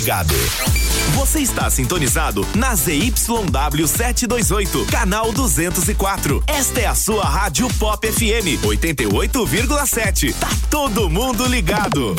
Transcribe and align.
ligado. 0.00 0.89
Você 1.14 1.40
está 1.40 1.68
sintonizado 1.70 2.46
na 2.54 2.74
ZYW 2.74 3.86
728, 3.86 4.86
canal 4.86 5.32
204. 5.32 6.42
Esta 6.46 6.80
é 6.80 6.86
a 6.86 6.94
sua 6.94 7.24
Rádio 7.24 7.68
Pop 7.78 8.06
FM 8.06 8.62
88,7. 8.62 10.32
Tá 10.34 10.48
todo 10.70 11.10
mundo 11.10 11.44
ligado. 11.46 12.14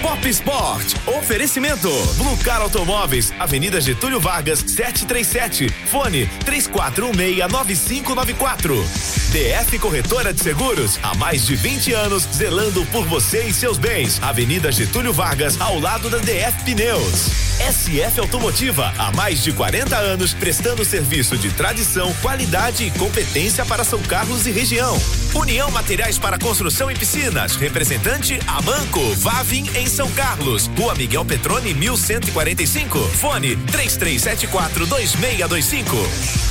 Pop 0.00 0.28
Sport. 0.28 0.94
Oferecimento. 1.06 1.88
Blue 2.16 2.36
Car 2.38 2.62
Automóveis, 2.62 3.32
Avenida 3.38 3.80
Getúlio 3.80 4.18
Vargas, 4.20 4.58
737. 4.60 5.68
Fone 5.90 6.28
34169594. 6.44 8.84
DF 9.32 9.78
Corretora 9.78 10.32
de 10.32 10.42
Seguros, 10.42 10.98
há 11.02 11.14
mais 11.14 11.46
de 11.46 11.54
20 11.56 11.92
anos, 11.92 12.26
zelando 12.32 12.84
por 12.86 13.06
você 13.06 13.44
e 13.44 13.52
seus 13.52 13.78
bens. 13.78 14.18
Avenida 14.22 14.70
Getúlio 14.70 15.12
Vargas, 15.12 15.60
ao 15.60 15.78
lado 15.78 16.10
da 16.10 16.18
DF 16.18 16.64
Pneus. 16.64 17.41
SF 17.58 18.20
Automotiva, 18.20 18.92
há 18.98 19.12
mais 19.12 19.42
de 19.42 19.52
40 19.52 19.96
anos, 19.96 20.34
prestando 20.34 20.84
serviço 20.84 21.36
de 21.36 21.50
tradição, 21.50 22.12
qualidade 22.22 22.84
e 22.84 22.90
competência 22.90 23.64
para 23.64 23.84
São 23.84 24.00
Carlos 24.02 24.46
e 24.46 24.50
região. 24.50 24.98
União 25.34 25.70
Materiais 25.70 26.18
para 26.18 26.38
Construção 26.38 26.90
e 26.90 26.94
Piscinas, 26.94 27.56
representante 27.56 28.38
Amanco, 28.46 29.00
Vavin 29.16 29.66
em 29.74 29.86
São 29.86 30.10
Carlos, 30.12 30.66
Rua 30.78 30.94
Miguel 30.94 31.24
Petrone 31.24 31.72
1145, 31.72 32.98
fone 32.98 33.56
3374 33.56 34.86
2625. 34.86 35.96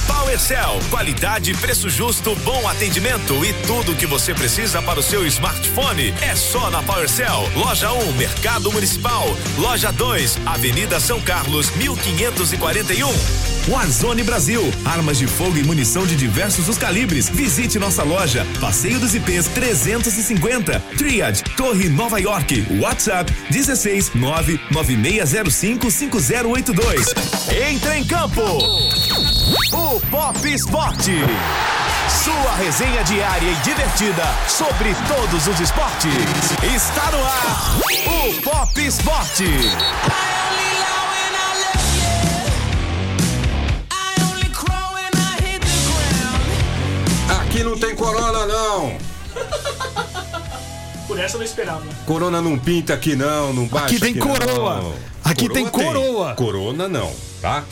PowerCell, 0.08 0.80
qualidade, 0.90 1.54
preço 1.56 1.90
justo, 1.90 2.36
bom 2.38 2.68
atendimento 2.68 3.46
e 3.46 3.54
tudo 3.68 3.92
o 3.92 3.96
que 3.96 4.08
você 4.08 4.34
precisa 4.34 4.82
para 4.82 5.00
o 5.00 5.04
seu 5.04 5.26
smartphone 5.28 6.14
é 6.22 6.36
só 6.36 6.72
na 6.72 6.82
PowerCell. 6.82 7.50
Loja 7.56 7.94
1, 7.94 8.14
Mercado 8.14 8.72
Municipal. 8.72 9.26
Loja 9.58 9.92
2, 9.92 10.40
Avenida 10.46 11.00
São 11.00 11.22
Carlos, 11.22 11.70
1541. 11.76 13.61
Warzone 13.68 14.24
Brasil, 14.24 14.62
armas 14.86 15.18
de 15.18 15.28
fogo 15.28 15.58
e 15.58 15.64
munição 15.64 16.06
de 16.06 16.16
diversos 16.16 16.68
os 16.68 16.78
calibres. 16.78 17.30
Visite 17.30 17.78
nossa 17.78 18.04
loja, 18.04 18.46
Passeio 18.60 19.00
dos 19.00 19.14
IPs 19.14 19.48
350, 19.50 20.80
Triad, 20.98 21.42
Torre 21.56 21.88
Nova 21.88 22.20
York, 22.20 22.66
WhatsApp 22.80 23.32
16 23.52 24.14
99605 24.16 25.92
5082. 25.92 27.14
Entra 27.72 27.98
em 27.98 28.04
campo. 28.04 28.42
O 29.74 30.00
Pop 30.10 30.54
Esporte. 30.54 31.14
Sua 32.24 32.56
resenha 32.56 33.04
diária 33.04 33.52
e 33.52 33.56
divertida 33.64 34.24
sobre 34.48 34.94
todos 35.08 35.48
os 35.48 35.60
esportes. 35.60 36.12
Está 36.76 37.12
no 37.12 37.24
ar. 37.24 37.78
O 38.08 38.42
Pop 38.42 38.82
Esporte. 38.86 39.46
Aqui 47.52 47.66
não 47.66 47.78
tem 47.78 47.94
corona, 47.94 48.46
não. 48.46 48.98
Por 51.06 51.20
essa 51.20 51.36
eu 51.36 51.40
não 51.40 51.46
esperava. 51.46 51.84
Corona 52.06 52.42
não 52.42 52.58
pinta 52.58 52.94
aqui, 52.94 53.14
não. 53.14 53.52
Não 53.52 53.68
baixa 53.68 53.88
Aqui 53.88 54.00
tem 54.00 54.16
coroa. 54.16 54.78
não. 54.78 54.94
Aqui 55.22 55.50
tem 55.50 55.68
coroa. 55.68 56.34
Corona 56.34 56.88
não, 56.88 57.12
tá? 57.42 57.66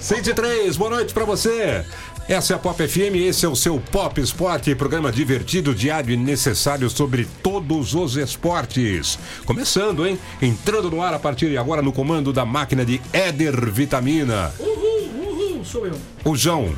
103, 0.00 0.76
boa 0.76 0.90
noite 0.90 1.14
pra 1.14 1.24
você. 1.24 1.84
Essa 2.28 2.54
é 2.54 2.56
a 2.56 2.58
Pop 2.58 2.88
FM, 2.88 3.14
esse 3.28 3.46
é 3.46 3.48
o 3.48 3.54
seu 3.54 3.78
Pop 3.78 4.20
Esporte, 4.20 4.74
programa 4.74 5.12
divertido, 5.12 5.76
diário 5.76 6.12
e 6.12 6.16
necessário 6.16 6.90
sobre 6.90 7.28
todos 7.40 7.94
os 7.94 8.16
esportes. 8.16 9.16
Começando, 9.46 10.04
hein? 10.04 10.18
Entrando 10.42 10.90
no 10.90 11.00
ar 11.00 11.14
a 11.14 11.20
partir 11.20 11.50
de 11.50 11.56
agora 11.56 11.82
no 11.82 11.92
comando 11.92 12.32
da 12.32 12.44
máquina 12.44 12.84
de 12.84 13.00
Éder 13.12 13.70
Vitamina. 13.70 14.52
Uhul, 14.58 15.54
uhul, 15.54 15.64
sou 15.64 15.86
eu. 15.86 15.96
O 16.24 16.34
João. 16.34 16.74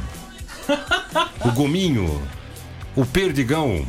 o 1.46 1.50
Gominho. 1.52 2.20
O 2.94 3.04
Perdigão. 3.06 3.86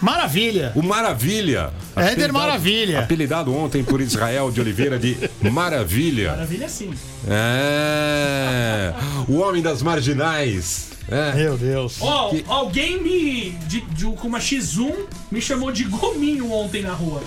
Maravilha. 0.00 0.72
O 0.74 0.82
Maravilha. 0.82 1.72
Éder 1.94 2.04
Apelidado- 2.12 2.32
Maravilha. 2.32 2.98
Apelidado 3.00 3.54
ontem 3.54 3.84
por 3.84 4.00
Israel 4.00 4.50
de 4.50 4.60
Oliveira 4.60 4.98
de 4.98 5.16
Maravilha. 5.50 6.32
Maravilha 6.32 6.68
sim. 6.68 6.92
É. 7.28 8.92
O 9.28 9.38
homem 9.38 9.62
das 9.62 9.82
marginais. 9.82 10.90
É. 11.08 11.34
Meu 11.34 11.56
Deus. 11.56 11.96
Ó, 12.00 12.30
Que- 12.30 12.44
alguém 12.48 13.00
me. 13.02 13.50
De, 13.68 13.80
de- 13.80 14.04
com 14.06 14.28
uma 14.28 14.38
X1 14.40 14.92
me 15.30 15.40
chamou 15.40 15.70
de 15.70 15.84
gominho 15.84 16.50
ontem 16.50 16.82
na 16.82 16.92
rua. 16.92 17.22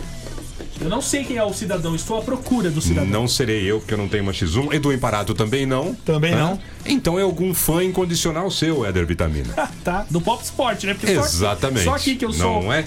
Eu 0.80 0.90
não 0.90 1.02
sei 1.02 1.24
quem 1.24 1.38
é 1.38 1.44
o 1.44 1.54
cidadão, 1.54 1.96
estou 1.96 2.18
à 2.18 2.22
procura 2.22 2.70
do 2.70 2.82
cidadão. 2.82 3.10
Não 3.10 3.28
serei 3.28 3.64
eu, 3.70 3.80
porque 3.80 3.94
eu 3.94 3.98
não 3.98 4.08
tenho 4.10 4.24
uma 4.24 4.34
X1. 4.34 4.74
Edu 4.74 4.92
Emparato 4.92 5.34
também 5.34 5.66
não. 5.66 5.96
Também 6.06 6.34
Hã? 6.34 6.38
não. 6.38 6.60
Então 6.86 7.18
é 7.18 7.22
algum 7.22 7.54
fã 7.54 7.84
incondicional 7.84 8.52
seu, 8.52 8.86
Éder 8.86 9.06
Vitamina. 9.06 9.54
tá? 9.84 10.06
Do 10.10 10.20
Pop 10.20 10.44
Sport, 10.44 10.84
né? 10.84 10.94
Porque 10.94 11.14
só 11.16 11.22
aqui- 11.22 11.30
Exatamente. 11.30 11.84
Só 11.86 11.96
aqui 11.96 12.16
que 12.16 12.26
eu 12.26 12.34
sou 12.34 12.64
Não 12.64 12.74
é? 12.74 12.86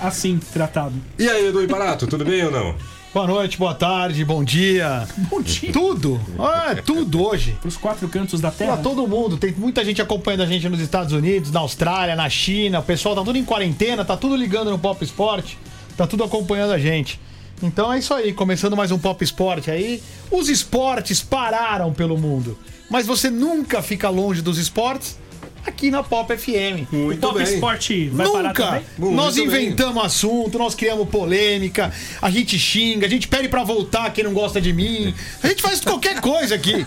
assim, 0.00 0.38
tratado. 0.52 0.94
E 1.18 1.28
aí, 1.28 1.48
Edu 1.48 1.62
Emparato, 1.62 2.06
tudo 2.06 2.24
bem 2.24 2.44
ou 2.44 2.50
não? 2.52 2.74
Boa 3.14 3.28
noite, 3.28 3.56
boa 3.56 3.72
tarde, 3.74 4.24
bom 4.24 4.42
dia. 4.42 5.06
Bom 5.30 5.40
dia. 5.40 5.72
Tudo. 5.72 6.20
É, 6.68 6.74
tudo 6.82 7.22
hoje. 7.22 7.56
Pros 7.62 7.76
quatro 7.76 8.08
cantos 8.08 8.40
da 8.40 8.50
Pra 8.50 8.66
terra. 8.66 8.76
todo 8.78 9.06
mundo. 9.06 9.36
Tem 9.36 9.52
muita 9.56 9.84
gente 9.84 10.02
acompanhando 10.02 10.40
a 10.42 10.46
gente 10.46 10.68
nos 10.68 10.80
Estados 10.80 11.12
Unidos, 11.12 11.52
na 11.52 11.60
Austrália, 11.60 12.16
na 12.16 12.28
China. 12.28 12.80
O 12.80 12.82
pessoal 12.82 13.14
tá 13.14 13.22
tudo 13.22 13.38
em 13.38 13.44
quarentena, 13.44 14.04
tá 14.04 14.16
tudo 14.16 14.34
ligando 14.34 14.68
no 14.72 14.78
Pop 14.80 15.04
Sport. 15.04 15.52
Tá 15.96 16.06
tudo 16.06 16.24
acompanhando 16.24 16.72
a 16.72 16.78
gente. 16.78 17.20
Então 17.62 17.92
é 17.92 17.98
isso 17.98 18.12
aí, 18.12 18.32
começando 18.32 18.76
mais 18.76 18.90
um 18.90 18.98
Pop 18.98 19.22
Sport 19.24 19.68
aí. 19.68 20.02
Os 20.30 20.48
esportes 20.48 21.22
pararam 21.22 21.92
pelo 21.92 22.18
mundo. 22.18 22.58
Mas 22.90 23.06
você 23.06 23.30
nunca 23.30 23.80
fica 23.80 24.08
longe 24.08 24.42
dos 24.42 24.58
esportes 24.58 25.18
aqui 25.64 25.90
na 25.90 26.02
Pop 26.02 26.36
FM. 26.36 26.92
o 26.92 26.96
Muito 26.96 27.20
Pop 27.20 27.38
bem. 27.38 27.54
Sport 27.54 27.90
vai 28.12 28.26
parar 28.28 28.48
Nunca! 28.48 28.64
também? 28.66 28.82
Muito 28.98 29.16
nós 29.16 29.34
bem. 29.36 29.44
inventamos 29.44 30.04
assunto, 30.04 30.58
nós 30.58 30.74
criamos 30.74 31.08
polêmica, 31.08 31.92
a 32.20 32.28
gente 32.28 32.58
xinga, 32.58 33.06
a 33.06 33.08
gente 33.08 33.28
pede 33.28 33.48
pra 33.48 33.62
voltar 33.64 34.12
quem 34.12 34.24
não 34.24 34.34
gosta 34.34 34.60
de 34.60 34.72
mim. 34.72 35.14
A 35.42 35.46
gente 35.46 35.62
faz 35.62 35.80
qualquer 35.80 36.20
coisa 36.20 36.56
aqui. 36.56 36.84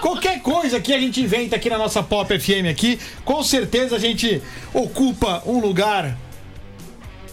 Qualquer 0.00 0.40
coisa 0.40 0.80
que 0.80 0.92
a 0.92 1.00
gente 1.00 1.20
inventa 1.20 1.56
aqui 1.56 1.68
na 1.68 1.76
nossa 1.76 2.02
Pop 2.02 2.38
FM 2.38 2.66
aqui, 2.70 2.98
com 3.24 3.42
certeza 3.42 3.96
a 3.96 3.98
gente 3.98 4.40
ocupa 4.72 5.42
um 5.44 5.58
lugar 5.58 6.16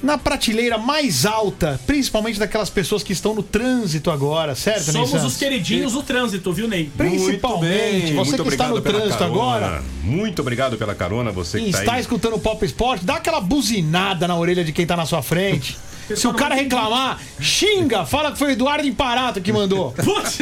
na 0.04 0.18
prateleira 0.18 0.78
mais 0.78 1.26
alta, 1.26 1.80
principalmente 1.88 2.38
daquelas 2.38 2.70
pessoas 2.70 3.02
que 3.02 3.14
estão 3.14 3.34
no 3.34 3.42
trânsito 3.42 4.12
agora, 4.12 4.54
certo, 4.54 4.88
Ney 4.88 4.94
Somos 4.94 5.10
Santos? 5.12 5.26
os 5.28 5.38
queridinhos 5.38 5.94
do 5.94 6.04
trânsito, 6.04 6.52
viu, 6.52 6.68
Ney? 6.68 6.92
Principalmente, 6.96 8.12
você 8.14 8.32
muito 8.32 8.44
que 8.44 8.50
está 8.50 8.68
no 8.68 8.82
trânsito 8.82 9.18
carona. 9.18 9.26
agora, 9.34 9.84
Muito 10.04 10.42
obrigado 10.42 10.78
pela 10.78 10.94
carona, 10.94 11.32
você 11.32 11.60
que 11.60 11.70
e 11.70 11.72
tá 11.72 11.80
está 11.80 11.94
aí. 11.94 12.02
escutando 12.02 12.36
o 12.36 12.40
Pop 12.40 12.64
Sport, 12.66 13.02
dá 13.04 13.16
aquela 13.16 13.40
buzinada 13.40 14.28
na 14.28 14.36
orelha 14.36 14.64
de 14.64 14.72
quem 14.74 14.86
tá 14.86 14.98
na 14.98 15.06
sua 15.06 15.22
frente. 15.24 15.78
Se 16.14 16.28
o 16.28 16.34
cara 16.34 16.54
reclamar, 16.54 17.18
xinga, 17.40 18.06
fala 18.06 18.34
que 18.34 18.38
foi 18.38 18.50
o 18.50 18.52
Eduardo 18.52 18.86
Imparato 18.86 19.40
que 19.40 19.54
mandou. 19.54 19.94
Putz, 20.04 20.40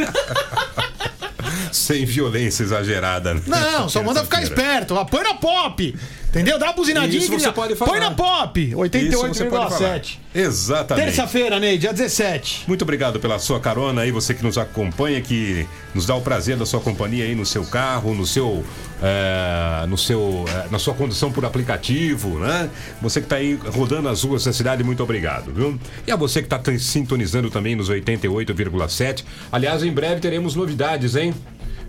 Sem 1.72 2.03
violência 2.05 2.63
exagerada. 2.63 3.35
né? 3.35 3.41
Não, 3.45 3.88
só 3.88 4.01
manda 4.01 4.23
ficar 4.23 4.41
esperto. 4.41 4.95
Põe 5.05 5.23
na 5.23 5.35
pop. 5.35 5.95
Entendeu? 6.31 6.58
Dá 6.58 6.68
uma 6.68 6.74
buzinadinha 6.74 7.22
Isso 7.22 7.30
você 7.30 7.52
pode 7.52 7.75
falar. 7.75 7.92
Põe 7.92 8.00
na 8.00 8.12
pop. 8.12 8.62
Isso 8.62 9.18
você 9.28 9.46
pode 9.46 9.74
falar. 9.75 10.00
88,7. 10.00 10.18
Exatamente. 10.34 11.06
Terça-feira, 11.06 11.59
Ney, 11.59 11.78
dia 11.78 11.92
17. 11.92 12.64
Muito 12.68 12.84
obrigado 12.84 13.19
pela 13.19 13.38
sua 13.38 13.59
carona 13.59 14.02
aí, 14.02 14.12
você 14.12 14.34
que 14.34 14.41
nos 14.41 14.58
acompanha, 14.58 15.20
que 15.20 15.68
nos 15.94 16.06
dá 16.06 16.16
o 16.16 16.22
prazer 16.22 16.56
da 16.56 16.66
sua 16.66 16.80
companhia 16.80 17.25
aí 17.25 17.36
no 17.36 17.46
seu 17.46 17.66
carro, 17.66 18.16
no 18.16 18.25
seu, 18.25 18.64
eh, 19.03 19.86
no 19.90 19.97
seu, 19.97 20.46
eh, 20.47 20.68
na 20.72 20.80
sua 20.80 20.94
condução 20.94 21.34
por 21.34 21.44
aplicativo, 21.44 22.40
né? 22.40 22.70
Você 23.02 23.20
que 23.20 23.25
está 23.25 23.36
aí 23.36 23.59
rodando 23.68 24.08
as 24.08 24.24
ruas 24.24 24.46
da 24.46 24.53
cidade, 24.53 24.86
muito 24.86 25.03
obrigado, 25.03 25.52
viu? 25.53 25.78
E 26.08 26.12
a 26.14 26.16
você 26.16 26.41
que 26.41 26.53
está 26.53 26.62
sintonizando 26.80 27.50
também 27.50 27.75
nos 27.75 27.90
88,7. 27.90 29.25
Aliás, 29.52 29.84
em 29.84 29.91
breve 29.91 30.22
teremos 30.22 30.55
novidades, 30.55 31.17
hein? 31.17 31.34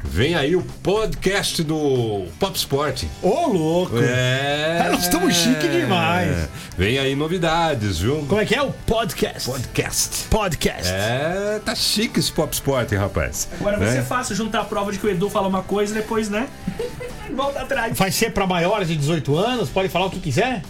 Vem 0.05 0.35
aí 0.35 0.55
o 0.57 0.63
podcast 0.83 1.63
do 1.63 2.27
Pop 2.39 2.57
Sport. 2.57 3.05
Ô, 3.23 3.47
louco. 3.47 3.99
É. 3.99 4.83
É, 4.85 4.89
nós 4.91 5.05
estamos 5.05 5.35
chique 5.35 5.69
demais. 5.69 6.49
Vem 6.77 6.99
aí 6.99 7.15
novidades, 7.15 8.01
viu? 8.01 8.25
Como 8.29 8.41
é 8.41 8.45
que 8.45 8.55
é? 8.55 8.61
O 8.63 8.73
podcast. 8.87 9.49
Podcast. 9.49 10.25
Podcast. 10.29 10.93
É, 10.93 11.61
tá 11.65 11.75
chique 11.75 12.19
esse 12.19 12.33
Pop 12.33 12.53
Sport, 12.53 12.93
hein, 12.93 12.99
rapaz. 12.99 13.49
Agora 13.61 13.79
vai 13.79 13.89
Né? 13.89 13.95
ser 13.97 14.03
fácil 14.03 14.35
juntar 14.35 14.61
a 14.63 14.65
prova 14.65 14.91
de 14.93 14.99
que 14.99 15.07
o 15.07 15.11
Edu 15.11 15.31
fala 15.31 15.47
uma 15.49 15.63
coisa 15.63 15.93
e 15.93 16.03
depois, 16.03 16.29
né? 16.29 16.49
Volta 17.35 17.61
atrás. 17.61 17.97
Vai 17.97 18.11
ser 18.11 18.33
pra 18.33 18.47
maiores 18.47 18.89
de 18.89 18.97
18 18.97 19.37
anos? 19.37 19.69
Pode 19.71 19.89
falar 19.89 20.07
o 20.07 20.11
que 20.11 20.21
quiser? 20.21 20.63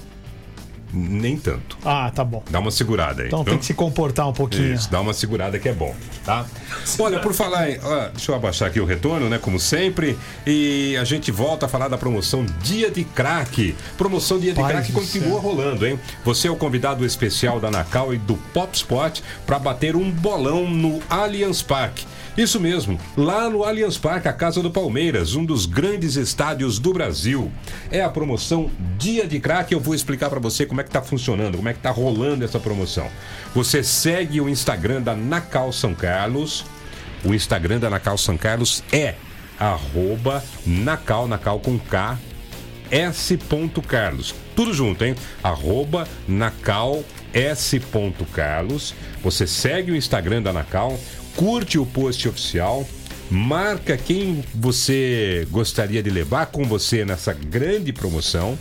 Nem 0.92 1.36
tanto. 1.36 1.78
Ah, 1.84 2.10
tá 2.14 2.24
bom. 2.24 2.42
Dá 2.50 2.58
uma 2.58 2.70
segurada 2.70 3.22
aí. 3.22 3.28
Então 3.28 3.42
viu? 3.42 3.52
tem 3.52 3.58
que 3.58 3.66
se 3.66 3.74
comportar 3.74 4.28
um 4.28 4.32
pouquinho. 4.32 4.74
Isso, 4.74 4.90
dá 4.90 5.00
uma 5.00 5.12
segurada 5.12 5.58
que 5.58 5.68
é 5.68 5.72
bom, 5.72 5.94
tá? 6.24 6.46
Olha, 6.98 7.18
por 7.20 7.32
falar 7.32 7.70
em. 7.70 7.78
ó, 7.82 8.08
deixa 8.08 8.32
eu 8.32 8.36
abaixar 8.36 8.68
aqui 8.68 8.80
o 8.80 8.84
retorno, 8.84 9.28
né? 9.28 9.38
Como 9.38 9.58
sempre. 9.58 10.18
E 10.46 10.96
a 11.00 11.04
gente 11.04 11.30
volta 11.30 11.66
a 11.66 11.68
falar 11.68 11.88
da 11.88 11.98
promoção 11.98 12.44
Dia 12.62 12.90
de 12.90 13.04
Crack. 13.04 13.74
Promoção 13.96 14.38
Dia 14.38 14.52
de 14.52 14.60
Pai 14.60 14.82
do 14.82 14.92
continua 14.92 15.30
céu. 15.30 15.38
rolando, 15.38 15.86
hein? 15.86 15.98
Você 16.24 16.48
é 16.48 16.50
o 16.50 16.56
convidado 16.56 17.04
especial 17.04 17.58
da 17.58 17.70
Nacal 17.70 18.12
e 18.12 18.18
do 18.18 18.34
Pop 18.52 18.74
Spot 18.76 19.20
para 19.46 19.58
bater 19.58 19.96
um 19.96 20.10
bolão 20.10 20.68
no 20.68 21.00
Allianz 21.08 21.62
Parque. 21.62 22.06
Isso 22.36 22.58
mesmo, 22.58 22.98
lá 23.14 23.50
no 23.50 23.62
Allianz 23.62 23.98
Parque, 23.98 24.26
a 24.26 24.32
Casa 24.32 24.62
do 24.62 24.70
Palmeiras, 24.70 25.34
um 25.34 25.44
dos 25.44 25.66
grandes 25.66 26.16
estádios 26.16 26.78
do 26.78 26.90
Brasil. 26.90 27.52
É 27.90 28.00
a 28.00 28.08
promoção 28.08 28.70
Dia 28.96 29.26
de 29.26 29.38
Crack. 29.38 29.70
Eu 29.70 29.80
vou 29.80 29.94
explicar 29.94 30.30
para 30.30 30.40
você 30.40 30.64
como 30.64 30.80
é 30.80 30.84
que 30.84 30.90
tá 30.90 31.02
funcionando, 31.02 31.58
como 31.58 31.68
é 31.68 31.74
que 31.74 31.80
tá 31.80 31.90
rolando 31.90 32.42
essa 32.42 32.58
promoção. 32.58 33.06
Você 33.54 33.84
segue 33.84 34.40
o 34.40 34.48
Instagram 34.48 35.02
da 35.02 35.14
Nacal 35.14 35.72
São 35.74 35.94
Carlos. 35.94 36.64
O 37.22 37.34
Instagram 37.34 37.78
da 37.78 37.90
Nacal 37.90 38.16
São 38.16 38.38
Carlos 38.38 38.82
é 38.90 39.14
arroba 39.58 40.42
Nacal, 40.66 41.28
Nacal 41.28 41.60
com 41.60 41.78
K, 41.78 42.18
S. 42.90 43.38
Carlos. 43.86 44.34
Tudo 44.56 44.72
junto, 44.72 45.04
hein? 45.04 45.14
Arroba 45.42 46.08
Nacal 46.26 47.04
S. 47.32 47.80
Carlos. 48.32 48.94
Você 49.22 49.46
segue 49.46 49.92
o 49.92 49.96
Instagram 49.96 50.42
da 50.42 50.52
Nacal, 50.52 50.98
curte 51.36 51.78
o 51.78 51.86
post 51.86 52.28
oficial, 52.28 52.86
marca 53.30 53.96
quem 53.96 54.44
você 54.54 55.46
gostaria 55.50 56.02
de 56.02 56.10
levar 56.10 56.46
com 56.46 56.64
você 56.64 57.04
nessa 57.04 57.32
grande 57.32 57.92
promoção 57.92 58.58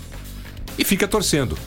e 0.78 0.84
fica 0.86 1.08
torcendo. 1.08 1.58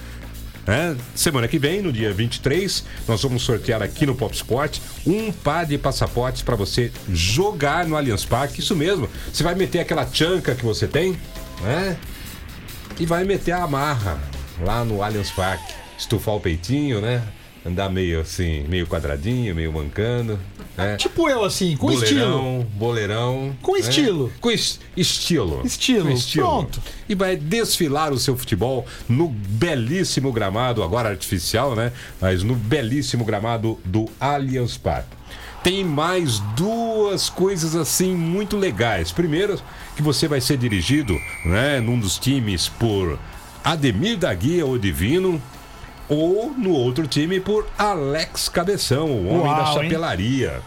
né? 0.67 0.97
Semana 1.15 1.47
que 1.47 1.59
vem, 1.59 1.83
no 1.83 1.93
dia 1.93 2.13
23, 2.13 2.85
nós 3.07 3.23
vamos 3.23 3.43
sortear 3.43 3.83
aqui 3.83 4.07
no 4.07 4.15
Pop 4.15 4.35
Sport 4.35 4.79
um 5.07 5.31
par 5.31 5.67
de 5.67 5.77
passaportes 5.77 6.41
para 6.43 6.57
você 6.57 6.91
jogar 7.13 7.87
no 7.87 7.97
Allianz 7.97 8.25
Parque. 8.25 8.61
Isso 8.61 8.75
mesmo, 8.75 9.09
você 9.31 9.43
vai 9.43 9.55
meter 9.55 9.81
aquela 9.81 10.07
chanca 10.11 10.55
que 10.55 10.65
você 10.65 10.87
tem, 10.87 11.17
né? 11.63 11.99
E 12.99 13.05
vai 13.05 13.25
meter 13.25 13.53
a 13.53 13.65
amarra 13.65 14.19
lá 14.63 14.85
no 14.85 15.03
Allianz 15.03 15.31
Parque. 15.31 15.75
Estufar 15.99 16.35
o 16.35 16.41
peitinho, 16.41 17.01
né? 17.01 17.23
Andar 17.67 17.89
meio 17.91 18.21
assim, 18.21 18.65
meio 18.69 18.87
quadradinho, 18.87 19.55
meio 19.55 19.73
mancando. 19.73 20.39
Né? 20.77 20.97
Tipo 20.97 21.29
eu, 21.29 21.45
assim, 21.45 21.77
com 21.77 21.93
estilo. 21.93 22.21
boleirão, 22.21 22.67
boleirão. 22.75 23.57
Com 23.63 23.75
né? 23.75 23.79
estilo. 23.81 24.33
Com 24.41 24.51
es- 24.51 24.81
estilo. 24.97 25.63
Estilo, 25.65 26.11
Com 26.13 26.21
pronto. 26.33 26.83
E 27.09 27.15
vai 27.15 27.37
desfilar 27.37 28.13
o 28.13 28.19
seu 28.19 28.37
futebol 28.37 28.85
no 29.09 29.29
belíssimo 29.29 30.33
gramado, 30.33 30.83
agora 30.83 31.09
artificial, 31.11 31.75
né? 31.77 31.93
Mas 32.21 32.43
no 32.43 32.55
belíssimo 32.55 33.25
gramado 33.25 33.79
do 33.85 34.09
Allianz 34.19 34.77
Parque. 34.77 35.15
Tem 35.63 35.83
mais 35.85 36.41
duas 36.57 37.31
coisas 37.31 37.75
assim 37.75 38.15
muito 38.15 38.57
legais. 38.57 39.11
Primeiro, 39.13 39.59
que 39.97 40.03
você 40.03 40.29
vai 40.29 40.41
ser 40.41 40.59
dirigido, 40.59 41.17
né, 41.47 41.81
num 41.81 41.99
dos 41.99 42.19
times 42.19 42.69
por 42.69 43.19
Ademir 43.63 44.19
da 44.19 44.35
Guia, 44.35 44.67
o 44.67 44.79
Divino, 44.79 45.41
ou 46.09 46.51
no 46.57 46.71
outro 46.71 47.07
time 47.07 47.41
por 47.41 47.67
Alex 47.79 48.49
Cabeção, 48.49 49.07
o 49.07 49.29
homem 49.29 49.55
da 49.55 49.63
Uau, 49.63 49.83
hein? 49.83 49.91
chapelaria. 49.91 50.61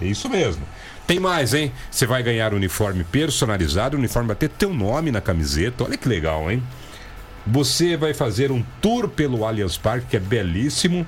É 0.00 0.04
isso 0.04 0.28
mesmo. 0.28 0.62
Tem 1.06 1.20
mais, 1.20 1.54
hein? 1.54 1.72
Você 1.90 2.04
vai 2.06 2.22
ganhar 2.22 2.52
uniforme 2.52 3.04
personalizado, 3.04 3.96
o 3.96 3.98
uniforme 3.98 4.26
vai 4.26 4.36
ter 4.36 4.48
teu 4.48 4.74
nome 4.74 5.10
na 5.12 5.20
camiseta. 5.20 5.84
Olha 5.84 5.96
que 5.96 6.08
legal, 6.08 6.50
hein? 6.50 6.62
Você 7.46 7.96
vai 7.96 8.12
fazer 8.12 8.50
um 8.50 8.62
tour 8.80 9.08
pelo 9.08 9.44
Allianz 9.44 9.76
Parque, 9.76 10.06
que 10.10 10.16
é 10.16 10.20
belíssimo. 10.20 11.06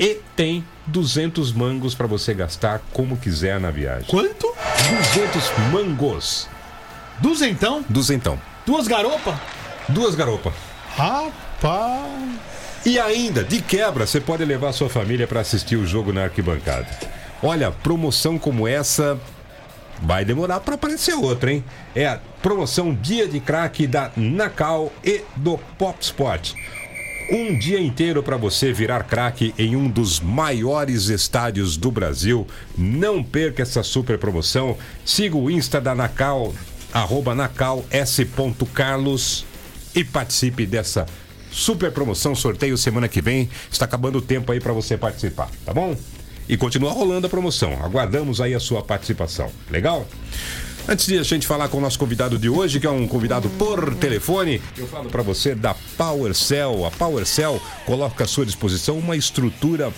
E 0.00 0.18
tem 0.34 0.64
200 0.86 1.52
mangos 1.52 1.94
para 1.94 2.06
você 2.06 2.32
gastar 2.32 2.80
como 2.92 3.16
quiser 3.16 3.60
na 3.60 3.70
viagem. 3.70 4.06
Quanto? 4.08 4.52
200 5.14 5.50
mangos. 5.70 6.48
Duzentão? 7.18 7.84
Duzentão. 7.88 8.40
Duas 8.64 8.88
garopas? 8.88 9.34
Duas 9.88 10.14
garopas. 10.14 10.54
Rapaz. 10.96 12.08
E 12.84 12.98
ainda, 12.98 13.44
de 13.44 13.62
quebra, 13.62 14.06
você 14.06 14.20
pode 14.20 14.44
levar 14.44 14.72
sua 14.72 14.88
família 14.88 15.26
para 15.26 15.40
assistir 15.40 15.76
o 15.76 15.86
jogo 15.86 16.12
na 16.12 16.24
arquibancada. 16.24 16.88
Olha, 17.40 17.70
promoção 17.70 18.38
como 18.38 18.66
essa 18.66 19.18
vai 20.02 20.24
demorar 20.24 20.58
para 20.60 20.74
aparecer 20.74 21.14
outra, 21.14 21.52
hein? 21.52 21.64
É 21.94 22.08
a 22.08 22.18
promoção 22.42 22.92
Dia 22.92 23.28
de 23.28 23.38
Crack 23.38 23.86
da 23.86 24.10
Nacal 24.16 24.92
e 25.04 25.22
do 25.36 25.58
Pop 25.78 25.96
Sport. 26.00 26.54
Um 27.30 27.56
dia 27.56 27.80
inteiro 27.80 28.20
para 28.20 28.36
você 28.36 28.72
virar 28.72 29.04
craque 29.04 29.54
em 29.56 29.76
um 29.76 29.88
dos 29.88 30.18
maiores 30.18 31.08
estádios 31.08 31.76
do 31.76 31.90
Brasil. 31.90 32.48
Não 32.76 33.22
perca 33.22 33.62
essa 33.62 33.84
super 33.84 34.18
promoção. 34.18 34.76
Siga 35.04 35.36
o 35.36 35.48
Insta 35.48 35.80
da 35.80 35.94
Nacal, 35.94 36.52
arroba 36.92 37.32
Nacal 37.32 37.84
S. 37.90 38.28
Carlos 38.74 39.46
e 39.94 40.02
participe 40.02 40.66
dessa 40.66 41.06
super 41.52 41.92
promoção. 41.92 42.34
Sorteio 42.34 42.76
semana 42.76 43.06
que 43.06 43.20
vem. 43.20 43.48
Está 43.70 43.84
acabando 43.84 44.18
o 44.18 44.22
tempo 44.22 44.50
aí 44.50 44.58
para 44.58 44.72
você 44.72 44.96
participar, 44.96 45.48
tá 45.64 45.72
bom? 45.72 45.96
E 46.48 46.56
continua 46.56 46.90
rolando 46.90 47.26
a 47.26 47.30
promoção. 47.30 47.72
Aguardamos 47.84 48.40
aí 48.40 48.54
a 48.54 48.60
sua 48.60 48.82
participação. 48.82 49.50
Legal? 49.70 50.06
Antes 50.88 51.06
de 51.06 51.16
a 51.16 51.22
gente 51.22 51.46
falar 51.46 51.68
com 51.68 51.78
o 51.78 51.80
nosso 51.80 51.98
convidado 51.98 52.36
de 52.36 52.48
hoje, 52.48 52.80
que 52.80 52.86
é 52.86 52.90
um 52.90 53.06
convidado 53.06 53.48
por 53.50 53.94
telefone, 53.94 54.60
eu 54.76 54.88
falo 54.88 55.08
para 55.08 55.22
você 55.22 55.54
da 55.54 55.74
PowerCell. 55.96 56.84
A 56.84 56.90
PowerCell 56.90 57.62
coloca 57.86 58.24
à 58.24 58.26
sua 58.26 58.44
disposição 58.44 58.98
uma 58.98 59.16
estrutura 59.16 59.92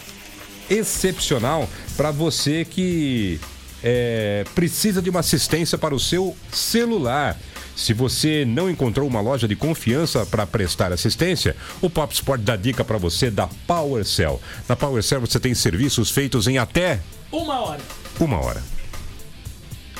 excepcional 0.68 1.68
para 1.96 2.10
você 2.10 2.66
que 2.66 3.40
é, 3.82 4.44
precisa 4.54 5.00
de 5.00 5.08
uma 5.08 5.20
assistência 5.20 5.78
para 5.78 5.94
o 5.94 6.00
seu 6.00 6.36
celular. 6.52 7.38
Se 7.76 7.92
você 7.92 8.44
não 8.46 8.70
encontrou 8.70 9.06
uma 9.08 9.20
loja 9.20 9.48
de 9.48 9.56
confiança 9.56 10.24
para 10.24 10.46
prestar 10.46 10.92
assistência, 10.92 11.56
o 11.80 11.90
Pop 11.90 12.12
Sport 12.14 12.40
dá 12.42 12.56
dica 12.56 12.84
para 12.84 12.98
você 12.98 13.30
da 13.30 13.48
PowerCell. 13.66 14.40
Na 14.68 14.76
PowerCell 14.76 15.20
você 15.20 15.40
tem 15.40 15.54
serviços 15.54 16.10
feitos 16.10 16.46
em 16.46 16.58
até 16.58 17.00
Uma 17.32 17.60
hora. 17.60 17.80
uma 18.20 18.38
hora. 18.40 18.62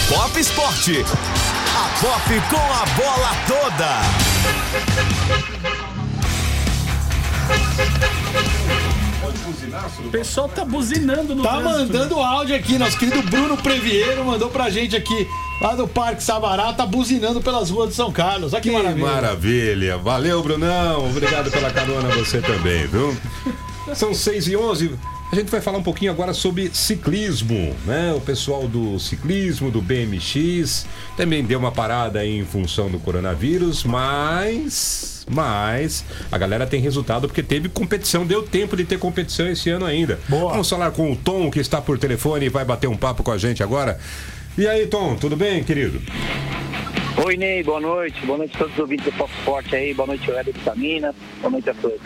Pop 0.09 0.40
Sport. 0.40 0.88
A 1.73 1.88
Pop 2.00 2.28
com 2.50 2.56
a 2.56 2.85
bola 2.97 3.30
toda. 3.47 4.00
O 10.04 10.10
pessoal 10.10 10.48
tá 10.48 10.64
buzinando 10.64 11.34
no 11.34 11.42
Tá 11.42 11.58
trânsito. 11.58 11.92
mandando 11.92 12.14
áudio 12.20 12.56
aqui, 12.56 12.78
nosso 12.78 12.98
querido 12.98 13.22
Bruno 13.22 13.56
Previeiro 13.56 14.24
mandou 14.24 14.48
pra 14.50 14.68
gente 14.70 14.96
aqui, 14.96 15.26
lá 15.60 15.74
do 15.74 15.86
Parque 15.86 16.22
Sabará, 16.22 16.72
tá 16.72 16.84
buzinando 16.86 17.40
pelas 17.40 17.70
ruas 17.70 17.90
de 17.90 17.94
São 17.94 18.10
Carlos. 18.12 18.52
Olha 18.52 18.62
que, 18.62 18.68
Que 18.70 18.74
maravilha. 18.76 19.06
maravilha. 19.06 19.98
Valeu, 19.98 20.42
Brunão. 20.42 21.08
Obrigado 21.10 21.50
pela 21.50 21.70
carona 21.70 22.08
você 22.16 22.40
também, 22.40 22.86
viu? 22.86 23.16
São 23.94 24.14
6 24.14 24.48
e 24.48 24.56
11 24.56 24.94
A 25.32 25.36
gente 25.36 25.48
vai 25.48 25.60
falar 25.60 25.78
um 25.78 25.82
pouquinho 25.82 26.10
agora 26.10 26.32
sobre 26.34 26.70
ciclismo, 26.74 27.74
né? 27.86 28.12
O 28.16 28.20
pessoal 28.20 28.66
do 28.66 28.98
ciclismo, 28.98 29.70
do 29.70 29.80
BMX, 29.80 30.86
também 31.16 31.44
deu 31.44 31.56
uma 31.58 31.70
parada 31.70 32.18
aí 32.18 32.36
em 32.38 32.44
função 32.44 32.90
do 32.90 32.98
coronavírus, 32.98 33.84
mas 33.84 35.19
Mas 35.30 36.04
a 36.30 36.37
galera 36.37 36.66
tem 36.66 36.80
resultado 36.80 37.28
porque 37.28 37.42
teve 37.42 37.68
competição, 37.68 38.26
deu 38.26 38.42
tempo 38.42 38.76
de 38.76 38.84
ter 38.84 38.99
competição 38.99 39.49
esse 39.49 39.70
ano 39.70 39.87
ainda. 39.87 40.18
Boa. 40.28 40.50
Vamos 40.50 40.68
falar 40.68 40.90
com 40.90 41.12
o 41.12 41.16
Tom, 41.16 41.50
que 41.50 41.60
está 41.60 41.80
por 41.80 41.99
telefone 41.99 42.46
e 42.46 42.49
vai 42.49 42.64
bater 42.64 42.88
um 42.88 42.96
papo 42.96 43.22
com 43.22 43.30
a 43.30 43.38
gente 43.38 43.62
agora. 43.62 43.99
E 44.58 44.66
aí, 44.66 44.87
Tom, 44.87 45.14
tudo 45.14 45.37
bem, 45.37 45.62
querido? 45.62 46.00
Oi, 47.25 47.37
Ney, 47.37 47.62
boa 47.62 47.80
noite. 47.80 48.25
Boa 48.25 48.38
noite 48.38 48.54
a 48.56 48.58
todos 48.58 48.72
os 48.75 48.80
ouvintes 48.80 49.04
do 49.04 49.12
Fox 49.12 49.30
Sport 49.38 49.72
aí. 49.75 49.92
Boa 49.92 50.06
noite, 50.06 50.30
Weber 50.30 50.54
Vitamina. 50.54 51.14
Boa 51.40 51.50
noite 51.50 51.68
a 51.68 51.75
todos. 51.75 52.00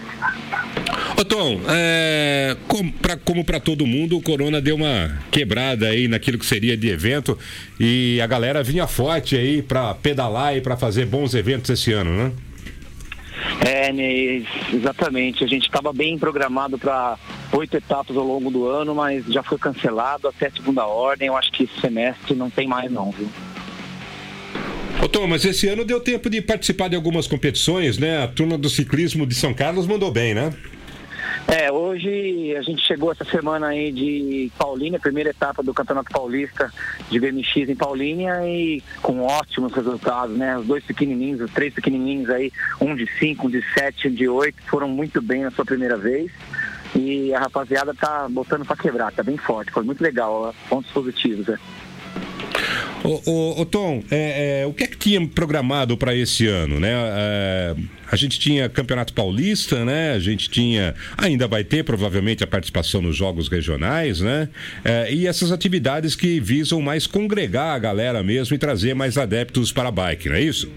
Ô 1.16 1.24
Tom, 1.24 1.60
é, 1.68 2.56
como 2.66 2.92
pra, 2.92 3.16
como 3.16 3.44
para 3.44 3.60
todo 3.60 3.86
mundo, 3.86 4.16
o 4.16 4.22
Corona 4.22 4.60
deu 4.60 4.74
uma 4.74 5.18
quebrada 5.30 5.86
aí 5.88 6.08
naquilo 6.08 6.38
que 6.38 6.46
seria 6.46 6.76
de 6.76 6.88
evento 6.88 7.38
e 7.78 8.20
a 8.20 8.26
galera 8.26 8.62
vinha 8.62 8.86
forte 8.86 9.36
aí 9.36 9.62
para 9.62 9.94
pedalar 9.94 10.56
e 10.56 10.60
para 10.60 10.76
fazer 10.76 11.06
bons 11.06 11.34
eventos 11.34 11.70
esse 11.70 11.92
ano, 11.92 12.10
né? 12.10 12.32
É, 13.60 13.92
Ney, 13.92 14.46
exatamente. 14.72 15.44
A 15.44 15.46
gente 15.46 15.64
estava 15.64 15.92
bem 15.92 16.18
programado 16.18 16.78
para 16.78 17.16
oito 17.52 17.76
etapas 17.76 18.16
ao 18.16 18.24
longo 18.24 18.50
do 18.50 18.66
ano, 18.66 18.94
mas 18.94 19.24
já 19.26 19.42
foi 19.42 19.58
cancelado 19.58 20.28
até 20.28 20.50
segunda 20.50 20.86
ordem. 20.86 21.28
Eu 21.28 21.36
acho 21.36 21.52
que 21.52 21.64
esse 21.64 21.80
semestre 21.80 22.34
não 22.34 22.50
tem 22.50 22.66
mais 22.66 22.90
não, 22.90 23.10
viu? 23.10 23.28
Ô 25.02 25.08
Tom, 25.08 25.26
mas 25.26 25.44
esse 25.44 25.68
ano 25.68 25.84
deu 25.84 26.00
tempo 26.00 26.30
de 26.30 26.40
participar 26.40 26.88
de 26.88 26.96
algumas 26.96 27.26
competições, 27.26 27.98
né? 27.98 28.22
A 28.22 28.28
turma 28.28 28.56
do 28.56 28.70
ciclismo 28.70 29.26
de 29.26 29.34
São 29.34 29.52
Carlos 29.52 29.86
mandou 29.86 30.10
bem, 30.10 30.34
né? 30.34 30.52
É, 31.46 31.70
hoje 31.70 32.54
a 32.56 32.62
gente 32.62 32.82
chegou 32.86 33.12
essa 33.12 33.24
semana 33.24 33.68
aí 33.68 33.92
de 33.92 34.50
Paulínia, 34.58 34.98
primeira 34.98 35.30
etapa 35.30 35.62
do 35.62 35.74
Campeonato 35.74 36.10
Paulista 36.10 36.72
de 37.10 37.20
BMX 37.20 37.68
em 37.68 37.76
Paulínia 37.76 38.40
e 38.46 38.82
com 39.02 39.20
ótimos 39.20 39.72
resultados, 39.72 40.36
né? 40.36 40.56
Os 40.58 40.66
dois 40.66 40.84
pequenininhos, 40.84 41.40
os 41.40 41.52
três 41.52 41.72
pequenininhos 41.72 42.30
aí, 42.30 42.52
um 42.80 42.94
de 42.94 43.06
cinco, 43.18 43.46
um 43.46 43.50
de 43.50 43.62
sete, 43.72 44.08
um 44.08 44.14
de 44.14 44.28
oito, 44.28 44.62
foram 44.64 44.88
muito 44.88 45.20
bem 45.20 45.42
na 45.42 45.50
sua 45.50 45.64
primeira 45.64 45.96
vez. 45.96 46.30
E 46.94 47.34
a 47.34 47.40
rapaziada 47.40 47.92
tá 47.92 48.28
botando 48.28 48.64
para 48.64 48.76
quebrar, 48.76 49.12
tá 49.12 49.22
bem 49.22 49.36
forte, 49.36 49.72
foi 49.72 49.82
muito 49.82 50.02
legal, 50.02 50.32
ó, 50.32 50.52
pontos 50.68 50.90
positivos, 50.92 51.46
né? 51.46 51.58
Ô, 53.04 53.20
ô, 53.26 53.60
ô, 53.60 53.66
Tom, 53.66 54.02
é, 54.10 54.62
é, 54.62 54.66
o 54.66 54.72
que 54.72 54.84
é 54.84 54.86
que 54.86 54.96
tinha 54.96 55.28
programado 55.28 55.94
para 55.94 56.14
esse 56.14 56.46
ano, 56.46 56.80
né? 56.80 56.90
É, 56.90 57.76
a 58.10 58.16
gente 58.16 58.40
tinha 58.40 58.66
Campeonato 58.66 59.12
Paulista, 59.12 59.84
né? 59.84 60.12
A 60.14 60.18
gente 60.18 60.48
tinha, 60.48 60.94
ainda 61.18 61.46
vai 61.46 61.62
ter 61.62 61.84
provavelmente 61.84 62.42
a 62.42 62.46
participação 62.46 63.02
nos 63.02 63.14
jogos 63.14 63.48
regionais, 63.48 64.22
né? 64.22 64.48
É, 64.82 65.12
e 65.12 65.26
essas 65.26 65.52
atividades 65.52 66.16
que 66.16 66.40
visam 66.40 66.80
mais 66.80 67.06
congregar 67.06 67.76
a 67.76 67.78
galera 67.78 68.22
mesmo 68.22 68.56
e 68.56 68.58
trazer 68.58 68.94
mais 68.94 69.18
adeptos 69.18 69.70
para 69.70 69.90
a 69.90 69.92
bike, 69.92 70.30
não 70.30 70.36
é 70.36 70.40
isso? 70.40 70.72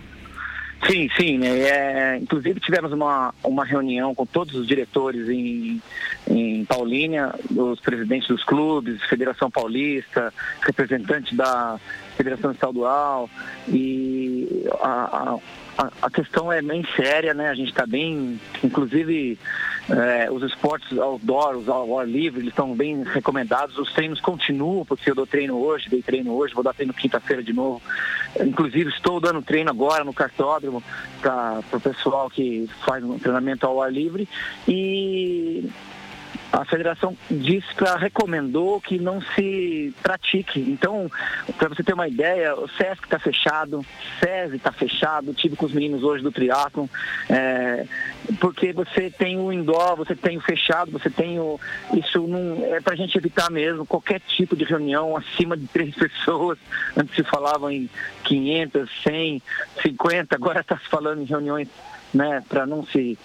Sim, 0.85 1.09
sim. 1.17 1.37
né? 1.37 1.59
É, 1.61 2.17
inclusive 2.17 2.59
tivemos 2.59 2.91
uma, 2.91 3.33
uma 3.41 3.63
reunião 3.63 4.13
com 4.13 4.25
todos 4.25 4.53
os 4.53 4.67
diretores 4.67 5.29
em, 5.29 5.81
em 6.29 6.65
Paulínia, 6.65 7.33
os 7.49 7.79
presidentes 7.79 8.27
dos 8.27 8.43
clubes, 8.43 9.01
Federação 9.05 9.49
Paulista, 9.49 10.33
representante 10.61 11.33
da 11.33 11.79
Federação 12.17 12.51
Estadual 12.51 13.29
e 13.67 14.65
a, 14.81 15.37
a, 15.77 15.89
a 16.01 16.09
questão 16.09 16.51
é 16.51 16.61
bem 16.61 16.83
séria, 16.95 17.33
né? 17.33 17.49
A 17.49 17.53
gente 17.53 17.69
está 17.69 17.85
bem, 17.85 18.39
inclusive 18.63 19.37
é, 19.89 20.29
os 20.31 20.41
esportes 20.43 20.97
outdoor, 20.97 21.55
os 21.55 21.69
ao 21.69 21.99
ar 21.99 22.07
livre, 22.07 22.41
eles 22.41 22.49
estão 22.49 22.75
bem 22.75 23.03
recomendados. 23.03 23.77
Os 23.77 23.93
treinos 23.93 24.19
continuam, 24.19 24.83
porque 24.83 25.09
eu 25.09 25.15
dou 25.15 25.27
treino 25.27 25.55
hoje, 25.57 25.89
dei 25.89 26.01
treino 26.01 26.33
hoje, 26.33 26.53
vou 26.53 26.63
dar 26.63 26.73
treino 26.73 26.93
quinta-feira 26.93 27.43
de 27.43 27.53
novo. 27.53 27.81
Inclusive, 28.39 28.89
estou 28.89 29.19
dando 29.19 29.41
treino 29.41 29.69
agora 29.69 30.03
no 30.03 30.13
cartódromo 30.13 30.81
para 31.21 31.61
o 31.71 31.79
pessoal 31.79 32.29
que 32.29 32.67
faz 32.85 33.03
um 33.03 33.19
treinamento 33.19 33.65
ao 33.65 33.81
ar 33.81 33.93
livre. 33.93 34.27
E 34.67 35.69
a 36.61 36.65
federação 36.65 37.15
disse 37.29 37.73
para 37.75 37.95
recomendou 37.95 38.81
que 38.81 38.97
não 38.97 39.21
se 39.21 39.93
pratique. 40.01 40.59
Então, 40.59 41.09
para 41.57 41.69
você 41.69 41.83
ter 41.83 41.93
uma 41.93 42.07
ideia, 42.07 42.55
o 42.55 42.67
SESC 42.67 43.03
está 43.03 43.19
fechado, 43.19 43.85
SESI 44.19 44.55
está 44.55 44.71
fechado, 44.71 45.33
tive 45.33 45.55
com 45.55 45.65
os 45.65 45.73
meninos 45.73 46.03
hoje 46.03 46.23
do 46.23 46.31
triatlon, 46.31 46.87
é, 47.29 47.85
porque 48.39 48.73
você 48.73 49.11
tem 49.11 49.37
o 49.39 49.51
indoor, 49.53 49.95
você 49.95 50.15
tem 50.15 50.37
o 50.37 50.41
fechado, 50.41 50.91
você 50.91 51.09
tem 51.09 51.39
o. 51.39 51.59
Isso 51.93 52.27
não 52.27 52.65
é 52.75 52.81
para 52.81 52.93
a 52.93 52.97
gente 52.97 53.17
evitar 53.17 53.51
mesmo 53.51 53.85
qualquer 53.85 54.19
tipo 54.21 54.55
de 54.55 54.63
reunião 54.63 55.15
acima 55.15 55.55
de 55.55 55.67
três 55.67 55.93
pessoas. 55.95 56.57
Antes 56.95 57.15
se 57.15 57.23
falava 57.23 57.71
em 57.71 57.89
500, 58.23 58.89
100, 59.03 59.41
50, 59.83 60.35
agora 60.35 60.61
está 60.61 60.77
se 60.77 60.87
falando 60.89 61.21
em 61.21 61.25
reuniões 61.25 61.67
né, 62.13 62.43
para 62.47 62.65
não 62.65 62.85
se 62.85 63.17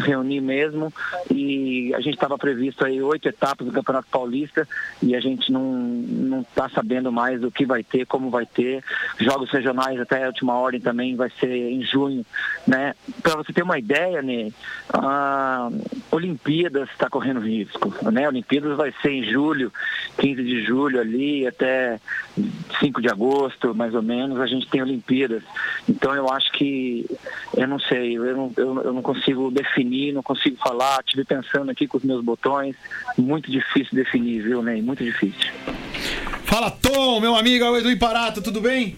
reunir 0.00 0.40
mesmo 0.40 0.92
e 1.30 1.92
a 1.94 2.00
gente 2.00 2.14
estava 2.14 2.38
previsto 2.38 2.84
aí 2.84 3.00
oito 3.02 3.28
etapas 3.28 3.66
do 3.66 3.72
Campeonato 3.72 4.08
Paulista 4.10 4.66
e 5.02 5.14
a 5.14 5.20
gente 5.20 5.52
não 5.52 6.40
está 6.42 6.68
sabendo 6.68 7.12
mais 7.12 7.42
o 7.42 7.50
que 7.50 7.64
vai 7.64 7.82
ter, 7.82 8.06
como 8.06 8.30
vai 8.30 8.46
ter 8.46 8.82
jogos 9.18 9.50
regionais 9.50 10.00
até 10.00 10.24
a 10.24 10.28
última 10.28 10.54
ordem 10.54 10.80
também 10.80 11.14
vai 11.16 11.30
ser 11.38 11.50
em 11.50 11.82
junho, 11.82 12.24
né? 12.66 12.94
Para 13.22 13.36
você 13.36 13.52
ter 13.52 13.62
uma 13.62 13.78
ideia, 13.78 14.22
né? 14.22 14.50
A 14.92 15.70
Olimpíadas 16.10 16.88
está 16.90 17.08
correndo 17.08 17.40
risco, 17.40 17.94
né? 18.10 18.28
Olimpíadas 18.28 18.76
vai 18.76 18.92
ser 19.02 19.10
em 19.10 19.24
julho, 19.24 19.72
15 20.18 20.42
de 20.42 20.64
julho 20.64 21.00
ali 21.00 21.46
até 21.46 22.00
5 22.78 23.00
de 23.00 23.08
agosto, 23.08 23.74
mais 23.74 23.94
ou 23.94 24.02
menos, 24.02 24.40
a 24.40 24.46
gente 24.46 24.68
tem 24.68 24.82
Olimpíadas. 24.82 25.42
Então 25.88 26.14
eu 26.14 26.28
acho 26.30 26.50
que 26.52 27.06
eu 27.56 27.66
não 27.66 27.78
sei, 27.78 28.16
eu 28.16 28.36
não, 28.36 28.52
eu, 28.56 28.82
eu 28.82 28.92
não 28.92 29.02
consigo 29.02 29.50
definir, 29.50 29.89
não 30.12 30.22
consigo 30.22 30.56
falar, 30.56 31.00
estive 31.04 31.24
pensando 31.24 31.70
aqui 31.70 31.86
com 31.86 31.98
os 31.98 32.04
meus 32.04 32.24
botões, 32.24 32.76
muito 33.18 33.50
difícil 33.50 33.94
definir, 33.94 34.42
viu, 34.42 34.62
Ney? 34.62 34.80
Muito 34.82 35.04
difícil. 35.04 35.50
Fala, 36.44 36.70
Tom, 36.70 37.20
meu 37.20 37.36
amigo, 37.36 37.64
é 37.64 37.70
o 37.70 37.76
Edu 37.76 37.90
Imparato, 37.90 38.42
tudo 38.42 38.60
bem? 38.60 38.96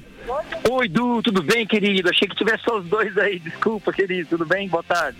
Oi, 0.70 0.88
Du, 0.88 1.20
tudo 1.20 1.42
bem, 1.42 1.66
querido? 1.66 2.08
Achei 2.08 2.28
que 2.28 2.36
tivesse 2.36 2.62
só 2.64 2.78
os 2.78 2.86
dois 2.86 3.16
aí. 3.18 3.38
Desculpa, 3.38 3.92
querido. 3.92 4.28
Tudo 4.30 4.46
bem? 4.46 4.68
Boa 4.68 4.82
tarde. 4.82 5.18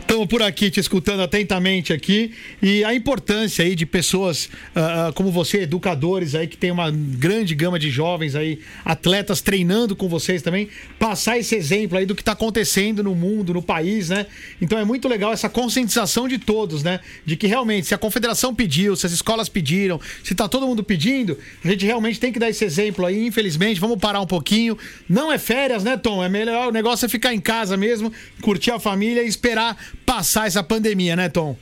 Estamos 0.00 0.26
por 0.26 0.42
aqui 0.42 0.70
te 0.70 0.80
escutando 0.80 1.20
atentamente 1.20 1.92
aqui 1.92 2.34
e 2.62 2.82
a 2.82 2.94
importância 2.94 3.62
aí 3.62 3.74
de 3.74 3.84
pessoas 3.84 4.48
ah, 4.74 5.12
como 5.14 5.30
você, 5.30 5.62
educadores 5.62 6.34
aí 6.34 6.46
que 6.46 6.56
tem 6.56 6.70
uma 6.70 6.90
grande 6.90 7.54
gama 7.54 7.78
de 7.78 7.90
jovens 7.90 8.34
aí, 8.34 8.60
atletas 8.84 9.42
treinando 9.42 9.94
com 9.94 10.08
vocês 10.08 10.40
também, 10.40 10.68
passar 10.98 11.38
esse 11.38 11.54
exemplo 11.54 11.98
aí 11.98 12.06
do 12.06 12.14
que 12.14 12.22
está 12.22 12.32
acontecendo 12.32 13.02
no 13.02 13.14
mundo, 13.14 13.52
no 13.52 13.62
país, 13.62 14.08
né? 14.08 14.26
Então 14.62 14.78
é 14.78 14.84
muito 14.84 15.08
legal 15.08 15.32
essa 15.32 15.48
conscientização 15.48 16.26
de 16.26 16.38
todos, 16.38 16.82
né? 16.82 17.00
De 17.24 17.36
que 17.36 17.46
realmente 17.46 17.86
se 17.86 17.94
a 17.94 17.98
confederação 17.98 18.54
pediu, 18.54 18.96
se 18.96 19.04
as 19.04 19.12
escolas 19.12 19.48
pediram, 19.48 20.00
se 20.24 20.34
tá 20.34 20.48
todo 20.48 20.66
mundo 20.66 20.82
pedindo, 20.82 21.38
a 21.62 21.68
gente 21.68 21.84
realmente 21.84 22.18
tem 22.18 22.32
que 22.32 22.38
dar 22.38 22.48
esse 22.48 22.64
exemplo 22.64 23.04
aí. 23.04 23.26
Infelizmente, 23.26 23.78
vamos 23.78 23.98
parar 23.98 24.22
um 24.22 24.26
pouquinho. 24.38 24.78
Não 25.08 25.30
é 25.32 25.38
férias, 25.38 25.84
né, 25.84 25.96
Tom? 25.96 26.22
É 26.22 26.28
melhor 26.28 26.68
o 26.68 26.72
negócio 26.72 27.06
é 27.06 27.08
ficar 27.08 27.34
em 27.34 27.40
casa 27.40 27.76
mesmo, 27.76 28.12
curtir 28.40 28.70
a 28.70 28.78
família 28.78 29.22
e 29.22 29.28
esperar 29.28 29.76
passar 30.06 30.46
essa 30.46 30.62
pandemia, 30.62 31.16
né, 31.16 31.28
Tom? 31.28 31.56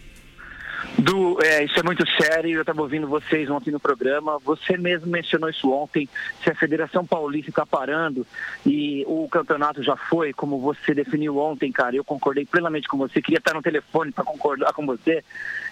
Du, 0.99 1.38
é, 1.42 1.62
isso 1.62 1.78
é 1.78 1.83
muito 1.83 2.04
sério. 2.12 2.50
Eu 2.50 2.61
estava 2.62 2.80
ouvindo 2.80 3.06
vocês 3.06 3.50
ontem 3.50 3.71
no 3.71 3.78
programa. 3.78 4.38
Você 4.38 4.78
mesmo 4.78 5.09
mencionou 5.09 5.50
isso 5.50 5.71
ontem. 5.71 6.09
Se 6.42 6.50
a 6.50 6.54
Federação 6.54 7.04
Paulista 7.04 7.50
está 7.50 7.66
parando 7.66 8.26
e 8.64 9.04
o 9.06 9.28
campeonato 9.28 9.83
já 9.83 9.95
foi, 9.95 10.33
como 10.33 10.59
você 10.59 10.95
definiu 10.95 11.37
ontem, 11.37 11.71
cara, 11.71 11.97
eu 11.97 12.04
concordei 12.04 12.47
plenamente 12.47 12.88
com 12.88 12.97
você. 12.97 13.21
Queria 13.21 13.38
estar 13.38 13.52
no 13.52 13.61
telefone 13.61 14.11
para 14.11 14.25
concordar 14.25 14.73
com 14.73 14.87
você. 14.87 15.23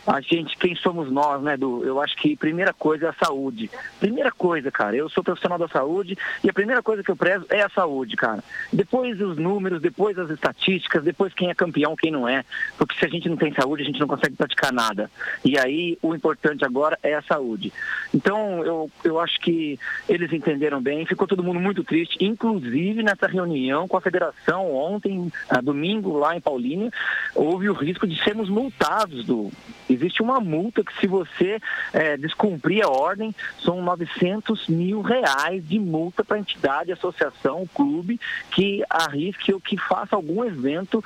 A 0.07 0.21
gente, 0.21 0.57
quem 0.57 0.75
somos 0.77 1.11
nós, 1.11 1.43
né, 1.43 1.57
Du? 1.57 1.83
Eu 1.85 2.01
acho 2.01 2.17
que 2.17 2.37
primeira 2.37 2.73
coisa 2.73 3.07
é 3.07 3.09
a 3.09 3.27
saúde. 3.27 3.71
Primeira 3.99 4.31
coisa, 4.31 4.71
cara. 4.71 4.95
Eu 4.95 5.09
sou 5.09 5.25
profissional 5.25 5.59
da 5.59 5.69
saúde 5.69 6.17
e 6.43 6.51
a 6.51 6.53
primeira 6.53 6.83
coisa 6.83 7.03
que 7.03 7.11
eu 7.11 7.17
prezo 7.17 7.47
é 7.49 7.63
a 7.63 7.69
saúde, 7.69 8.17
cara. 8.17 8.45
Depois 8.73 9.21
os 9.21 9.37
números, 9.37 9.81
depois 9.81 10.19
as 10.19 10.31
estatísticas, 10.31 11.03
depois 11.03 11.33
quem 11.33 11.51
é 11.51 11.55
campeão, 11.55 11.97
quem 11.97 12.11
não 12.11 12.29
é. 12.29 12.45
Porque 12.77 12.99
se 12.99 13.05
a 13.05 13.09
gente 13.09 13.29
não 13.29 13.37
tem 13.37 13.55
saúde, 13.55 13.83
a 13.83 13.87
gente 13.87 14.01
não 14.01 14.07
consegue 14.07 14.37
praticar 14.37 14.73
nada. 14.73 15.11
E 15.45 15.59
aí 15.59 15.99
o 16.03 16.15
importante 16.15 16.65
agora 16.65 16.99
é 17.03 17.15
a 17.15 17.23
saúde. 17.23 17.73
Então 18.13 18.65
eu, 18.65 18.91
eu 19.03 19.19
acho 19.19 19.41
que 19.41 19.79
eles 20.09 20.33
entenderam 20.33 20.83
bem, 20.83 21.07
ficou 21.07 21.27
todo 21.27 21.43
mundo 21.43 21.61
muito 21.61 21.83
triste, 21.83 22.17
inclusive 22.21 23.03
nessa 23.03 23.27
reunião 23.27 23.89
com 23.89 23.97
a 23.97 24.01
federação 24.01 24.75
ontem, 24.75 25.33
ah, 25.49 25.61
domingo, 25.61 26.19
lá 26.19 26.37
em 26.37 26.41
Paulínia, 26.41 26.91
houve 27.35 27.69
o 27.69 27.73
risco 27.73 28.07
de 28.07 28.23
sermos 28.23 28.49
multados 28.49 29.25
do. 29.25 29.51
Existe 29.95 30.23
uma 30.23 30.41
multa 30.41 30.83
que 30.85 30.93
se 31.01 31.07
você 31.07 31.61
é, 31.93 32.17
descumprir 32.17 32.85
a 32.85 32.89
ordem, 32.89 33.35
são 33.61 33.83
900 33.83 34.69
mil 34.69 35.01
reais 35.03 35.67
de 35.67 35.79
multa 35.79 36.25
para 36.25 36.37
a 36.37 36.41
entidade, 36.41 36.93
associação, 36.93 37.69
clube 37.75 38.21
que 38.51 38.83
arrisque 38.89 39.53
ou 39.53 39.61
que 39.61 39.77
faça 39.77 40.17
algum 40.17 40.45
evento. 40.45 41.03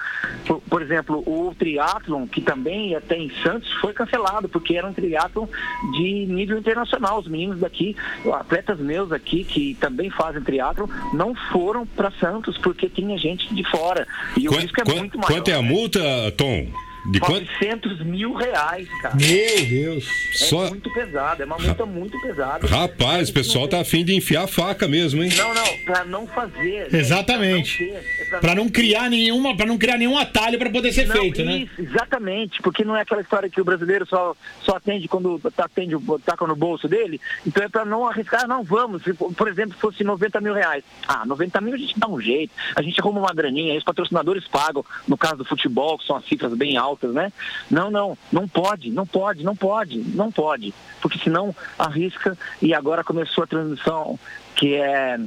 Por, 0.47 0.61
por 0.62 0.83
exemplo, 0.83 1.23
o 1.26 1.54
triatlon, 1.54 2.26
que 2.26 2.40
também 2.40 2.95
até 2.95 3.16
em 3.16 3.30
Santos, 3.42 3.73
foi 3.75 3.92
cancelado, 3.92 4.49
porque 4.49 4.76
era 4.76 4.87
um 4.87 4.92
triatlon 4.92 5.47
de 5.92 6.26
nível 6.26 6.59
internacional. 6.59 7.18
Os 7.18 7.28
meninos 7.28 7.61
daqui, 7.61 7.97
atletas 8.33 8.78
meus 8.78 9.12
aqui, 9.12 9.45
que 9.45 9.76
também 9.80 10.11
fazem 10.11 10.42
triatlon, 10.42 10.88
não 11.12 11.35
foram 11.35 11.87
para 11.87 12.11
Santos 12.12 12.57
porque 12.59 12.88
tinha 12.88 13.16
gente 13.18 13.54
de 13.54 13.64
fora. 13.71 14.07
E 14.37 14.49
o 14.49 14.52
risco 14.52 14.80
é 14.80 14.95
muito 14.95 15.18
maior. 15.18 15.33
Quanto 15.33 15.49
é 15.49 15.54
a 15.54 15.62
multa, 15.62 16.00
Tom? 16.37 16.68
De 17.10 17.20
quanto? 17.20 17.46
900 17.60 18.00
mil 18.04 18.34
reais, 18.34 18.88
cara. 19.00 19.14
Meu 19.16 19.66
Deus. 19.66 20.06
É 20.34 20.36
Só... 20.36 20.68
muito 20.68 20.92
pesado, 20.92 21.42
é 21.42 21.46
uma 21.46 21.58
multa 21.58 21.86
muito 21.86 22.20
pesada. 22.20 22.66
Rapaz, 22.66 23.28
o 23.30 23.32
pessoal 23.32 23.66
tá 23.68 23.80
afim 23.80 24.04
de 24.04 24.14
enfiar 24.14 24.44
a 24.44 24.46
faca 24.46 24.86
mesmo, 24.86 25.22
hein? 25.22 25.30
Não, 25.36 25.54
não, 25.54 25.78
pra 25.84 26.04
não 26.04 26.26
fazer. 26.26 26.90
né? 26.92 26.98
Exatamente. 26.98 27.76
Pra 27.78 27.86
não, 27.86 28.00
ter, 28.00 28.22
é 28.22 28.24
pra 28.28 28.38
Pra 28.48 28.54
não 28.54 28.68
criar 28.68 29.10
nenhuma, 29.10 29.56
para 29.56 29.66
não 29.66 29.78
criar 29.78 29.96
nenhum 29.98 30.16
atalho 30.18 30.58
para 30.58 30.70
poder 30.70 30.92
ser 30.92 31.06
Não, 31.06 31.14
feito, 31.16 31.44
né? 31.44 31.58
isso, 31.58 31.80
Exatamente, 31.80 32.62
porque 32.62 32.84
não 32.84 32.96
é 32.96 33.02
aquela 33.02 33.20
história 33.20 33.48
que 33.50 33.60
o 33.60 33.64
brasileiro 33.64 34.06
só, 34.06 34.34
só 34.62 34.76
atende 34.76 35.06
quando 35.08 35.38
tá, 35.54 35.64
atende, 35.64 35.94
taca 36.24 36.46
no 36.46 36.56
bolso 36.56 36.88
dele. 36.88 37.20
Então 37.46 37.62
é 37.62 37.68
para 37.68 37.84
não 37.84 38.06
arriscar, 38.06 38.46
não, 38.48 38.62
vamos. 38.64 39.02
Se, 39.02 39.12
por 39.12 39.48
exemplo, 39.48 39.76
fosse 39.78 40.02
90 40.02 40.40
mil 40.40 40.54
reais. 40.54 40.82
Ah, 41.06 41.24
90 41.26 41.60
mil 41.60 41.74
a 41.74 41.78
gente 41.78 41.98
dá 41.98 42.08
um 42.08 42.20
jeito, 42.20 42.52
a 42.74 42.82
gente 42.82 43.00
arruma 43.00 43.20
uma 43.20 43.34
graninha, 43.34 43.72
aí 43.72 43.78
os 43.78 43.84
patrocinadores 43.84 44.46
pagam, 44.48 44.84
no 45.06 45.16
caso 45.16 45.36
do 45.36 45.44
futebol, 45.44 45.98
que 45.98 46.06
são 46.06 46.16
as 46.16 46.24
cifras 46.24 46.54
bem 46.54 46.76
altas, 46.76 46.97
né? 47.06 47.32
Não, 47.70 47.90
não, 47.90 48.18
não 48.32 48.48
pode, 48.48 48.90
não 48.90 49.06
pode, 49.06 49.44
não 49.44 49.54
pode, 49.54 49.98
não 49.98 50.32
pode. 50.32 50.74
Porque 51.00 51.18
senão 51.18 51.54
arrisca 51.78 52.36
e 52.60 52.74
agora 52.74 53.04
começou 53.04 53.44
a 53.44 53.46
transição 53.46 54.18
que 54.54 54.74
é 54.74 55.18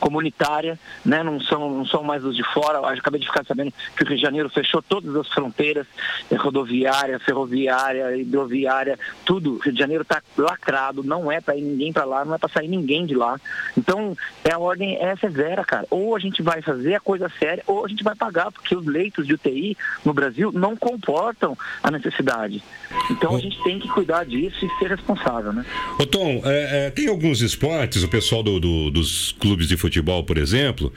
comunitária, 0.00 0.78
né? 1.04 1.22
não, 1.22 1.40
são, 1.40 1.70
não 1.70 1.86
são 1.86 2.02
mais 2.02 2.24
os 2.24 2.34
de 2.34 2.42
fora. 2.52 2.78
Eu 2.78 2.86
acabei 2.86 3.20
de 3.20 3.26
ficar 3.26 3.44
sabendo 3.44 3.72
que 3.96 4.02
o 4.02 4.06
Rio 4.06 4.16
de 4.16 4.22
Janeiro 4.22 4.48
fechou 4.48 4.82
todas 4.82 5.14
as 5.14 5.28
fronteiras, 5.28 5.86
eh, 6.30 6.34
rodoviária, 6.36 7.18
ferroviária, 7.20 8.16
hidroviária, 8.16 8.98
tudo. 9.24 9.54
O 9.54 9.58
Rio 9.58 9.72
de 9.72 9.78
Janeiro 9.78 10.02
está 10.02 10.22
lacrado, 10.36 11.02
não 11.04 11.30
é 11.30 11.40
para 11.40 11.56
ir 11.56 11.62
ninguém 11.62 11.92
para 11.92 12.04
lá, 12.04 12.24
não 12.24 12.34
é 12.34 12.38
para 12.38 12.48
sair 12.48 12.68
ninguém 12.68 13.04
de 13.06 13.14
lá. 13.14 13.38
Então, 13.76 14.16
é 14.44 14.52
a 14.52 14.58
ordem 14.58 14.96
é 14.96 15.14
severa, 15.16 15.64
cara. 15.64 15.86
Ou 15.90 16.16
a 16.16 16.18
gente 16.18 16.42
vai 16.42 16.62
fazer 16.62 16.94
a 16.94 17.00
coisa 17.00 17.30
séria, 17.38 17.62
ou 17.66 17.84
a 17.84 17.88
gente 17.88 18.02
vai 18.02 18.14
pagar, 18.14 18.50
porque 18.50 18.74
os 18.74 18.86
leitos 18.86 19.26
de 19.26 19.34
UTI 19.34 19.76
no 20.04 20.12
Brasil 20.14 20.50
não 20.52 20.74
comportam 20.76 21.56
a 21.82 21.90
necessidade. 21.90 22.62
Então, 23.10 23.36
a 23.36 23.40
gente 23.40 23.62
tem 23.62 23.78
que 23.78 23.88
cuidar 23.88 24.24
disso 24.24 24.64
e 24.64 24.78
ser 24.78 24.88
responsável, 24.88 25.52
né? 25.52 25.64
Ô 25.98 26.06
Tom, 26.06 26.40
é, 26.44 26.86
é, 26.86 26.90
tem 26.90 27.08
alguns 27.08 27.40
esportes, 27.40 28.02
o 28.02 28.08
pessoal 28.08 28.42
do- 28.42 28.58
do- 28.58 28.90
dos 28.90 29.32
clubes 29.32 29.68
de 29.68 29.76
futebol, 29.76 29.89
por 30.24 30.38
exemplo, 30.38 30.92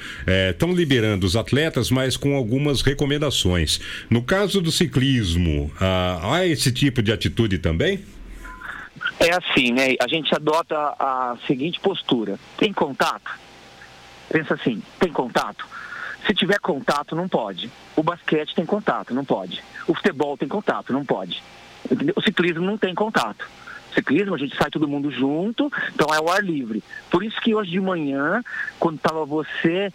estão 0.49 0.73
liberando 0.73 1.25
os 1.25 1.35
atletas, 1.35 1.89
mas 1.89 2.15
com 2.15 2.35
algumas 2.35 2.81
recomendações. 2.81 3.79
No 4.09 4.21
caso 4.21 4.61
do 4.61 4.71
ciclismo, 4.71 5.71
ah, 5.79 6.19
há 6.23 6.45
esse 6.45 6.71
tipo 6.71 7.01
de 7.01 7.11
atitude 7.11 7.57
também? 7.57 8.03
É 9.19 9.31
assim, 9.33 9.71
né? 9.71 9.95
A 10.01 10.07
gente 10.07 10.33
adota 10.33 10.75
a 10.99 11.37
seguinte 11.47 11.79
postura: 11.79 12.39
tem 12.57 12.73
contato? 12.73 13.31
Pensa 14.29 14.55
assim, 14.55 14.81
tem 14.99 15.11
contato? 15.11 15.65
Se 16.25 16.33
tiver 16.33 16.59
contato, 16.59 17.15
não 17.15 17.27
pode. 17.27 17.69
O 17.95 18.03
basquete 18.03 18.55
tem 18.55 18.65
contato, 18.65 19.13
não 19.13 19.25
pode. 19.25 19.61
O 19.87 19.93
futebol 19.93 20.37
tem 20.37 20.47
contato, 20.47 20.93
não 20.93 21.03
pode. 21.03 21.43
O 22.15 22.21
ciclismo 22.21 22.65
não 22.65 22.77
tem 22.77 22.95
contato. 22.95 23.45
Ciclismo, 23.93 24.35
a 24.35 24.37
gente 24.37 24.55
sai 24.55 24.69
todo 24.69 24.87
mundo 24.87 25.11
junto, 25.11 25.71
então 25.93 26.13
é 26.13 26.19
o 26.19 26.29
ar 26.29 26.43
livre. 26.43 26.83
Por 27.09 27.23
isso 27.23 27.39
que 27.41 27.55
hoje 27.55 27.71
de 27.71 27.79
manhã, 27.79 28.43
quando 28.79 28.97
estava 28.97 29.25
você 29.25 29.91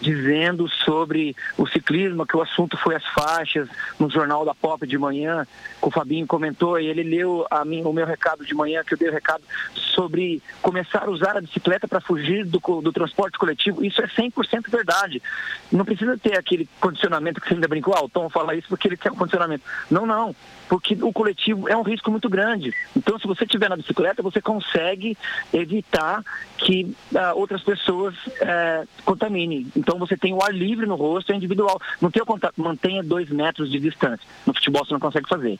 dizendo 0.00 0.68
sobre 0.68 1.36
o 1.56 1.66
ciclismo, 1.66 2.26
que 2.26 2.36
o 2.36 2.42
assunto 2.42 2.76
foi 2.76 2.94
as 2.94 3.04
faixas, 3.06 3.68
no 3.98 4.10
jornal 4.10 4.44
da 4.44 4.54
Pop 4.54 4.86
de 4.86 4.98
manhã, 4.98 5.46
que 5.80 5.88
o 5.88 5.90
Fabinho 5.90 6.26
comentou, 6.26 6.78
e 6.78 6.86
ele 6.86 7.02
leu 7.02 7.46
a 7.50 7.64
mim, 7.64 7.82
o 7.84 7.92
meu 7.92 8.06
recado 8.06 8.44
de 8.44 8.54
manhã, 8.54 8.82
que 8.84 8.94
eu 8.94 8.98
dei 8.98 9.08
o 9.08 9.12
recado 9.12 9.42
sobre 9.74 10.42
começar 10.60 11.04
a 11.04 11.10
usar 11.10 11.36
a 11.36 11.40
bicicleta 11.40 11.86
para 11.86 12.00
fugir 12.00 12.44
do, 12.44 12.58
do 12.58 12.92
transporte 12.92 13.38
coletivo. 13.38 13.84
Isso 13.84 14.02
é 14.02 14.06
100% 14.06 14.68
verdade. 14.68 15.22
Não 15.70 15.84
precisa 15.84 16.18
ter 16.18 16.36
aquele 16.36 16.68
condicionamento 16.80 17.40
que 17.40 17.48
você 17.48 17.54
ainda 17.54 17.68
brincou, 17.68 17.94
ah, 17.94 18.04
o 18.04 18.08
Tom 18.08 18.28
fala 18.28 18.54
isso 18.54 18.68
porque 18.68 18.88
ele 18.88 18.96
quer 18.96 19.12
um 19.12 19.16
condicionamento. 19.16 19.64
Não, 19.90 20.06
não, 20.06 20.34
porque 20.68 20.94
o 21.02 21.12
coletivo 21.12 21.68
é 21.68 21.76
um 21.76 21.82
risco 21.82 22.10
muito 22.10 22.28
grande. 22.28 22.74
Então, 22.96 23.18
se 23.18 23.26
você 23.26 23.44
estiver 23.44 23.68
na 23.68 23.76
bicicleta, 23.76 24.22
você 24.22 24.40
consegue 24.40 25.16
evitar 25.52 26.22
que 26.56 26.94
ah, 27.14 27.34
outras 27.34 27.62
pessoas 27.62 28.14
eh, 28.40 28.84
contaminem. 29.04 29.66
Então, 29.76 29.98
você 29.98 30.16
tem 30.16 30.32
o 30.32 30.42
ar 30.42 30.54
livre 30.54 30.86
no 30.86 30.94
rosto, 30.94 31.32
é 31.32 31.36
individual. 31.36 31.80
Não 32.00 32.10
tem 32.10 32.22
o 32.22 32.26
contato, 32.26 32.54
mantenha 32.60 33.02
dois 33.02 33.28
metros 33.28 33.70
de 33.70 33.78
distância. 33.78 34.26
No 34.46 34.54
futebol, 34.54 34.84
você 34.84 34.92
não 34.92 35.00
consegue 35.00 35.28
fazer. 35.28 35.58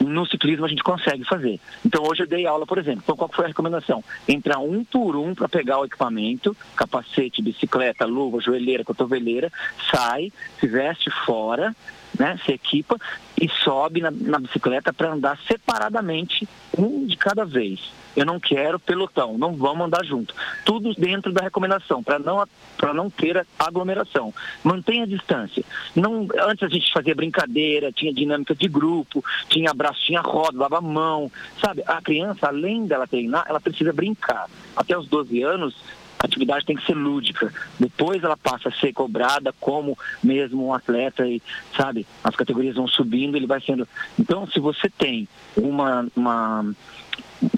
No 0.00 0.26
ciclismo, 0.26 0.64
a 0.64 0.68
gente 0.68 0.82
consegue 0.82 1.24
fazer. 1.24 1.60
Então, 1.84 2.02
hoje 2.04 2.22
eu 2.22 2.26
dei 2.26 2.46
aula, 2.46 2.66
por 2.66 2.78
exemplo. 2.78 3.02
Então, 3.04 3.16
qual 3.16 3.30
foi 3.32 3.44
a 3.44 3.48
recomendação? 3.48 4.02
Entrar 4.26 4.58
um 4.58 4.82
por 4.82 5.14
um 5.14 5.34
para 5.34 5.48
pegar 5.48 5.78
o 5.78 5.84
equipamento, 5.84 6.56
capacete, 6.74 7.42
bicicleta, 7.42 8.06
luva, 8.06 8.40
joelheira, 8.40 8.84
cotoveleira, 8.84 9.52
sai, 9.90 10.32
se 10.58 10.66
veste 10.66 11.10
fora, 11.24 11.74
né, 12.18 12.38
se 12.44 12.52
equipa 12.52 12.96
e 13.40 13.48
sobe 13.48 14.00
na, 14.00 14.10
na 14.10 14.38
bicicleta 14.38 14.92
para 14.92 15.12
andar 15.12 15.38
separadamente, 15.46 16.48
um 16.76 17.06
de 17.06 17.16
cada 17.16 17.44
vez. 17.44 17.80
Eu 18.16 18.26
não 18.26 18.40
quero 18.40 18.78
pelotão, 18.78 19.38
não 19.38 19.54
vamos 19.54 19.86
andar 19.86 20.04
junto. 20.04 20.34
Tudo 20.64 20.92
dentro 20.94 21.32
da 21.32 21.42
recomendação, 21.42 22.02
para 22.02 22.18
não, 22.18 22.44
não 22.92 23.08
ter 23.08 23.46
aglomeração. 23.58 24.34
Mantenha 24.64 25.04
a 25.04 25.06
distância. 25.06 25.64
Não, 25.94 26.26
antes 26.42 26.64
a 26.64 26.68
gente 26.68 26.92
fazia 26.92 27.14
brincadeira, 27.14 27.92
tinha 27.92 28.12
dinâmica 28.12 28.54
de 28.54 28.68
grupo, 28.68 29.24
tinha 29.48 29.70
abraço, 29.70 30.00
tinha 30.04 30.20
roda, 30.20 30.58
dava 30.58 30.78
a 30.78 30.82
mão. 30.82 31.30
Sabe, 31.60 31.82
a 31.86 32.02
criança, 32.02 32.48
além 32.48 32.86
dela 32.86 33.06
treinar, 33.06 33.44
ela 33.48 33.60
precisa 33.60 33.92
brincar. 33.92 34.46
Até 34.76 34.98
os 34.98 35.06
12 35.06 35.42
anos, 35.42 35.76
a 36.20 36.26
atividade 36.26 36.66
tem 36.66 36.76
que 36.76 36.84
ser 36.84 36.94
lúdica. 36.94 37.52
Depois 37.78 38.22
ela 38.22 38.36
passa 38.36 38.68
a 38.68 38.72
ser 38.72 38.92
cobrada 38.92 39.54
como 39.58 39.98
mesmo 40.22 40.66
um 40.66 40.74
atleta 40.74 41.26
e, 41.26 41.40
sabe, 41.74 42.06
as 42.22 42.36
categorias 42.36 42.76
vão 42.76 42.86
subindo, 42.86 43.36
ele 43.36 43.46
vai 43.46 43.60
sendo. 43.60 43.88
Então, 44.18 44.46
se 44.46 44.60
você 44.60 44.90
tem 44.90 45.26
uma, 45.56 46.06
uma, 46.14 46.74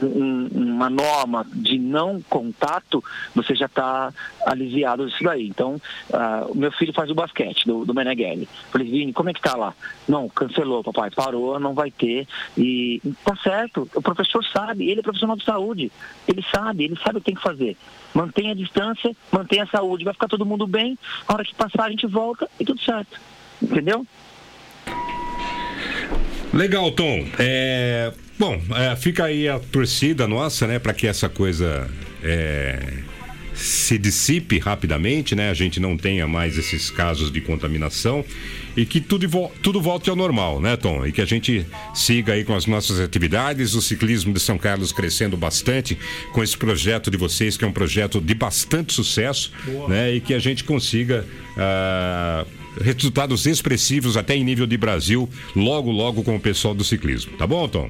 um- 0.02 0.48
uma 0.52 0.90
norma 0.90 1.46
de 1.52 1.78
não 1.78 2.20
contato, 2.22 3.02
você 3.34 3.54
já 3.54 3.66
está 3.66 4.12
aliviado 4.46 5.06
disso 5.06 5.22
daí. 5.22 5.46
Então, 5.48 5.80
o 6.48 6.54
meu 6.56 6.72
filho 6.72 6.92
faz 6.92 7.10
o 7.10 7.14
basquete 7.14 7.66
do, 7.66 7.84
do 7.84 7.94
Meneghelli. 7.94 8.48
Falei, 8.70 8.88
Vini, 8.88 9.12
como 9.12 9.30
é 9.30 9.32
que 9.32 9.40
tá 9.40 9.56
lá? 9.56 9.74
Não, 10.08 10.28
cancelou, 10.28 10.82
papai, 10.82 11.10
parou, 11.10 11.58
não 11.60 11.74
vai 11.74 11.90
ter. 11.90 12.26
E 12.56 13.00
tá 13.24 13.36
certo, 13.36 13.88
o 13.94 14.02
professor 14.02 14.44
sabe, 14.44 14.90
ele 14.90 15.00
é 15.00 15.02
profissional 15.02 15.36
de 15.36 15.44
saúde. 15.44 15.92
Ele 16.26 16.44
sabe, 16.54 16.84
ele 16.84 16.98
sabe 17.02 17.18
o 17.18 17.20
que 17.20 17.26
tem 17.26 17.34
que 17.34 17.42
fazer. 17.42 17.76
Mantenha 18.14 18.52
a 18.52 18.56
distância, 18.56 19.14
mantenha 19.30 19.64
a 19.64 19.66
saúde, 19.66 20.04
vai 20.04 20.12
ficar 20.14 20.28
todo 20.28 20.44
mundo 20.46 20.66
bem. 20.66 20.98
A 21.26 21.32
hora 21.32 21.44
que 21.44 21.54
passar, 21.54 21.84
a 21.84 21.90
gente 21.90 22.06
volta 22.06 22.48
e 22.58 22.64
tudo 22.64 22.80
certo. 22.80 23.18
Entendeu? 23.62 24.06
Legal, 26.52 26.90
Tom. 26.92 27.26
É, 27.38 28.12
bom, 28.42 28.60
é, 28.74 28.96
fica 28.96 29.24
aí 29.26 29.48
a 29.48 29.60
torcida 29.60 30.26
nossa, 30.26 30.66
né, 30.66 30.80
para 30.80 30.92
que 30.92 31.06
essa 31.06 31.28
coisa 31.28 31.88
é, 32.24 32.92
se 33.54 33.96
dissipe 33.96 34.58
rapidamente, 34.58 35.36
né? 35.36 35.48
A 35.48 35.54
gente 35.54 35.78
não 35.78 35.96
tenha 35.96 36.26
mais 36.26 36.58
esses 36.58 36.90
casos 36.90 37.30
de 37.30 37.40
contaminação 37.40 38.24
e 38.76 38.84
que 38.84 39.00
tudo, 39.00 39.28
vo- 39.28 39.52
tudo 39.62 39.80
volte 39.80 40.10
ao 40.10 40.16
normal, 40.16 40.60
né, 40.60 40.76
Tom? 40.76 41.06
E 41.06 41.12
que 41.12 41.20
a 41.20 41.24
gente 41.24 41.64
siga 41.94 42.32
aí 42.32 42.42
com 42.42 42.56
as 42.56 42.66
nossas 42.66 42.98
atividades, 42.98 43.74
o 43.74 43.80
ciclismo 43.82 44.32
de 44.32 44.40
São 44.40 44.58
Carlos 44.58 44.90
crescendo 44.90 45.36
bastante 45.36 45.96
com 46.32 46.42
esse 46.42 46.56
projeto 46.56 47.12
de 47.12 47.16
vocês, 47.16 47.56
que 47.56 47.64
é 47.64 47.68
um 47.68 47.72
projeto 47.72 48.20
de 48.20 48.34
bastante 48.34 48.92
sucesso, 48.92 49.52
né? 49.88 50.12
E 50.14 50.20
que 50.20 50.34
a 50.34 50.40
gente 50.40 50.64
consiga 50.64 51.24
ah, 51.56 52.44
resultados 52.80 53.46
expressivos 53.46 54.16
até 54.16 54.34
em 54.34 54.42
nível 54.42 54.66
de 54.66 54.76
Brasil, 54.76 55.28
logo, 55.54 55.92
logo 55.92 56.24
com 56.24 56.34
o 56.34 56.40
pessoal 56.40 56.74
do 56.74 56.82
ciclismo. 56.82 57.36
Tá 57.36 57.46
bom, 57.46 57.68
Tom? 57.68 57.88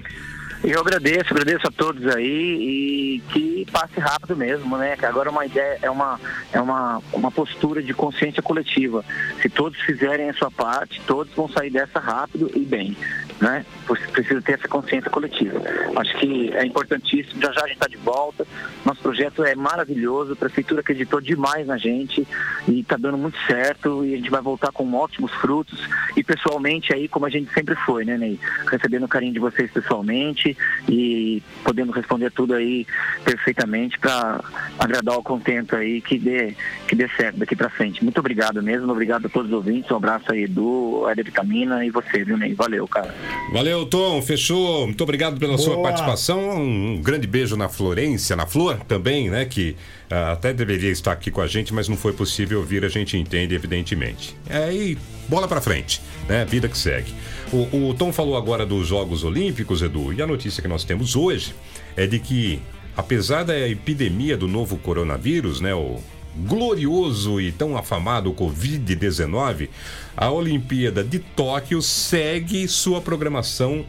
Eu 0.65 0.79
agradeço, 0.79 1.33
agradeço 1.33 1.67
a 1.67 1.73
todos 1.73 2.07
aí 2.15 3.17
e 3.17 3.23
que 3.33 3.67
passe 3.73 3.99
rápido 3.99 4.37
mesmo, 4.37 4.77
né? 4.77 4.97
Que 4.97 5.05
agora 5.05 5.29
é 5.29 5.33
uma 5.33 5.45
ideia, 5.45 5.79
é 5.83 5.91
uma, 5.91 6.21
é 6.53 6.61
uma, 6.61 7.03
uma 7.13 7.33
postura 7.33 7.83
de 7.83 7.93
consciência 7.93 8.41
coletiva. 8.41 9.05
Se 9.41 9.49
todos 9.49 9.81
fizerem 9.81 10.31
a 10.31 10.35
sua 10.35 10.53
parte, 10.53 11.01
todos 11.05 11.35
vão 11.35 11.49
sair 11.49 11.71
dessa 11.71 11.99
rápido 11.99 12.49
e 12.55 12.61
bem, 12.61 12.97
né? 13.41 13.67
Precisa 14.13 14.41
ter 14.41 14.53
essa 14.53 14.69
consciência 14.69 15.11
coletiva. 15.11 15.61
Acho 15.97 16.17
que 16.19 16.53
é 16.53 16.65
importantíssimo, 16.65 17.43
já 17.43 17.51
já 17.51 17.65
a 17.65 17.67
gente 17.67 17.77
está 17.77 17.89
de 17.89 17.97
volta. 17.97 18.47
Nosso 18.85 19.01
projeto 19.01 19.45
é 19.45 19.57
maravilhoso, 19.57 20.35
a 20.35 20.37
prefeitura 20.37 20.81
acreditou 20.81 21.21
demais 21.21 21.67
na 21.67 21.77
gente 21.77 22.27
e 22.69 22.81
está 22.81 22.97
dando 22.97 23.19
muito 23.19 23.39
certo 23.49 24.05
e 24.05 24.15
a 24.15 24.17
gente 24.17 24.31
vai 24.31 24.41
voltar 24.41 24.71
com 24.71 24.95
ótimos 24.95 25.33
frutos 25.33 25.89
e 26.17 26.23
pessoalmente 26.23 26.95
aí 26.95 27.09
como 27.09 27.27
a 27.27 27.31
gente 27.31 27.53
sempre 27.53 27.75
foi, 27.75 28.05
né, 28.05 28.17
Ney? 28.17 28.39
Recebendo 28.71 29.05
o 29.05 29.09
carinho 29.09 29.33
de 29.33 29.41
vocês 29.41 29.69
pessoalmente 29.73 30.52
e 30.89 31.43
podendo 31.65 31.93
responder 31.93 32.31
tudo 32.31 32.55
aí 32.55 32.87
perfeitamente 33.25 33.99
para 33.99 34.41
agradar 34.79 35.17
o 35.17 35.23
contento 35.23 35.77
aí 35.77 36.01
que 36.01 36.19
dê, 36.19 36.55
que 36.87 36.95
dê 36.95 37.09
certo 37.17 37.39
daqui 37.39 37.57
para 37.57 37.71
frente. 37.71 38.03
Muito 38.03 38.19
obrigado 38.19 38.63
mesmo, 38.63 38.91
obrigado 38.91 39.27
a 39.27 39.29
todos 39.29 39.51
os 39.51 39.57
ouvintes, 39.57 39.91
um 39.91 39.97
abraço 39.97 40.33
aí 40.33 40.45
Edu, 40.45 41.05
a 41.07 41.15
Vitamina 41.15 41.85
e 41.85 41.91
você, 41.91 42.25
viu, 42.25 42.37
Ney? 42.37 42.55
Valeu, 42.55 42.87
cara. 42.87 43.15
Valeu, 43.53 43.87
Tom, 43.87 44.21
fechou. 44.23 44.87
Muito 44.87 45.03
obrigado 45.03 45.39
pela 45.39 45.57
Boa. 45.57 45.63
sua 45.63 45.83
participação. 45.83 46.41
Um, 46.41 46.95
um, 46.95 47.03
grande 47.03 47.27
beijo 47.27 47.57
na 47.57 47.69
Florência, 47.69 48.35
na 48.37 48.47
Flor 48.47 48.79
também, 48.89 49.31
né, 49.31 49.45
que 49.45 49.77
uh, 50.11 50.33
até 50.33 50.53
deveria 50.53 50.91
estar 50.91 51.13
aqui 51.13 51.31
com 51.31 51.41
a 51.41 51.47
gente, 51.47 51.73
mas 51.73 51.89
não 51.89 51.97
foi 51.97 52.13
possível 52.13 52.59
ouvir, 52.59 52.85
a 52.85 52.89
gente 52.89 53.17
entende, 53.17 53.55
evidentemente. 53.55 54.37
É, 54.49 54.73
e 54.73 54.99
bola 55.33 55.49
para 55.49 55.63
frente, 55.63 56.03
né? 56.29 56.45
Vida 56.45 56.69
que 56.69 56.77
segue. 56.77 57.15
O, 57.51 57.89
o 57.89 57.95
Tom 57.95 58.13
falou 58.13 58.37
agora 58.37 58.67
dos 58.67 58.87
Jogos 58.87 59.25
Olímpicos, 59.25 59.81
Edu, 59.81 60.13
e 60.13 60.21
a 60.21 60.27
notícia 60.27 60.61
que 60.61 60.69
nós 60.69 60.85
temos 60.85 61.17
hoje 61.17 61.55
é 61.97 62.07
de 62.07 62.19
que, 62.19 62.61
apesar 62.95 63.43
da 63.43 63.59
epidemia 63.67 64.37
do 64.37 64.47
novo 64.47 64.77
coronavírus, 64.77 65.59
né, 65.59 65.75
o 65.75 65.97
glorioso 66.37 67.41
e 67.41 67.51
tão 67.51 67.79
afamado 67.79 68.31
Covid-19, 68.35 69.71
a 70.15 70.31
Olimpíada 70.31 71.03
de 71.03 71.19
Tóquio 71.19 71.81
segue 71.81 72.69
sua 72.69 73.01
programação 73.01 73.87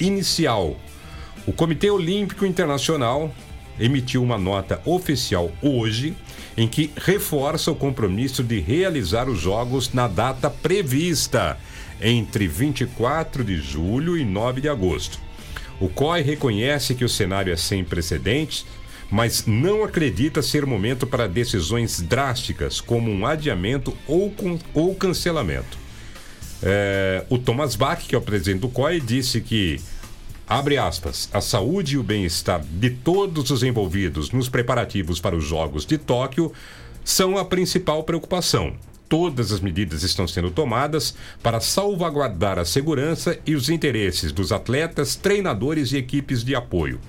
inicial. 0.00 0.80
O 1.46 1.52
Comitê 1.52 1.90
Olímpico 1.90 2.46
Internacional 2.46 3.30
emitiu 3.78 4.22
uma 4.22 4.38
nota 4.38 4.80
oficial 4.86 5.52
hoje 5.60 6.16
em 6.56 6.68
que 6.68 6.90
reforça 6.96 7.70
o 7.70 7.76
compromisso 7.76 8.42
de 8.42 8.60
realizar 8.60 9.28
os 9.28 9.40
Jogos 9.40 9.92
na 9.92 10.06
data 10.06 10.50
prevista, 10.50 11.58
entre 12.00 12.46
24 12.46 13.44
de 13.44 13.56
julho 13.56 14.16
e 14.16 14.24
9 14.24 14.60
de 14.60 14.68
agosto. 14.68 15.18
O 15.80 15.88
COI 15.88 16.22
reconhece 16.22 16.94
que 16.94 17.04
o 17.04 17.08
cenário 17.08 17.52
é 17.52 17.56
sem 17.56 17.84
precedentes, 17.84 18.66
mas 19.10 19.46
não 19.46 19.84
acredita 19.84 20.40
ser 20.42 20.64
momento 20.64 21.06
para 21.06 21.28
decisões 21.28 22.00
drásticas, 22.00 22.80
como 22.80 23.10
um 23.10 23.26
adiamento 23.26 23.96
ou, 24.06 24.34
ou 24.72 24.94
cancelamento. 24.94 25.78
É, 26.62 27.24
o 27.28 27.36
Thomas 27.36 27.74
Bach, 27.74 28.00
que 28.00 28.14
é 28.14 28.18
o 28.18 28.22
presidente 28.22 28.60
do 28.60 28.68
COI, 28.68 29.00
disse 29.00 29.40
que 29.40 29.80
Abre 30.52 30.76
aspas. 30.76 31.30
A 31.32 31.40
saúde 31.40 31.94
e 31.94 31.98
o 31.98 32.02
bem-estar 32.02 32.62
de 32.62 32.90
todos 32.90 33.50
os 33.50 33.62
envolvidos 33.62 34.32
nos 34.32 34.50
preparativos 34.50 35.18
para 35.18 35.34
os 35.34 35.42
Jogos 35.42 35.86
de 35.86 35.96
Tóquio 35.96 36.52
são 37.02 37.38
a 37.38 37.44
principal 37.46 38.04
preocupação. 38.04 38.74
Todas 39.08 39.50
as 39.50 39.60
medidas 39.60 40.02
estão 40.02 40.28
sendo 40.28 40.50
tomadas 40.50 41.14
para 41.42 41.58
salvaguardar 41.58 42.58
a 42.58 42.66
segurança 42.66 43.38
e 43.46 43.54
os 43.54 43.70
interesses 43.70 44.30
dos 44.30 44.52
atletas, 44.52 45.16
treinadores 45.16 45.90
e 45.90 45.96
equipes 45.96 46.44
de 46.44 46.54
apoio. 46.54 47.00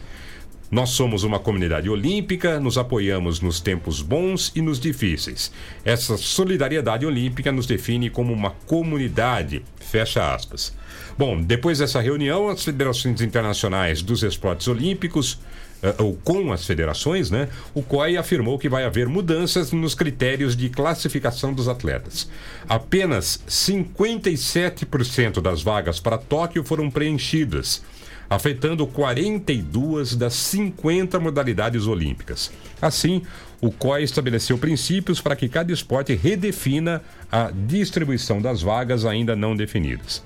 Nós 0.73 0.89
somos 0.89 1.23
uma 1.23 1.37
comunidade 1.37 1.87
olímpica, 1.87 2.59
nos 2.59 2.79
apoiamos 2.79 3.39
nos 3.39 3.59
tempos 3.59 4.01
bons 4.01 4.51
e 4.55 4.61
nos 4.61 4.79
difíceis. 4.79 5.51
Essa 5.85 6.17
solidariedade 6.17 7.05
olímpica 7.05 7.51
nos 7.51 7.67
define 7.67 8.09
como 8.09 8.33
uma 8.33 8.49
comunidade. 8.65 9.63
Fecha 9.79 10.33
aspas. 10.33 10.73
Bom, 11.15 11.39
depois 11.39 11.77
dessa 11.77 12.01
reunião, 12.01 12.49
as 12.49 12.63
federações 12.65 13.21
internacionais 13.21 14.01
dos 14.01 14.23
esportes 14.23 14.67
olímpicos 14.67 15.39
Uh, 15.83 16.01
ou 16.01 16.15
com 16.23 16.53
as 16.53 16.65
federações, 16.65 17.29
né? 17.29 17.49
O 17.73 17.83
COI 17.83 18.15
afirmou 18.15 18.57
que 18.57 18.69
vai 18.69 18.85
haver 18.85 19.09
mudanças 19.09 19.73
nos 19.73 19.93
critérios 19.93 20.55
de 20.55 20.69
classificação 20.69 21.53
dos 21.53 21.67
atletas. 21.67 22.29
Apenas 22.69 23.43
57% 23.49 25.41
das 25.41 25.61
vagas 25.61 25.99
para 25.99 26.17
Tóquio 26.17 26.63
foram 26.63 26.89
preenchidas, 26.89 27.83
afetando 28.29 28.85
42 28.87 30.15
das 30.15 30.33
50 30.33 31.19
modalidades 31.19 31.85
olímpicas. 31.87 32.51
Assim, 32.81 33.21
o 33.61 33.71
COI 33.71 34.03
estabeleceu 34.03 34.57
princípios 34.57 35.21
para 35.21 35.35
que 35.35 35.47
cada 35.47 35.71
esporte 35.71 36.13
redefina 36.13 37.01
a 37.31 37.51
distribuição 37.51 38.41
das 38.41 38.61
vagas 38.61 39.05
ainda 39.05 39.35
não 39.35 39.55
definidas. 39.55 40.23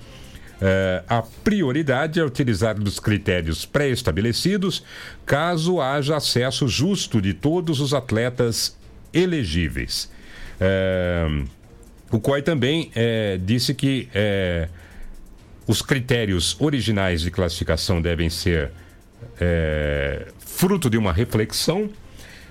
Uh, 0.60 1.06
a 1.08 1.22
prioridade 1.44 2.20
é 2.20 2.26
utilizar 2.26 2.76
os 2.82 3.00
critérios 3.00 3.64
pré-estabelecidos 3.64 4.84
caso 5.24 5.80
haja 5.80 6.18
acesso 6.18 6.68
justo 6.68 7.22
de 7.22 7.32
todos 7.32 7.80
os 7.80 7.94
atletas 7.94 8.76
elegíveis. 9.14 10.10
Uh, 10.60 11.48
o 12.10 12.20
COI 12.20 12.42
também 12.42 12.90
uh, 12.96 13.38
disse 13.38 13.76
que 13.76 14.10
os 15.68 15.82
critérios 15.82 16.56
originais 16.60 17.22
de 17.22 17.30
classificação 17.30 18.02
devem 18.02 18.30
ser 18.30 18.72
fruto 20.40 20.90
de 20.90 20.98
uma 20.98 21.14
reflexão 21.14 21.90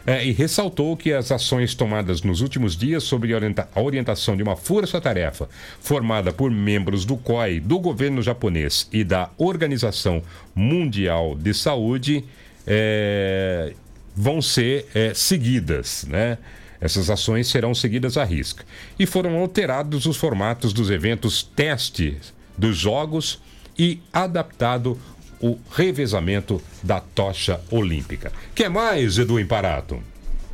é, 0.07 0.24
e 0.24 0.31
ressaltou 0.31 0.96
que 0.96 1.12
as 1.12 1.33
ações 1.33 1.74
tomadas 1.74 2.22
nos 2.22 2.40
últimos 2.40 2.76
dias 2.76 3.02
sobre 3.02 3.33
a 3.35 3.81
orientação 3.81 4.37
de 4.37 4.42
uma 4.42 4.55
força-tarefa 4.55 5.48
formada 5.81 6.33
por 6.33 6.48
membros 6.48 7.05
do 7.05 7.16
COI, 7.16 7.59
do 7.59 7.81
governo 7.81 8.22
japonês 8.22 8.88
e 8.92 9.02
da 9.02 9.31
Organização 9.37 10.22
Mundial 10.55 11.35
de 11.35 11.52
Saúde 11.52 12.24
é, 12.64 13.72
vão 14.14 14.40
ser 14.40 14.87
é, 14.94 15.12
seguidas, 15.12 16.07
né? 16.09 16.38
Essas 16.81 17.11
ações 17.11 17.48
serão 17.48 17.74
seguidas 17.74 18.16
à 18.16 18.22
risca. 18.22 18.64
E 18.98 19.07
foram 19.07 19.38
alterados 19.38 20.07
os 20.07 20.16
formatos 20.16 20.72
dos 20.74 20.90
eventos 20.90 21.42
teste 21.42 22.16
dos 22.56 22.76
jogos 22.76 23.40
e 23.78 24.00
adaptado 24.12 24.98
o 25.40 25.58
revezamento 25.70 26.62
da 26.82 27.00
tocha 27.00 27.60
olímpica. 27.70 28.32
Quer 28.54 28.70
mais, 28.70 29.18
Edu 29.18 29.38
Imparato? 29.38 30.02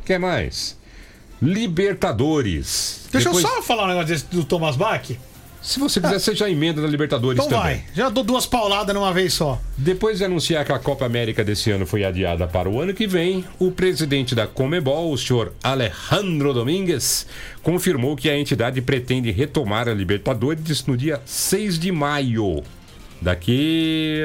Quer 0.05 0.19
mais? 0.19 0.77
Libertadores. 1.41 3.07
Deixa 3.11 3.29
Depois... 3.29 3.43
eu 3.43 3.49
só 3.49 3.61
falar 3.61 3.85
um 3.85 3.87
negócio 3.87 4.07
desse 4.07 4.25
do 4.25 4.43
Thomas 4.43 4.75
Bach. 4.75 5.09
Se 5.63 5.79
você 5.79 6.01
quiser, 6.01 6.19
você 6.19 6.35
já 6.35 6.49
emenda 6.49 6.81
na 6.81 6.87
Libertadores 6.89 7.39
então 7.39 7.49
também. 7.49 7.77
vai. 7.77 7.85
Já 7.95 8.09
dou 8.09 8.23
duas 8.23 8.45
pauladas 8.45 8.93
numa 8.93 9.13
vez 9.13 9.33
só. 9.33 9.59
Depois 9.77 10.17
de 10.17 10.25
anunciar 10.25 10.65
que 10.65 10.73
a 10.73 10.77
Copa 10.77 11.05
América 11.05 11.41
desse 11.41 11.71
ano 11.71 11.85
foi 11.85 12.03
adiada 12.03 12.45
para 12.45 12.69
o 12.69 12.81
ano 12.81 12.93
que 12.93 13.07
vem, 13.07 13.45
o 13.57 13.71
presidente 13.71 14.35
da 14.35 14.45
Comebol, 14.45 15.13
o 15.13 15.17
senhor 15.17 15.53
Alejandro 15.63 16.53
Domingues, 16.53 17.25
confirmou 17.63 18.15
que 18.17 18.29
a 18.29 18.37
entidade 18.37 18.81
pretende 18.81 19.31
retomar 19.31 19.87
a 19.87 19.93
Libertadores 19.93 20.85
no 20.85 20.97
dia 20.97 21.21
6 21.25 21.79
de 21.79 21.93
maio. 21.93 22.61
Daqui. 23.23 24.21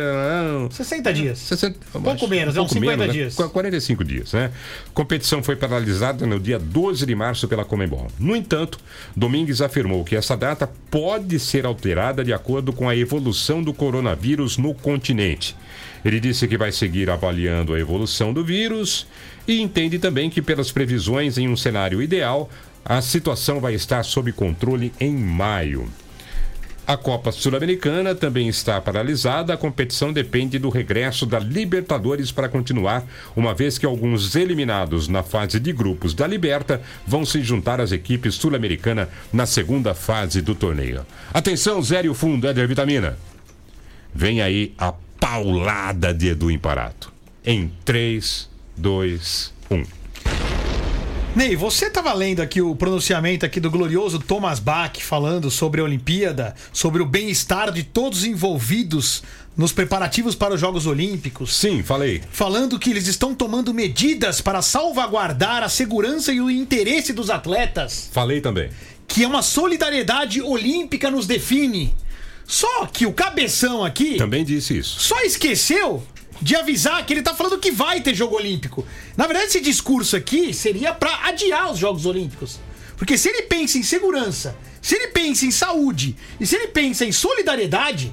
Uh, 0.67 0.73
60 0.73 1.13
dias. 1.13 1.39
60, 1.39 1.79
pouco 1.93 2.11
acho, 2.11 2.29
menos, 2.29 2.57
é 2.57 2.61
uns 2.61 2.73
50 2.73 2.97
menos, 2.97 3.07
né? 3.07 3.13
dias. 3.13 3.39
Né? 3.39 3.49
45 3.49 4.05
dias, 4.05 4.33
né? 4.33 4.51
Competição 4.93 5.41
foi 5.41 5.55
paralisada 5.55 6.27
no 6.27 6.41
dia 6.41 6.59
12 6.59 7.07
de 7.07 7.15
março 7.15 7.47
pela 7.47 7.65
Comembol. 7.65 8.09
No 8.19 8.35
entanto, 8.35 8.81
Domingues 9.17 9.63
afirmou 9.63 10.05
que 10.05 10.17
essa 10.17 10.37
data 10.37 10.69
pode 10.91 11.39
ser 11.39 11.65
alterada 11.65 12.25
de 12.25 12.33
acordo 12.33 12.73
com 12.73 12.89
a 12.89 12.97
evolução 12.97 13.63
do 13.63 13.73
coronavírus 13.73 14.59
no 14.59 14.75
continente. 14.75 15.57
Ele 16.05 16.19
disse 16.19 16.49
que 16.49 16.59
vai 16.59 16.73
seguir 16.73 17.09
avaliando 17.09 17.75
a 17.75 17.79
evolução 17.79 18.33
do 18.33 18.45
vírus 18.45 19.07
e 19.47 19.61
entende 19.61 20.01
também 20.01 20.29
que, 20.29 20.43
pelas 20.43 20.73
previsões 20.73 21.39
em 21.39 21.49
um 21.49 21.57
cenário 21.57 22.03
ideal, 22.03 22.51
a 22.85 23.01
situação 23.01 23.61
vai 23.61 23.75
estar 23.75 24.03
sob 24.03 24.33
controle 24.33 24.93
em 24.99 25.15
maio. 25.15 25.89
A 26.89 26.97
Copa 26.97 27.31
Sul-Americana 27.31 28.15
também 28.15 28.49
está 28.49 28.81
paralisada. 28.81 29.53
A 29.53 29.59
competição 29.59 30.11
depende 30.11 30.59
do 30.59 30.71
regresso 30.71 31.27
da 31.27 31.39
Libertadores 31.39 32.33
para 32.33 32.49
continuar, 32.49 33.05
uma 33.37 33.53
vez 33.53 33.77
que 33.77 33.85
alguns 33.85 34.35
eliminados 34.35 35.07
na 35.07 35.23
fase 35.23 35.61
de 35.61 35.71
grupos 35.71 36.15
da 36.15 36.27
Liberta 36.27 36.81
vão 37.07 37.27
se 37.27 37.43
juntar 37.43 37.79
às 37.79 37.93
equipes 37.93 38.37
sul-americanas 38.37 39.07
na 39.31 39.45
segunda 39.45 39.93
fase 39.93 40.41
do 40.41 40.55
torneio. 40.55 41.05
Atenção, 41.31 41.83
zero 41.83 42.15
fundo, 42.15 42.49
Éder 42.49 42.67
Vitamina. 42.67 43.19
Vem 44.15 44.41
aí 44.41 44.73
a 44.79 44.95
paulada 45.21 46.15
de 46.15 46.29
Edu 46.29 46.51
Imparato. 46.51 47.13
Em 47.45 47.71
3, 47.85 48.49
2, 48.79 49.53
1. 49.71 49.98
Ney, 51.39 51.55
você 51.55 51.89
tava 51.89 52.13
lendo 52.13 52.43
aqui 52.43 52.61
o 52.61 52.75
pronunciamento 52.75 53.47
aqui 53.47 53.61
do 53.61 53.71
glorioso 53.71 54.19
Thomas 54.19 54.59
Bach 54.59 55.01
falando 55.01 55.53
sobre 55.53 55.81
a 55.81 55.85
Olimpíada, 55.85 56.53
sobre 56.73 57.01
o 57.01 57.07
bem-estar 57.07 57.71
de 57.71 57.85
todos 57.85 58.19
os 58.19 58.25
envolvidos 58.25 59.23
nos 59.57 59.71
preparativos 59.71 60.35
para 60.35 60.55
os 60.55 60.61
Jogos 60.61 60.85
Olímpicos. 60.85 61.55
Sim, 61.55 61.81
falei. 61.85 62.21
Falando 62.33 62.77
que 62.77 62.91
eles 62.91 63.07
estão 63.07 63.37
tomando 63.37 63.73
medidas 63.73 64.41
para 64.41 64.61
salvaguardar 64.63 65.63
a 65.63 65.69
segurança 65.69 66.33
e 66.33 66.41
o 66.41 66.51
interesse 66.51 67.13
dos 67.13 67.31
atletas. 67.31 68.11
Falei 68.11 68.41
também. 68.41 68.71
Que 69.07 69.23
é 69.23 69.29
uma 69.29 69.41
solidariedade 69.41 70.43
olímpica 70.43 71.09
nos 71.09 71.25
define. 71.25 71.95
Só 72.45 72.87
que 72.87 73.07
o 73.07 73.13
cabeção 73.13 73.85
aqui 73.85 74.17
Também 74.17 74.45
disse 74.45 74.77
isso. 74.77 74.99
só 74.99 75.21
esqueceu 75.21 76.03
de 76.41 76.57
avisar 76.57 77.05
que 77.05 77.13
ele 77.13 77.23
tá 77.23 77.35
falando 77.35 77.59
que 77.59 77.71
vai 77.71 78.01
ter 78.01 78.15
jogo 78.15 78.37
olímpico. 78.37 78.87
Na 79.17 79.27
verdade, 79.27 79.47
esse 79.47 79.61
discurso 79.61 80.17
aqui 80.17 80.55
seria 80.55 80.95
pra 80.95 81.27
adiar 81.27 81.71
os 81.73 81.79
Jogos 81.79 82.07
Olímpicos. 82.07 82.59
Porque 82.97 83.17
se 83.17 83.29
ele 83.29 83.43
pensa 83.43 83.79
em 83.79 83.83
segurança, 83.83 84.57
se 84.81 84.97
ele 84.97 85.09
pensa 85.09 85.45
em 85.45 85.51
saúde 85.51 86.17
e 86.41 86.47
se 86.47 86.57
ele 86.57 86.69
pensa 86.69 87.05
em 87.05 87.13
solidariedade, 87.13 88.13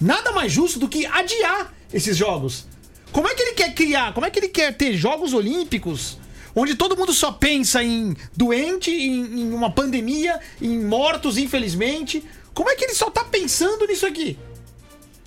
nada 0.00 0.32
mais 0.32 0.52
justo 0.52 0.78
do 0.78 0.88
que 0.88 1.06
adiar 1.06 1.72
esses 1.92 2.16
jogos. 2.16 2.66
Como 3.10 3.28
é 3.28 3.34
que 3.34 3.42
ele 3.42 3.52
quer 3.52 3.74
criar? 3.74 4.12
Como 4.12 4.26
é 4.26 4.30
que 4.30 4.38
ele 4.38 4.48
quer 4.48 4.74
ter 4.74 4.94
Jogos 4.94 5.34
Olímpicos 5.34 6.18
onde 6.54 6.74
todo 6.74 6.96
mundo 6.96 7.12
só 7.12 7.32
pensa 7.32 7.82
em 7.82 8.14
doente, 8.36 8.90
em, 8.90 9.40
em 9.40 9.52
uma 9.52 9.70
pandemia, 9.70 10.38
em 10.60 10.78
mortos, 10.84 11.38
infelizmente? 11.38 12.22
Como 12.52 12.68
é 12.68 12.74
que 12.74 12.84
ele 12.84 12.94
só 12.94 13.10
tá 13.10 13.24
pensando 13.24 13.86
nisso 13.86 14.06
aqui? 14.06 14.38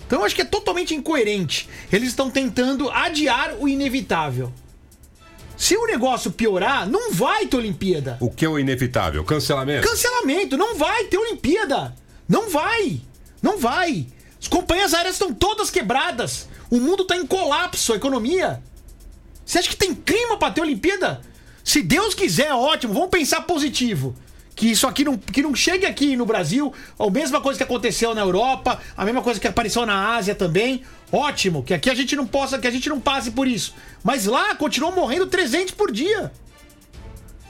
Então 0.06 0.20
eu 0.20 0.24
acho 0.24 0.34
que 0.34 0.42
é 0.42 0.44
totalmente 0.44 0.94
incoerente. 0.94 1.68
Eles 1.92 2.10
estão 2.10 2.30
tentando 2.30 2.88
adiar 2.90 3.54
o 3.58 3.68
inevitável. 3.68 4.52
Se 5.56 5.76
o 5.76 5.86
negócio 5.86 6.30
piorar, 6.30 6.88
não 6.88 7.12
vai 7.12 7.46
ter 7.46 7.56
Olimpíada. 7.56 8.18
O 8.20 8.30
que 8.30 8.44
é 8.44 8.48
o 8.48 8.58
inevitável? 8.58 9.24
Cancelamento? 9.24 9.88
Cancelamento, 9.88 10.56
não 10.56 10.76
vai 10.76 11.04
ter 11.04 11.18
Olimpíada. 11.18 11.96
Não 12.28 12.50
vai. 12.50 13.00
Não 13.42 13.58
vai. 13.58 14.06
As 14.40 14.48
companhias 14.48 14.92
aéreas 14.92 15.14
estão 15.14 15.32
todas 15.32 15.70
quebradas. 15.70 16.48
O 16.70 16.78
mundo 16.78 17.02
está 17.02 17.16
em 17.16 17.26
colapso, 17.26 17.92
a 17.92 17.96
economia. 17.96 18.62
Você 19.44 19.58
acha 19.58 19.68
que 19.70 19.76
tem 19.76 19.94
clima 19.94 20.36
para 20.36 20.52
ter 20.52 20.60
Olimpíada? 20.60 21.20
Se 21.64 21.82
Deus 21.82 22.14
quiser, 22.14 22.52
ótimo, 22.52 22.92
vamos 22.92 23.10
pensar 23.10 23.40
positivo. 23.42 24.14
Que 24.56 24.68
isso 24.70 24.86
aqui 24.86 25.04
não, 25.04 25.18
que 25.18 25.42
não 25.42 25.54
chegue 25.54 25.84
aqui 25.84 26.16
no 26.16 26.24
Brasil, 26.24 26.72
a 26.98 27.10
mesma 27.10 27.40
coisa 27.42 27.58
que 27.58 27.62
aconteceu 27.62 28.14
na 28.14 28.22
Europa, 28.22 28.80
a 28.96 29.04
mesma 29.04 29.20
coisa 29.20 29.38
que 29.38 29.46
apareceu 29.46 29.84
na 29.84 30.16
Ásia 30.16 30.34
também. 30.34 30.82
Ótimo, 31.12 31.62
que 31.62 31.74
aqui 31.74 31.90
a 31.90 31.94
gente 31.94 32.16
não 32.16 32.26
possa, 32.26 32.58
que 32.58 32.66
a 32.66 32.70
gente 32.70 32.88
não 32.88 32.98
passe 32.98 33.30
por 33.30 33.46
isso. 33.46 33.74
Mas 34.02 34.24
lá 34.24 34.54
continuam 34.54 34.92
morrendo 34.92 35.26
300 35.26 35.74
por 35.74 35.92
dia. 35.92 36.32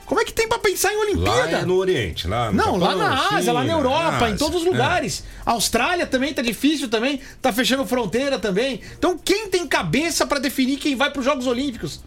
Como 0.04 0.20
é 0.20 0.24
que 0.24 0.32
tem 0.32 0.48
pra 0.48 0.58
pensar 0.58 0.92
em 0.92 0.96
Lá 0.96 1.02
Olimpíada? 1.02 1.58
é 1.58 1.64
no 1.64 1.76
Oriente. 1.76 2.28
Lá 2.28 2.50
no 2.52 2.56
Não, 2.56 2.76
lá 2.76 2.90
Japão, 2.90 2.98
na 3.08 3.14
Ásia, 3.26 3.38
China, 3.40 3.52
lá 3.52 3.64
na 3.64 3.72
Europa, 3.72 4.20
em 4.22 4.24
Ásia. 4.24 4.36
todos 4.38 4.60
os 4.62 4.66
É. 4.66 4.70
lugares. 4.70 5.24
A 5.44 5.52
Austrália 5.52 6.06
também 6.06 6.32
tá 6.34 6.42
difícil 6.42 6.88
também, 6.88 7.20
tá 7.42 7.52
fechando 7.52 7.84
fronteira 7.86 8.38
também. 8.38 8.80
Então 8.98 9.16
quem 9.16 9.48
tem 9.48 9.66
cabeça 9.66 10.24
pra 10.26 10.38
definir 10.38 10.76
quem 10.78 10.94
vai 10.94 11.10
pros 11.10 11.24
Jogos 11.24 11.46
Olímpicos? 11.46 12.00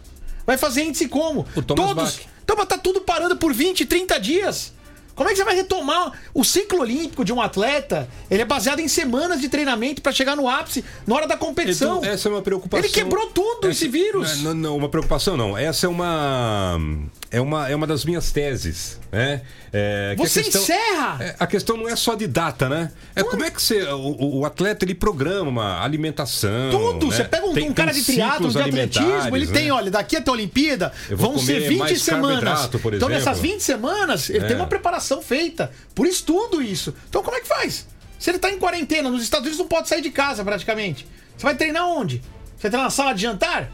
Vai 0.46 0.56
fazer 0.56 0.84
índice 0.84 1.08
como? 1.08 1.46
O 1.56 1.62
Thomas 1.62 1.86
todos. 1.88 2.16
Bach. 2.16 2.26
Então, 2.42 2.56
mas 2.58 2.66
tá 2.68 2.76
tudo 2.78 3.00
parando 3.02 3.36
por 3.36 3.52
20, 3.52 3.84
30 3.86 4.18
dias. 4.18 4.72
Como 5.14 5.28
é 5.28 5.32
que 5.32 5.38
você 5.38 5.44
vai 5.44 5.54
retomar 5.54 6.12
o 6.32 6.44
ciclo 6.44 6.80
olímpico 6.80 7.24
de 7.24 7.32
um 7.32 7.40
atleta? 7.40 8.08
Ele 8.30 8.42
é 8.42 8.44
baseado 8.44 8.80
em 8.80 8.88
semanas 8.88 9.40
de 9.40 9.48
treinamento 9.48 10.00
pra 10.00 10.12
chegar 10.12 10.36
no 10.36 10.48
ápice 10.48 10.84
na 11.06 11.14
hora 11.14 11.26
da 11.26 11.36
competição. 11.36 11.98
Então, 11.98 12.10
essa 12.10 12.28
é 12.28 12.32
uma 12.32 12.42
preocupação. 12.42 12.84
Ele 12.84 12.92
quebrou 12.92 13.26
tudo, 13.26 13.68
esse 13.68 13.88
vírus. 13.88 14.40
Não, 14.42 14.54
não, 14.54 14.76
uma 14.76 14.88
preocupação 14.88 15.36
não. 15.36 15.56
Essa 15.56 15.86
é 15.86 15.88
uma. 15.88 16.78
É 17.32 17.40
uma, 17.40 17.68
é 17.68 17.76
uma 17.76 17.86
das 17.86 18.04
minhas 18.04 18.32
teses. 18.32 18.98
Né? 19.12 19.42
É, 19.72 20.14
que 20.16 20.22
a 20.22 20.26
Você 20.28 20.42
questão- 20.42 20.62
encerra! 20.62 21.16
É, 21.20 21.36
a 21.38 21.46
questão 21.46 21.76
não 21.76 21.88
é 21.88 21.94
só 21.94 22.16
de 22.16 22.26
data, 22.26 22.68
né? 22.68 22.90
É 23.14 23.22
como 23.22 23.44
é 23.44 23.50
que 23.50 23.62
você. 23.62 23.82
O, 23.84 24.38
o 24.40 24.44
atleta 24.44 24.84
ele 24.84 24.94
programa 24.96 25.80
alimentação. 25.80 26.70
Tudo. 26.70 27.06
né? 27.08 27.16
Você 27.16 27.24
pega 27.24 27.46
um, 27.46 27.52
Tem- 27.54 27.70
um 27.70 27.72
cara 27.72 27.92
de 27.92 28.02
triatlo, 28.02 28.50
de 28.50 28.58
atletismo, 28.60 29.06
ele 29.08 29.16
alimentares, 29.26 29.50
tem, 29.50 29.66
né? 29.66 29.72
olha, 29.72 29.90
daqui 29.92 30.16
até 30.16 30.28
a 30.28 30.32
Olimpíada 30.32 30.92
vão 31.10 31.38
ser 31.38 31.54
comer 31.54 31.68
20 31.68 31.78
mais 31.78 32.02
semanas. 32.02 32.66
por 32.66 32.94
então, 32.94 33.08
nessas 33.08 33.38
20 33.38 33.60
semanas, 33.62 34.28
ele 34.28 34.44
É. 34.44 34.48
tem 34.48 34.56
uma 34.56 34.66
preparação 34.66 35.22
feita. 35.22 35.70
Por 35.94 36.06
estudo 36.06 36.60
isso. 36.60 36.92
Então, 37.08 37.22
como 37.22 37.36
é 37.36 37.40
que 37.40 37.46
faz? 37.46 37.86
Se 38.18 38.28
ele 38.30 38.38
tá 38.38 38.50
em 38.50 38.58
quarentena, 38.58 39.08
nos 39.08 39.22
Estados 39.22 39.46
Unidos 39.46 39.58
não 39.60 39.68
pode 39.68 39.88
sair 39.88 40.02
de 40.02 40.10
casa 40.10 40.44
praticamente. 40.44 41.06
Você 41.36 41.44
vai 41.44 41.54
treinar 41.54 41.86
onde? 41.86 42.16
Você 42.56 42.62
vai 42.64 42.70
treinar 42.72 42.84
na 42.84 42.90
sala 42.90 43.12
de 43.14 43.22
jantar? 43.22 43.70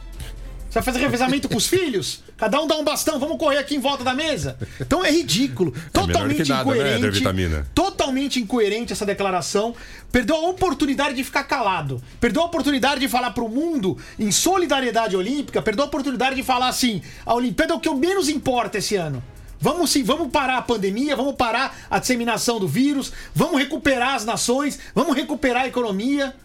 Vai 0.77 0.83
fazer 0.83 0.99
revezamento 0.99 1.49
com 1.49 1.57
os 1.57 1.67
filhos? 1.67 2.23
Cada 2.37 2.61
um 2.61 2.67
dá 2.67 2.77
um 2.77 2.85
bastão, 2.85 3.19
vamos 3.19 3.39
correr 3.39 3.57
aqui 3.57 3.75
em 3.75 3.79
volta 3.79 4.05
da 4.05 4.13
mesa? 4.13 4.59
Então 4.79 5.03
é 5.03 5.11
ridículo. 5.11 5.73
Totalmente 5.91 6.43
que 6.43 6.49
nada, 6.51 6.71
né, 6.71 6.77
incoerente. 6.77 7.19
Vitamina? 7.19 7.67
Totalmente 7.75 8.39
incoerente 8.39 8.93
essa 8.93 9.07
declaração. 9.07 9.75
Perdeu 10.13 10.37
a 10.37 10.51
oportunidade 10.51 11.15
de 11.15 11.25
ficar 11.25 11.45
calado. 11.45 12.03
Perdeu 12.21 12.43
a 12.43 12.45
oportunidade 12.45 13.01
de 13.01 13.09
falar 13.09 13.31
pro 13.31 13.49
mundo 13.49 13.97
em 14.19 14.31
solidariedade 14.31 15.17
olímpica. 15.17 15.63
Perdeu 15.63 15.83
a 15.83 15.89
oportunidade 15.89 16.37
de 16.37 16.43
falar 16.43 16.69
assim: 16.69 17.01
a 17.25 17.33
Olimpíada 17.33 17.73
é 17.73 17.77
o 17.77 17.81
que 17.81 17.89
menos 17.95 18.29
importa 18.29 18.77
esse 18.77 18.97
ano. 18.97 19.25
Vamos 19.59 19.89
sim, 19.89 20.03
vamos 20.03 20.31
parar 20.31 20.59
a 20.59 20.63
pandemia, 20.63 21.17
vamos 21.17 21.37
parar 21.37 21.75
a 21.91 21.99
disseminação 21.99 22.61
do 22.61 22.69
vírus, 22.69 23.15
vamos 23.35 23.59
recuperar 23.59 24.15
as 24.15 24.27
nações, 24.27 24.79
vamos 24.95 25.17
recuperar 25.17 25.63
a 25.63 25.69
economia. 25.69 26.37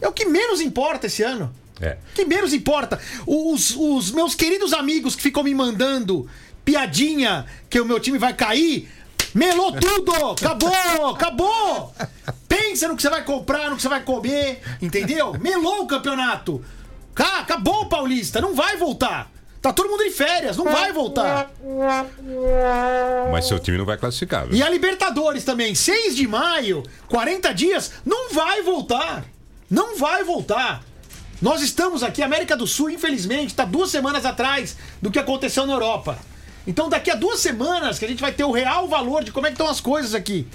É 0.00 0.06
o 0.06 0.12
que 0.12 0.24
menos 0.24 0.60
importa 0.60 1.08
esse 1.08 1.24
ano. 1.24 1.52
É. 1.80 1.96
Que 2.14 2.24
menos 2.24 2.52
importa. 2.52 2.98
Os, 3.26 3.74
os 3.76 4.10
meus 4.10 4.34
queridos 4.34 4.72
amigos 4.72 5.14
que 5.14 5.22
ficam 5.22 5.42
me 5.42 5.54
mandando 5.54 6.28
piadinha 6.64 7.46
que 7.70 7.80
o 7.80 7.84
meu 7.84 8.00
time 8.00 8.18
vai 8.18 8.34
cair. 8.34 8.90
Melou 9.34 9.72
tudo! 9.72 10.12
Acabou! 10.32 11.08
Acabou! 11.14 11.94
Pensa 12.48 12.88
no 12.88 12.96
que 12.96 13.02
você 13.02 13.10
vai 13.10 13.22
comprar, 13.22 13.68
no 13.68 13.76
que 13.76 13.82
você 13.82 13.88
vai 13.88 14.02
comer, 14.02 14.62
entendeu? 14.80 15.34
Melou 15.38 15.82
o 15.82 15.86
campeonato! 15.86 16.64
Acabou 17.14 17.82
o 17.82 17.86
Paulista, 17.86 18.40
não 18.40 18.54
vai 18.54 18.76
voltar! 18.76 19.30
Tá 19.60 19.72
todo 19.72 19.90
mundo 19.90 20.02
em 20.04 20.10
férias, 20.10 20.56
não 20.56 20.64
vai 20.64 20.92
voltar! 20.92 21.50
Mas 23.32 23.46
seu 23.46 23.58
time 23.58 23.76
não 23.76 23.84
vai 23.84 23.98
classificar. 23.98 24.46
viu? 24.46 24.56
E 24.56 24.62
a 24.62 24.70
Libertadores 24.70 25.44
também, 25.44 25.74
6 25.74 26.16
de 26.16 26.26
maio, 26.26 26.82
40 27.08 27.52
dias, 27.52 27.92
não 28.04 28.30
vai 28.30 28.62
voltar. 28.62 29.24
Não 29.68 29.96
vai 29.98 30.22
voltar. 30.22 30.82
Nós 31.40 31.60
estamos 31.62 32.02
aqui, 32.02 32.22
América 32.22 32.56
do 32.56 32.66
Sul, 32.66 32.90
infelizmente, 32.90 33.48
está 33.48 33.64
duas 33.64 33.90
semanas 33.90 34.24
atrás 34.24 34.76
do 35.02 35.10
que 35.10 35.18
aconteceu 35.18 35.66
na 35.66 35.74
Europa. 35.74 36.18
Então, 36.66 36.88
daqui 36.88 37.10
a 37.10 37.14
duas 37.14 37.40
semanas 37.40 37.98
que 37.98 38.04
a 38.04 38.08
gente 38.08 38.20
vai 38.20 38.32
ter 38.32 38.44
o 38.44 38.50
real 38.50 38.88
valor 38.88 39.22
de 39.22 39.30
como 39.30 39.46
é 39.46 39.50
que 39.50 39.54
estão 39.54 39.68
as 39.68 39.80
coisas 39.80 40.14
aqui. 40.14 40.46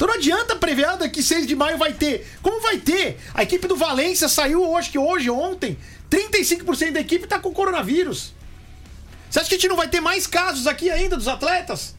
Então 0.00 0.08
não 0.08 0.14
adianta 0.14 0.56
prever 0.56 0.86
ah, 0.86 1.08
que 1.10 1.22
6 1.22 1.46
de 1.46 1.54
maio 1.54 1.76
vai 1.76 1.92
ter. 1.92 2.26
Como 2.40 2.58
vai 2.62 2.78
ter? 2.78 3.20
A 3.34 3.42
equipe 3.42 3.68
do 3.68 3.76
Valência 3.76 4.30
saiu 4.30 4.66
hoje, 4.66 4.88
que 4.88 4.98
hoje, 4.98 5.28
ontem, 5.28 5.76
35% 6.08 6.92
da 6.92 7.00
equipe 7.00 7.24
está 7.24 7.38
com 7.38 7.52
coronavírus. 7.52 8.32
Você 9.28 9.40
acha 9.40 9.48
que 9.50 9.56
a 9.56 9.58
gente 9.58 9.68
não 9.68 9.76
vai 9.76 9.88
ter 9.88 10.00
mais 10.00 10.26
casos 10.26 10.66
aqui 10.66 10.88
ainda 10.88 11.18
dos 11.18 11.28
atletas? 11.28 11.94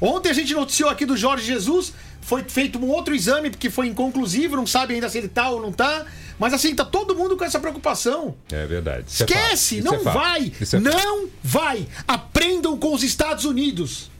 Ontem 0.00 0.30
a 0.30 0.32
gente 0.32 0.54
noticiou 0.54 0.88
aqui 0.88 1.04
do 1.04 1.16
Jorge 1.16 1.44
Jesus, 1.44 1.92
foi 2.20 2.44
feito 2.44 2.78
um 2.78 2.88
outro 2.88 3.14
exame 3.14 3.50
porque 3.50 3.70
foi 3.70 3.88
inconclusivo, 3.88 4.56
não 4.56 4.66
sabe 4.66 4.94
ainda 4.94 5.08
se 5.08 5.18
ele 5.18 5.28
tá 5.28 5.48
ou 5.50 5.60
não 5.60 5.72
tá. 5.72 6.06
Mas 6.38 6.54
assim, 6.54 6.74
tá 6.74 6.84
todo 6.84 7.14
mundo 7.14 7.36
com 7.36 7.44
essa 7.44 7.60
preocupação. 7.60 8.34
É 8.50 8.64
verdade. 8.66 9.04
Isso 9.08 9.22
é. 9.22 9.26
Esquece, 9.26 9.78
Isso 9.78 9.84
não 9.84 9.94
é 9.94 9.98
vai. 9.98 10.52
É 10.72 10.80
não 10.80 11.28
vai. 11.42 11.86
Aprendam 12.08 12.78
com 12.78 12.94
os 12.94 13.02
Estados 13.02 13.44
Unidos. 13.44 14.10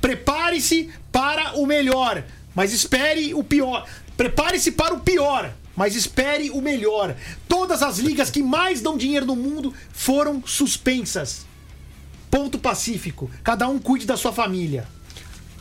Prepare-se 0.00 0.90
para 1.10 1.58
o 1.58 1.64
melhor, 1.64 2.22
mas 2.54 2.72
espere 2.72 3.32
o 3.32 3.42
pior. 3.42 3.86
Prepare-se 4.16 4.72
para 4.72 4.92
o 4.92 5.00
pior, 5.00 5.50
mas 5.74 5.96
espere 5.96 6.50
o 6.50 6.60
melhor. 6.60 7.16
Todas 7.48 7.82
as 7.82 7.98
ligas 7.98 8.28
que 8.30 8.42
mais 8.42 8.82
dão 8.82 8.98
dinheiro 8.98 9.24
no 9.24 9.34
mundo 9.34 9.72
foram 9.92 10.42
suspensas. 10.46 11.46
Ponto 12.30 12.58
pacífico. 12.58 13.30
Cada 13.42 13.66
um 13.66 13.78
cuide 13.78 14.04
da 14.04 14.16
sua 14.16 14.32
família. 14.32 14.86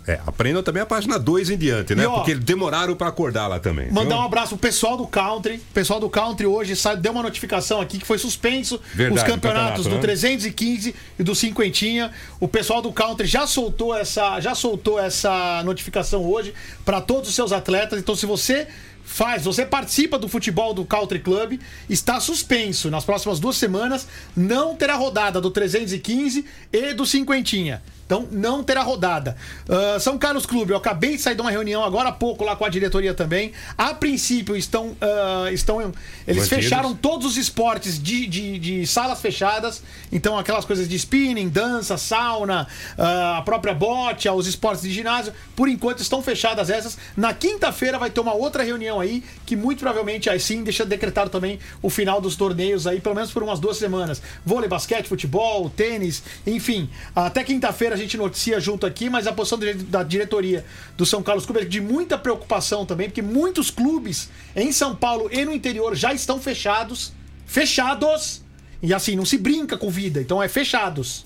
É, 0.05 0.19
aprendam 0.27 0.61
também 0.61 0.83
a 0.83 0.85
página 0.85 1.17
2 1.17 1.49
em 1.49 1.57
diante, 1.57 1.95
né? 1.95 2.03
E, 2.03 2.05
ó, 2.05 2.15
Porque 2.15 2.35
demoraram 2.35 2.95
pra 2.95 3.07
acordar 3.07 3.47
lá 3.47 3.59
também. 3.59 3.89
Mandar 3.91 4.17
um 4.17 4.21
abraço 4.21 4.49
pro 4.49 4.57
pessoal 4.57 4.97
do 4.97 5.07
Country. 5.07 5.55
O 5.55 5.73
pessoal 5.73 5.99
do 5.99 6.09
Country 6.09 6.45
hoje 6.45 6.75
sa- 6.75 6.95
deu 6.95 7.11
uma 7.13 7.23
notificação 7.23 7.79
aqui 7.79 7.97
que 7.99 8.05
foi 8.05 8.17
suspenso 8.17 8.79
Verdade, 8.93 9.21
os 9.21 9.23
campeonatos 9.23 9.83
campeonato, 9.85 9.89
do 9.89 9.95
né? 9.95 10.01
315 10.01 10.95
e 11.17 11.23
do 11.23 11.33
Cinquentinha. 11.33 12.11
O 12.39 12.47
pessoal 12.47 12.81
do 12.81 12.91
Country 12.91 13.25
já 13.27 13.47
soltou 13.47 13.95
essa, 13.95 14.39
já 14.41 14.53
soltou 14.53 14.99
essa 14.99 15.61
notificação 15.63 16.23
hoje 16.25 16.53
para 16.83 16.99
todos 16.99 17.29
os 17.29 17.35
seus 17.35 17.51
atletas. 17.51 17.97
Então, 17.99 18.15
se 18.15 18.25
você 18.25 18.67
faz, 19.05 19.43
você 19.43 19.65
participa 19.65 20.17
do 20.17 20.27
futebol 20.27 20.73
do 20.73 20.83
Country 20.85 21.19
Club, 21.19 21.59
está 21.89 22.19
suspenso. 22.19 22.89
Nas 22.89 23.05
próximas 23.05 23.39
duas 23.39 23.55
semanas 23.57 24.07
não 24.35 24.75
terá 24.75 24.95
rodada 24.95 25.39
do 25.39 25.49
315 25.51 26.45
e 26.71 26.93
do 26.93 27.05
Cinquentinha. 27.05 27.81
Então 28.05 28.27
não 28.31 28.63
terá 28.63 28.81
rodada. 28.81 29.35
Ah, 29.69 29.99
São 29.99 30.17
Carlos 30.17 30.45
Clube, 30.45 30.71
eu 30.71 30.77
acabei 30.77 31.15
de 31.15 31.21
sair 31.21 31.35
de 31.35 31.41
uma 31.41 31.51
reunião 31.51 31.83
agora 31.83 32.09
há 32.09 32.11
pouco 32.11 32.43
lá 32.43 32.55
com 32.55 32.65
a 32.65 32.69
diretoria 32.69 33.13
também. 33.13 33.51
A 33.77 33.93
princípio 33.93 34.55
estão. 34.55 34.95
ah, 35.01 35.51
estão 35.51 35.93
eles 36.27 36.47
fecharam 36.47 36.93
todos 36.95 37.25
os 37.25 37.37
esportes 37.37 38.01
de, 38.01 38.27
de, 38.27 38.59
de 38.59 38.87
salas 38.87 39.19
fechadas. 39.21 39.81
Então, 40.11 40.37
aquelas 40.37 40.65
coisas 40.65 40.87
de 40.87 40.95
spinning, 40.95 41.49
dança, 41.49 41.97
sauna, 41.97 42.67
ah, 42.97 43.37
a 43.39 43.41
própria 43.41 43.73
bote, 43.73 44.29
os 44.29 44.47
esportes 44.47 44.83
de 44.83 44.91
ginásio, 44.91 45.33
por 45.55 45.67
enquanto 45.67 45.99
estão 45.99 46.21
fechadas 46.21 46.69
essas. 46.69 46.97
Na 47.15 47.33
quinta-feira 47.33 47.97
vai 47.97 48.09
ter 48.09 48.19
uma 48.19 48.33
outra 48.33 48.63
reunião 48.63 48.99
aí, 48.99 49.23
que 49.45 49.55
muito 49.55 49.79
provavelmente 49.79 50.29
aí 50.29 50.39
sim 50.39 50.63
deixa 50.63 50.85
decretado 50.85 51.29
também 51.29 51.59
o 51.81 51.89
final 51.89 52.21
dos 52.21 52.35
torneios 52.35 52.87
aí, 52.87 53.01
pelo 53.01 53.15
menos 53.15 53.31
por 53.31 53.43
umas 53.43 53.59
duas 53.59 53.77
semanas. 53.77 54.21
Vôlei, 54.45 54.69
basquete, 54.69 55.07
futebol, 55.07 55.69
tênis, 55.69 56.23
enfim. 56.45 56.89
Até 57.15 57.43
quinta-feira 57.43 57.92
a 57.93 57.97
gente 57.97 58.17
noticia 58.17 58.59
junto 58.59 58.85
aqui, 58.85 59.09
mas 59.09 59.27
a 59.27 59.33
posição 59.33 59.59
da 59.87 60.03
diretoria 60.03 60.65
do 60.97 61.05
São 61.05 61.23
Carlos 61.23 61.45
Clube 61.45 61.61
é 61.61 61.65
de 61.65 61.79
muita 61.79 62.17
preocupação 62.17 62.85
também, 62.85 63.07
porque 63.07 63.21
muitos 63.21 63.69
clubes 63.69 64.29
em 64.55 64.71
São 64.71 64.95
Paulo 64.95 65.29
e 65.31 65.45
no 65.45 65.53
interior 65.53 65.95
já 65.95 66.13
estão 66.13 66.41
fechados. 66.41 67.13
Fechados! 67.45 68.41
E 68.81 68.93
assim, 68.93 69.15
não 69.15 69.25
se 69.25 69.37
brinca 69.37 69.77
com 69.77 69.89
vida, 69.89 70.19
então 70.19 70.41
é 70.41 70.47
fechados. 70.47 71.25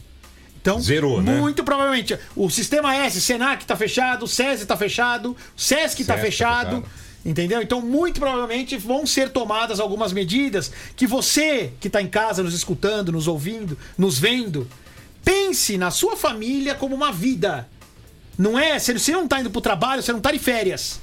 Então, 0.61 0.81
Zerou, 0.81 1.21
né? 1.21 1.39
muito 1.39 1.63
provavelmente. 1.63 2.17
O 2.35 2.49
Sistema 2.49 2.93
S, 2.93 3.21
Senac 3.21 3.65
tá 3.65 3.75
fechado, 3.75 4.23
o 4.23 4.27
SESI 4.27 4.65
tá 4.65 4.75
fechado, 4.75 5.31
o 5.31 5.59
SESC 5.59 5.79
tá 5.79 5.87
SESC 5.87 6.05
tá 6.05 6.17
fechado. 6.17 6.75
fechado. 6.77 7.07
Entendeu? 7.25 7.61
Então, 7.61 7.81
muito 7.81 8.19
provavelmente 8.19 8.77
vão 8.77 9.05
ser 9.05 9.29
tomadas 9.29 9.79
algumas 9.79 10.13
medidas 10.13 10.71
que 10.95 11.07
você 11.07 11.71
que 11.79 11.87
está 11.87 12.01
em 12.01 12.07
casa 12.07 12.43
nos 12.43 12.53
escutando, 12.53 13.11
nos 13.11 13.27
ouvindo, 13.27 13.77
nos 13.97 14.17
vendo, 14.17 14.67
pense 15.27 15.77
na 15.77 15.91
sua 15.91 16.15
família 16.15 16.73
como 16.73 16.95
uma 16.95 17.11
vida. 17.11 17.67
Não 18.37 18.57
é? 18.57 18.79
Você 18.79 19.11
não 19.11 19.27
tá 19.27 19.41
indo 19.41 19.51
pro 19.51 19.59
trabalho, 19.59 20.01
você 20.01 20.13
não 20.13 20.21
tá 20.21 20.31
de 20.31 20.39
férias. 20.39 21.01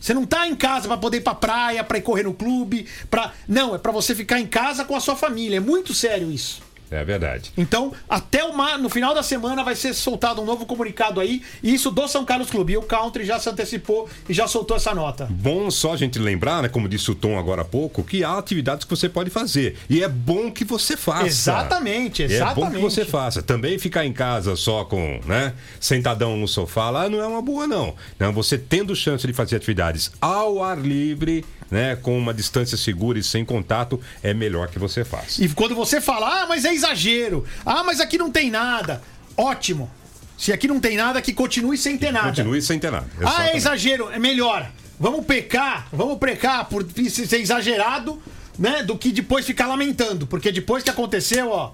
Você 0.00 0.14
não 0.14 0.24
tá 0.24 0.46
em 0.46 0.54
casa 0.54 0.86
pra 0.86 0.96
poder 0.96 1.16
ir 1.16 1.22
pra 1.22 1.34
praia, 1.34 1.82
pra 1.82 1.98
ir 1.98 2.02
correr 2.02 2.22
no 2.22 2.34
clube, 2.34 2.86
para 3.10 3.32
Não, 3.48 3.74
é 3.74 3.78
pra 3.78 3.90
você 3.90 4.14
ficar 4.14 4.38
em 4.38 4.46
casa 4.46 4.84
com 4.84 4.94
a 4.94 5.00
sua 5.00 5.16
família. 5.16 5.56
É 5.56 5.60
muito 5.60 5.92
sério 5.92 6.30
isso. 6.30 6.62
É 6.96 7.04
verdade. 7.04 7.52
Então, 7.56 7.92
até 8.08 8.42
o 8.44 8.54
no 8.78 8.88
final 8.88 9.14
da 9.14 9.22
semana 9.22 9.62
vai 9.64 9.74
ser 9.74 9.92
soltado 9.94 10.40
um 10.40 10.44
novo 10.44 10.64
comunicado 10.64 11.20
aí, 11.20 11.42
e 11.62 11.74
isso 11.74 11.90
do 11.90 12.06
São 12.06 12.24
Carlos 12.24 12.50
Clube. 12.50 12.72
E 12.72 12.76
o 12.76 12.82
Country 12.82 13.24
já 13.24 13.38
se 13.38 13.48
antecipou 13.48 14.08
e 14.28 14.32
já 14.32 14.46
soltou 14.46 14.76
essa 14.76 14.94
nota. 14.94 15.26
Bom 15.30 15.70
só 15.70 15.92
a 15.92 15.96
gente 15.96 16.18
lembrar, 16.18 16.62
né, 16.62 16.68
como 16.68 16.88
disse 16.88 17.10
o 17.10 17.14
Tom 17.14 17.38
agora 17.38 17.62
há 17.62 17.64
pouco, 17.64 18.02
que 18.04 18.22
há 18.22 18.38
atividades 18.38 18.84
que 18.84 18.90
você 18.90 19.08
pode 19.08 19.30
fazer. 19.30 19.76
E 19.90 20.02
é 20.02 20.08
bom 20.08 20.50
que 20.50 20.64
você 20.64 20.96
faça. 20.96 21.26
Exatamente, 21.26 22.22
É 22.22 22.28
bom 22.28 22.34
exatamente. 22.34 22.74
que 22.76 22.80
você 22.80 23.04
faça. 23.04 23.42
Também 23.42 23.78
ficar 23.78 24.04
em 24.06 24.12
casa 24.12 24.56
só 24.56 24.84
com, 24.84 25.20
né, 25.26 25.52
sentadão 25.80 26.36
no 26.36 26.46
sofá 26.48 26.90
lá 26.90 27.08
não 27.08 27.20
é 27.20 27.26
uma 27.26 27.42
boa, 27.42 27.66
não. 27.66 27.94
não 28.18 28.32
você 28.32 28.56
tendo 28.56 28.94
chance 28.94 29.26
de 29.26 29.32
fazer 29.32 29.56
atividades 29.56 30.12
ao 30.20 30.62
ar 30.62 30.78
livre, 30.78 31.44
né, 31.74 31.96
com 31.96 32.16
uma 32.16 32.32
distância 32.32 32.78
segura 32.78 33.18
e 33.18 33.22
sem 33.22 33.44
contato, 33.44 34.00
é 34.22 34.32
melhor 34.32 34.68
que 34.68 34.78
você 34.78 35.04
faça. 35.04 35.42
E 35.42 35.48
quando 35.48 35.74
você 35.74 36.00
fala, 36.00 36.42
ah, 36.42 36.46
mas 36.46 36.64
é 36.64 36.72
exagero, 36.72 37.44
ah, 37.66 37.82
mas 37.82 38.00
aqui 38.00 38.16
não 38.16 38.30
tem 38.30 38.48
nada, 38.48 39.02
ótimo. 39.36 39.90
Se 40.38 40.52
aqui 40.52 40.68
não 40.68 40.78
tem 40.78 40.96
nada, 40.96 41.20
que 41.20 41.32
continue 41.32 41.76
sem 41.76 41.98
ter 41.98 42.12
nada. 42.12 42.28
Continue 42.28 42.62
sem 42.62 42.78
ter 42.78 42.92
nada. 42.92 43.06
Ah, 43.16 43.18
é 43.18 43.24
Exatamente. 43.24 43.56
exagero, 43.56 44.10
é 44.10 44.18
melhor. 44.20 44.70
Vamos 45.00 45.26
pecar, 45.26 45.88
vamos 45.92 46.16
pecar 46.18 46.64
por 46.66 46.86
ser 47.10 47.40
exagerado, 47.40 48.22
né? 48.56 48.84
Do 48.84 48.96
que 48.96 49.10
depois 49.10 49.44
ficar 49.44 49.66
lamentando. 49.66 50.28
Porque 50.28 50.52
depois 50.52 50.84
que 50.84 50.90
aconteceu, 50.90 51.50
ó, 51.50 51.72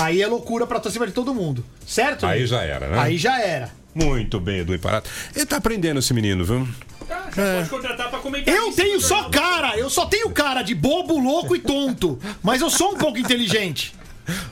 aí 0.00 0.22
é 0.22 0.26
loucura 0.26 0.66
pra 0.66 0.80
torcida 0.80 1.06
de 1.06 1.12
todo 1.12 1.32
mundo. 1.32 1.64
Certo? 1.86 2.26
Aí 2.26 2.46
já 2.46 2.62
era, 2.62 2.88
né? 2.88 2.98
Aí 2.98 3.16
já 3.16 3.40
era. 3.40 3.70
Muito 3.94 4.40
bem, 4.40 4.58
Edu 4.58 4.74
Imparato. 4.74 5.08
Ele 5.34 5.46
tá 5.46 5.56
aprendendo 5.56 6.00
esse 6.00 6.12
menino, 6.12 6.44
viu? 6.44 6.68
Tá, 7.08 7.28
já 7.34 7.54
pode 7.56 7.68
contratar 7.70 8.10
pra 8.10 8.18
comentar 8.18 8.52
Eu 8.54 8.68
isso 8.68 8.76
tenho 8.76 8.94
no 8.94 9.00
só 9.00 9.28
cara, 9.28 9.76
eu 9.78 9.88
só 9.88 10.06
tenho 10.06 10.30
cara 10.30 10.62
de 10.62 10.74
bobo, 10.74 11.18
louco 11.18 11.54
e 11.54 11.58
tonto. 11.60 12.18
Mas 12.42 12.60
eu 12.60 12.68
sou 12.70 12.92
um 12.92 12.96
pouco 12.96 13.18
inteligente. 13.18 13.94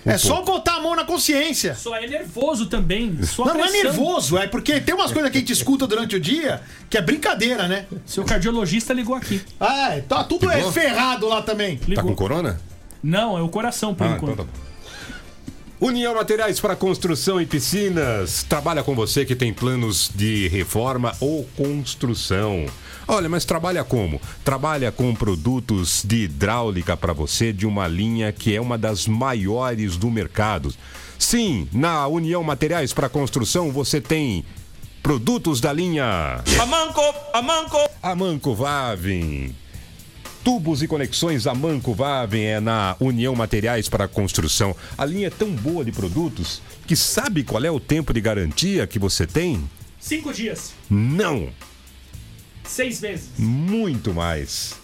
é 0.06 0.16
só 0.16 0.42
botar 0.42 0.76
a 0.76 0.80
mão 0.80 0.94
na 0.94 1.02
consciência. 1.04 1.74
Só 1.74 1.96
é 1.96 2.06
nervoso 2.06 2.66
também. 2.66 3.20
Sua 3.24 3.46
Não, 3.46 3.54
não 3.54 3.64
é 3.64 3.70
nervoso, 3.70 4.38
é 4.38 4.46
porque 4.46 4.80
tem 4.80 4.94
umas 4.94 5.10
coisas 5.10 5.30
que 5.32 5.38
a 5.38 5.40
gente 5.40 5.52
escuta 5.52 5.84
durante 5.86 6.14
o 6.14 6.20
dia 6.20 6.62
que 6.88 6.96
é 6.96 7.02
brincadeira, 7.02 7.66
né? 7.66 7.86
Seu 8.06 8.22
cardiologista 8.24 8.92
ligou 8.92 9.16
aqui. 9.16 9.42
Ah, 9.58 9.94
é, 9.96 10.00
tá 10.00 10.22
tudo 10.22 10.48
é 10.50 10.56
Ligou? 10.58 10.70
ferrado 10.72 11.26
lá 11.28 11.42
também. 11.42 11.76
Tá 11.78 11.84
Ligou. 11.88 12.04
com 12.04 12.14
corona? 12.14 12.60
Não, 13.02 13.36
é 13.36 13.42
o 13.42 13.48
coração, 13.48 13.92
por 13.94 14.06
Ah, 14.06 14.10
enquanto. 14.10 14.32
então 14.32 14.44
tá. 14.46 14.52
União 15.84 16.14
Materiais 16.14 16.58
para 16.58 16.74
Construção 16.74 17.38
e 17.38 17.44
Piscinas. 17.44 18.42
Trabalha 18.42 18.82
com 18.82 18.94
você 18.94 19.22
que 19.22 19.36
tem 19.36 19.52
planos 19.52 20.10
de 20.14 20.48
reforma 20.48 21.14
ou 21.20 21.44
construção. 21.54 22.64
Olha, 23.06 23.28
mas 23.28 23.44
trabalha 23.44 23.84
como? 23.84 24.18
Trabalha 24.42 24.90
com 24.90 25.14
produtos 25.14 26.02
de 26.02 26.22
hidráulica 26.22 26.96
para 26.96 27.12
você 27.12 27.52
de 27.52 27.66
uma 27.66 27.86
linha 27.86 28.32
que 28.32 28.56
é 28.56 28.60
uma 28.62 28.78
das 28.78 29.06
maiores 29.06 29.98
do 29.98 30.10
mercado. 30.10 30.74
Sim, 31.18 31.68
na 31.70 32.06
União 32.06 32.42
Materiais 32.42 32.94
para 32.94 33.10
Construção 33.10 33.70
você 33.70 34.00
tem 34.00 34.42
produtos 35.02 35.60
da 35.60 35.70
linha 35.70 36.42
Amanco, 36.62 37.14
Amanco. 37.34 37.90
Amanco 38.02 38.54
Vavin. 38.54 39.54
Tubos 40.44 40.82
e 40.82 40.86
conexões 40.86 41.46
Amanco 41.46 41.94
Vavin 41.94 42.42
é 42.42 42.60
na 42.60 42.96
União 43.00 43.34
Materiais 43.34 43.88
para 43.88 44.06
Construção. 44.06 44.76
A 44.96 45.06
linha 45.06 45.28
é 45.28 45.30
tão 45.30 45.50
boa 45.50 45.82
de 45.82 45.90
produtos 45.90 46.60
que 46.86 46.94
sabe 46.94 47.42
qual 47.42 47.64
é 47.64 47.70
o 47.70 47.80
tempo 47.80 48.12
de 48.12 48.20
garantia 48.20 48.86
que 48.86 48.98
você 48.98 49.26
tem? 49.26 49.64
Cinco 49.98 50.34
dias. 50.34 50.74
Não, 50.90 51.48
Seis 52.62 53.00
vezes. 53.00 53.30
muito 53.38 54.12
mais. 54.12 54.74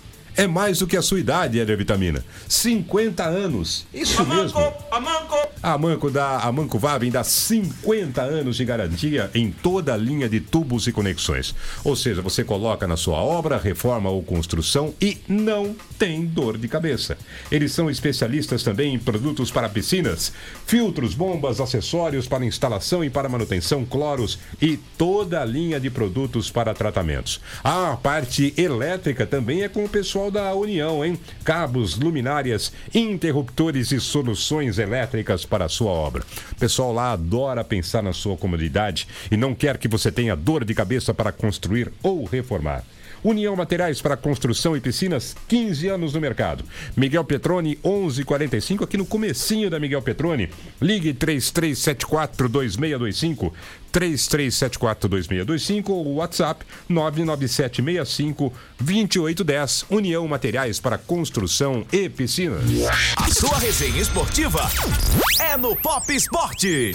É 0.40 0.46
mais 0.46 0.79
do 0.79 0.87
que 0.87 0.96
a 0.96 1.03
sua 1.03 1.20
idade, 1.20 1.61
Éder 1.61 1.76
Vitamina. 1.76 2.24
50 2.48 3.24
anos. 3.24 3.85
Isso 3.92 4.24
mesmo. 4.24 4.59
Amanco, 4.59 4.85
Amanco. 4.90 5.50
A 5.62 5.76
Manco 5.76 6.11
dá, 6.11 6.38
a 6.38 6.50
Manco 6.50 6.79
Vabem 6.79 7.11
dá 7.11 7.22
50 7.22 8.22
anos 8.22 8.57
de 8.57 8.64
garantia 8.64 9.31
em 9.35 9.50
toda 9.50 9.92
a 9.92 9.96
linha 9.96 10.26
de 10.26 10.40
tubos 10.40 10.87
e 10.87 10.92
conexões. 10.92 11.55
Ou 11.85 11.94
seja, 11.94 12.22
você 12.22 12.42
coloca 12.42 12.87
na 12.87 12.96
sua 12.96 13.18
obra, 13.18 13.59
reforma 13.59 14.09
ou 14.09 14.22
construção 14.22 14.94
e 14.98 15.18
não 15.29 15.76
tem 15.98 16.24
dor 16.24 16.57
de 16.57 16.66
cabeça. 16.66 17.18
Eles 17.53 17.72
são 17.72 17.90
especialistas 17.90 18.62
também 18.62 18.94
em 18.94 18.98
produtos 18.98 19.50
para 19.50 19.68
piscinas, 19.68 20.33
filtros, 20.66 21.12
bombas, 21.12 21.61
acessórios 21.61 22.26
para 22.26 22.46
instalação 22.46 23.05
e 23.05 23.11
para 23.11 23.29
manutenção, 23.29 23.85
cloros 23.85 24.38
e 24.62 24.79
toda 24.96 25.42
a 25.42 25.44
linha 25.44 25.79
de 25.79 25.90
produtos 25.90 26.50
para 26.50 26.72
tratamentos. 26.72 27.38
A 27.62 27.98
parte 28.03 28.55
elétrica 28.57 29.26
também 29.26 29.62
é 29.62 29.68
com 29.68 29.85
o 29.85 29.88
pessoal 29.90 30.29
da 30.30 30.54
União, 30.54 31.04
hein? 31.04 31.18
Cabos, 31.44 31.98
luminárias, 31.98 32.72
interruptores 32.94 33.92
e 33.92 34.00
soluções 34.00 34.78
elétricas 34.78 35.44
para 35.44 35.64
a 35.64 35.68
sua 35.68 35.90
obra. 35.90 36.22
Pessoal 36.58 36.92
lá 36.92 37.12
adora 37.12 37.64
pensar 37.64 38.02
na 38.02 38.12
sua 38.12 38.36
comodidade 38.36 39.08
e 39.30 39.36
não 39.36 39.54
quer 39.54 39.78
que 39.78 39.88
você 39.88 40.12
tenha 40.12 40.36
dor 40.36 40.64
de 40.64 40.74
cabeça 40.74 41.12
para 41.12 41.32
construir 41.32 41.92
ou 42.02 42.24
reformar. 42.24 42.84
União 43.22 43.54
Materiais 43.54 44.00
para 44.00 44.16
Construção 44.16 44.74
e 44.74 44.80
Piscinas, 44.80 45.36
15 45.46 45.88
anos 45.88 46.14
no 46.14 46.20
mercado. 46.20 46.64
Miguel 46.96 47.22
Petrone, 47.24 47.78
1145, 47.84 48.84
aqui 48.84 48.96
no 48.96 49.04
comecinho 49.04 49.68
da 49.68 49.78
Miguel 49.78 50.00
Petrone. 50.00 50.48
Ligue 50.80 51.12
3374-2625, 51.12 53.52
3374-2625 53.92 55.90
ou 55.90 56.14
WhatsApp 56.14 56.64
99765-2810. 56.90 59.85
União 59.90 60.26
Materiais 60.26 60.81
para 60.81 60.96
Construção 60.98 61.85
e 61.92 62.09
Piscinas. 62.09 62.64
A 63.16 63.29
sua 63.29 63.59
resenha 63.59 64.00
esportiva 64.00 64.68
é 65.40 65.57
no 65.57 65.76
Pop 65.76 66.12
Esporte. 66.14 66.94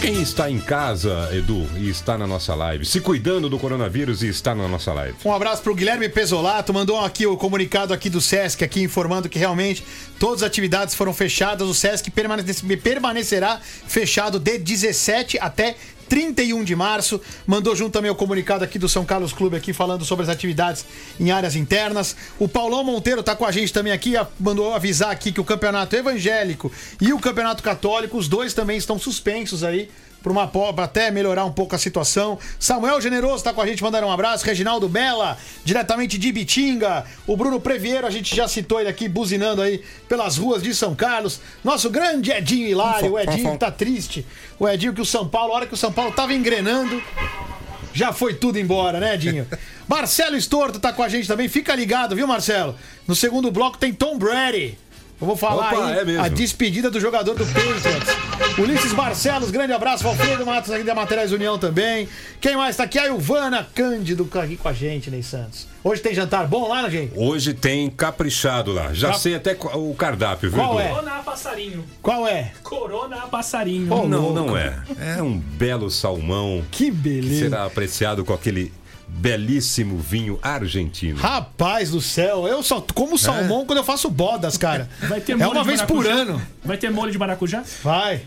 Quem 0.00 0.22
está 0.22 0.48
em 0.48 0.60
casa, 0.60 1.28
Edu, 1.32 1.66
e 1.76 1.88
está 1.90 2.16
na 2.16 2.24
nossa 2.26 2.54
live, 2.54 2.84
se 2.86 3.00
cuidando 3.00 3.48
do 3.48 3.58
coronavírus 3.58 4.22
e 4.22 4.28
está 4.28 4.54
na 4.54 4.68
nossa 4.68 4.92
live? 4.92 5.16
Um 5.24 5.32
abraço 5.32 5.60
pro 5.60 5.74
Guilherme 5.74 6.08
Pesolato, 6.08 6.72
mandou 6.72 6.98
aqui 7.00 7.26
o 7.26 7.36
comunicado 7.36 7.92
aqui 7.92 8.08
do 8.08 8.20
Sesc, 8.20 8.62
aqui 8.62 8.80
informando 8.80 9.28
que 9.28 9.38
realmente 9.40 9.84
todas 10.18 10.42
as 10.42 10.46
atividades 10.46 10.94
foram 10.94 11.12
fechadas. 11.12 11.66
O 11.68 11.74
Sesc 11.74 12.10
permanece- 12.12 12.76
permanecerá 12.76 13.60
fechado 13.60 14.38
de 14.38 14.56
17 14.58 15.36
até 15.40 15.74
31 16.08 16.64
de 16.64 16.74
março. 16.74 17.20
Mandou 17.46 17.76
junto 17.76 17.92
também 17.92 18.10
o 18.10 18.14
comunicado 18.14 18.64
aqui 18.64 18.78
do 18.78 18.88
São 18.88 19.04
Carlos 19.04 19.32
Clube 19.32 19.56
aqui 19.56 19.72
falando 19.72 20.04
sobre 20.04 20.24
as 20.24 20.28
atividades 20.28 20.84
em 21.20 21.30
áreas 21.30 21.54
internas. 21.54 22.16
O 22.38 22.48
Paulão 22.48 22.82
Monteiro 22.82 23.22
tá 23.22 23.36
com 23.36 23.44
a 23.44 23.52
gente 23.52 23.72
também 23.72 23.92
aqui, 23.92 24.14
mandou 24.38 24.74
avisar 24.74 25.10
aqui 25.10 25.30
que 25.30 25.40
o 25.40 25.44
campeonato 25.44 25.94
evangélico 25.94 26.72
e 27.00 27.12
o 27.12 27.18
campeonato 27.18 27.62
católico, 27.62 28.16
os 28.16 28.28
dois 28.28 28.54
também 28.54 28.76
estão 28.78 28.98
suspensos 28.98 29.62
aí 29.62 29.88
pra, 30.22 30.32
uma, 30.32 30.46
po- 30.46 30.72
pra 30.72 30.84
até 30.84 31.10
melhorar 31.10 31.44
um 31.44 31.52
pouco 31.52 31.74
a 31.74 31.78
situação. 31.78 32.38
Samuel 32.58 33.00
Generoso 33.00 33.44
tá 33.44 33.52
com 33.52 33.60
a 33.60 33.66
gente, 33.66 33.82
mandando 33.82 34.06
um 34.06 34.12
abraço. 34.12 34.44
Reginaldo 34.44 34.88
Bela, 34.88 35.36
diretamente 35.64 36.18
de 36.18 36.32
Bitinga. 36.32 37.04
O 37.26 37.36
Bruno 37.36 37.60
Previeiro, 37.60 38.06
a 38.06 38.10
gente 38.10 38.34
já 38.34 38.46
citou 38.48 38.80
ele 38.80 38.88
aqui, 38.88 39.08
buzinando 39.08 39.62
aí 39.62 39.82
pelas 40.08 40.36
ruas 40.36 40.62
de 40.62 40.74
São 40.74 40.94
Carlos. 40.94 41.40
Nosso 41.64 41.90
grande 41.90 42.30
Edinho 42.30 42.66
Hilário, 42.68 43.12
o 43.12 43.18
Edinho 43.18 43.52
que 43.52 43.58
tá 43.58 43.70
triste. 43.70 44.26
O 44.58 44.68
Edinho 44.68 44.92
que 44.94 45.00
o 45.00 45.06
São 45.06 45.28
Paulo, 45.28 45.52
a 45.52 45.56
hora 45.56 45.66
que 45.66 45.74
o 45.74 45.76
São 45.76 45.92
Paulo 45.92 46.12
tava 46.12 46.34
engrenando, 46.34 47.02
já 47.92 48.12
foi 48.12 48.34
tudo 48.34 48.58
embora, 48.58 49.00
né, 49.00 49.14
Edinho? 49.14 49.46
Marcelo 49.88 50.36
Estorto 50.36 50.78
tá 50.78 50.92
com 50.92 51.02
a 51.02 51.08
gente 51.08 51.26
também. 51.26 51.48
Fica 51.48 51.74
ligado, 51.74 52.14
viu, 52.14 52.26
Marcelo? 52.26 52.76
No 53.06 53.16
segundo 53.16 53.50
bloco 53.50 53.78
tem 53.78 53.92
Tom 53.92 54.18
Brady. 54.18 54.78
Eu 55.20 55.26
vou 55.26 55.36
falar 55.36 55.72
Opa, 55.72 55.86
aí 55.88 56.14
é 56.16 56.20
a 56.20 56.28
despedida 56.28 56.88
do 56.90 57.00
jogador 57.00 57.34
do 57.34 57.44
Patriots. 57.44 58.56
Ulisses 58.56 58.92
Barcelos, 58.92 59.50
grande 59.50 59.72
abraço. 59.72 60.04
Valfredo 60.04 60.46
Matos 60.46 60.70
aqui 60.70 60.84
da 60.84 60.94
Materiais 60.94 61.32
União 61.32 61.58
também. 61.58 62.08
Quem 62.40 62.56
mais 62.56 62.76
tá 62.76 62.84
aqui? 62.84 63.00
A 63.00 63.08
Ilvana 63.08 63.66
Cândido 63.74 64.28
aqui 64.34 64.56
com 64.56 64.68
a 64.68 64.72
gente, 64.72 65.10
Ney 65.10 65.24
Santos. 65.24 65.66
Hoje 65.82 66.00
tem 66.00 66.14
jantar 66.14 66.46
bom 66.46 66.68
lá, 66.68 66.82
né, 66.82 66.90
gente? 66.90 67.12
Hoje 67.16 67.52
tem 67.52 67.90
caprichado 67.90 68.72
lá. 68.72 68.92
Já 68.94 69.08
Cap- 69.08 69.20
sei 69.20 69.34
até 69.34 69.56
o 69.74 69.92
cardápio, 69.94 70.50
viu? 70.50 70.58
Qual 70.60 70.78
Edu? 70.78 70.82
é? 70.82 70.88
Corona 70.88 71.10
a 71.16 71.22
passarinho. 71.22 71.84
Qual 72.00 72.28
é? 72.28 72.52
Corona 72.62 73.16
a 73.16 73.26
passarinho. 73.26 73.88
Oh, 73.92 74.06
Não, 74.06 74.20
louco. 74.28 74.34
não 74.34 74.56
é. 74.56 74.78
É 75.18 75.22
um 75.22 75.36
belo 75.36 75.90
salmão 75.90 76.64
Que 76.70 76.84
que 76.86 76.90
beleza. 76.92 77.44
será 77.48 77.64
apreciado 77.64 78.24
com 78.24 78.32
aquele 78.32 78.72
belíssimo 79.08 79.98
vinho 79.98 80.38
argentino. 80.42 81.18
Rapaz 81.18 81.90
do 81.90 82.00
céu, 82.00 82.46
eu 82.46 82.62
só 82.62 82.80
como 82.94 83.18
salmão 83.18 83.64
quando 83.66 83.78
eu 83.78 83.84
faço 83.84 84.10
bodas, 84.10 84.56
cara. 84.56 84.88
Vai 85.08 85.20
ter 85.20 85.32
é 85.32 85.46
uma 85.46 85.64
vez 85.64 85.82
por 85.82 86.06
ano. 86.06 86.40
Vai 86.64 86.76
ter 86.76 86.90
molho 86.90 87.10
de 87.10 87.18
maracujá? 87.18 87.64
Vai. 87.82 88.22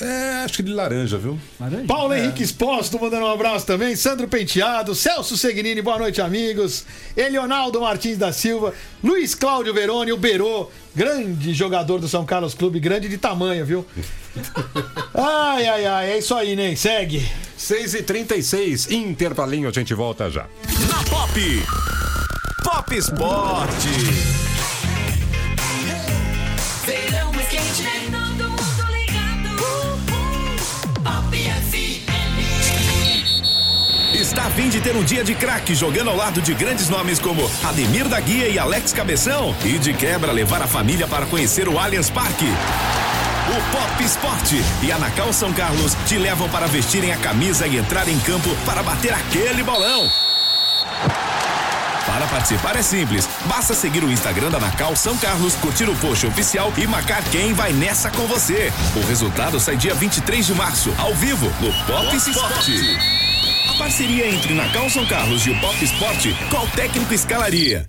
É, 0.00 0.44
acho 0.44 0.54
que 0.54 0.62
de 0.62 0.72
laranja, 0.72 1.18
viu? 1.18 1.38
Laranja? 1.58 1.84
Paulo 1.86 2.14
Henrique 2.14 2.42
Exposto 2.42 3.00
mandando 3.00 3.26
um 3.26 3.30
abraço 3.30 3.66
também. 3.66 3.96
Sandro 3.96 4.28
Penteado, 4.28 4.94
Celso 4.94 5.36
Seguinini, 5.36 5.82
boa 5.82 5.98
noite, 5.98 6.20
amigos. 6.20 6.84
Elionaldo 7.16 7.80
Martins 7.80 8.16
da 8.16 8.32
Silva, 8.32 8.72
Luiz 9.02 9.34
Cláudio 9.34 9.74
Veroni, 9.74 10.12
o 10.12 10.16
Berô, 10.16 10.70
grande 10.94 11.52
jogador 11.52 11.98
do 11.98 12.08
São 12.08 12.24
Carlos 12.24 12.54
Clube, 12.54 12.78
grande 12.78 13.08
de 13.08 13.18
tamanho, 13.18 13.66
viu? 13.66 13.84
Ai, 15.14 15.66
ai, 15.66 15.86
ai, 15.86 16.10
é 16.12 16.18
isso 16.18 16.32
aí, 16.34 16.54
Ney. 16.54 16.76
Segue. 16.76 17.26
6h36, 17.58 18.92
intervalinho, 18.92 19.68
a 19.68 19.72
gente 19.72 19.92
volta 19.94 20.30
já. 20.30 20.46
Na 20.88 21.02
Pop. 21.10 21.40
Pop 22.62 22.94
Esporte. 22.96 24.47
Fim 34.58 34.68
de 34.68 34.80
ter 34.80 34.96
um 34.96 35.04
dia 35.04 35.22
de 35.22 35.36
craque 35.36 35.72
jogando 35.72 36.10
ao 36.10 36.16
lado 36.16 36.42
de 36.42 36.52
grandes 36.52 36.88
nomes 36.88 37.20
como 37.20 37.48
Ademir 37.62 38.08
da 38.08 38.18
Guia 38.18 38.48
e 38.48 38.58
Alex 38.58 38.92
Cabeção 38.92 39.54
e 39.64 39.78
de 39.78 39.94
quebra 39.94 40.32
levar 40.32 40.60
a 40.60 40.66
família 40.66 41.06
para 41.06 41.26
conhecer 41.26 41.68
o 41.68 41.78
Allianz 41.78 42.10
Parque. 42.10 42.44
O 42.44 43.70
Pop 43.70 44.02
Esporte 44.02 44.60
e 44.82 44.90
a 44.90 44.98
Nacal 44.98 45.32
São 45.32 45.52
Carlos 45.52 45.96
te 46.08 46.18
levam 46.18 46.48
para 46.48 46.66
vestirem 46.66 47.12
a 47.12 47.16
camisa 47.18 47.68
e 47.68 47.76
entrar 47.76 48.08
em 48.08 48.18
campo 48.18 48.48
para 48.66 48.82
bater 48.82 49.14
aquele 49.14 49.62
bolão. 49.62 50.10
Para 52.04 52.26
participar 52.26 52.74
é 52.74 52.82
simples, 52.82 53.28
basta 53.46 53.74
seguir 53.74 54.02
o 54.02 54.10
Instagram 54.10 54.50
da 54.50 54.58
Nacal 54.58 54.96
São 54.96 55.16
Carlos, 55.18 55.54
curtir 55.54 55.88
o 55.88 55.94
post 55.98 56.26
oficial 56.26 56.72
e 56.76 56.84
marcar 56.84 57.22
quem 57.30 57.52
vai 57.52 57.72
nessa 57.72 58.10
com 58.10 58.26
você. 58.26 58.72
O 58.96 59.06
resultado 59.06 59.60
sai 59.60 59.76
dia 59.76 59.94
23 59.94 60.44
de 60.44 60.54
março, 60.54 60.92
ao 60.98 61.14
vivo, 61.14 61.46
no 61.60 61.72
Pop 61.84 62.16
Esporte. 62.16 63.27
Parceria 63.78 64.28
entre 64.28 64.54
Nacal 64.54 64.90
São 64.90 65.06
Carlos 65.06 65.46
e 65.46 65.50
o 65.50 65.60
Pop 65.60 65.84
Esporte, 65.84 66.36
qual 66.50 66.66
técnico 66.68 67.14
escalaria? 67.14 67.86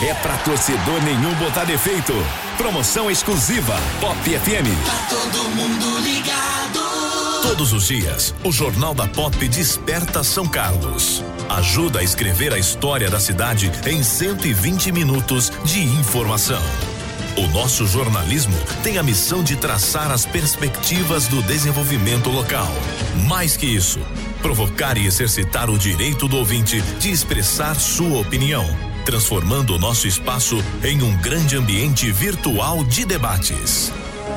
É 0.00 0.14
pra 0.14 0.36
torcedor 0.38 1.02
nenhum 1.02 1.34
botar 1.34 1.64
defeito. 1.64 2.12
Promoção 2.56 3.10
exclusiva 3.10 3.74
Pop 4.00 4.16
FM. 4.20 4.68
Todo 5.10 5.48
mundo 5.50 5.98
ligado. 5.98 7.42
Todos 7.42 7.72
os 7.72 7.88
dias, 7.88 8.32
o 8.44 8.52
Jornal 8.52 8.94
da 8.94 9.08
Pop 9.08 9.36
desperta 9.48 10.22
São 10.22 10.46
Carlos. 10.46 11.22
Ajuda 11.48 11.98
a 11.98 12.04
escrever 12.04 12.52
a 12.52 12.58
história 12.58 13.10
da 13.10 13.18
cidade 13.18 13.72
em 13.86 14.04
120 14.04 14.92
minutos 14.92 15.50
de 15.64 15.80
informação. 15.82 16.62
O 17.36 17.46
nosso 17.48 17.86
jornalismo 17.86 18.56
tem 18.82 18.96
a 18.96 19.02
missão 19.02 19.42
de 19.42 19.56
traçar 19.56 20.10
as 20.10 20.24
perspectivas 20.24 21.28
do 21.28 21.42
desenvolvimento 21.42 22.30
local. 22.30 22.72
Mais 23.26 23.58
que 23.58 23.66
isso, 23.66 24.00
provocar 24.42 24.96
e 24.96 25.06
exercitar 25.06 25.70
o 25.70 25.78
direito 25.78 26.28
do 26.28 26.36
ouvinte 26.36 26.80
de 26.98 27.10
expressar 27.10 27.74
sua 27.74 28.20
opinião, 28.20 28.64
transformando 29.04 29.74
o 29.74 29.78
nosso 29.78 30.06
espaço 30.06 30.62
em 30.82 31.02
um 31.02 31.16
grande 31.18 31.56
ambiente 31.56 32.10
virtual 32.10 32.84
de 32.84 33.04
debates. 33.04 33.92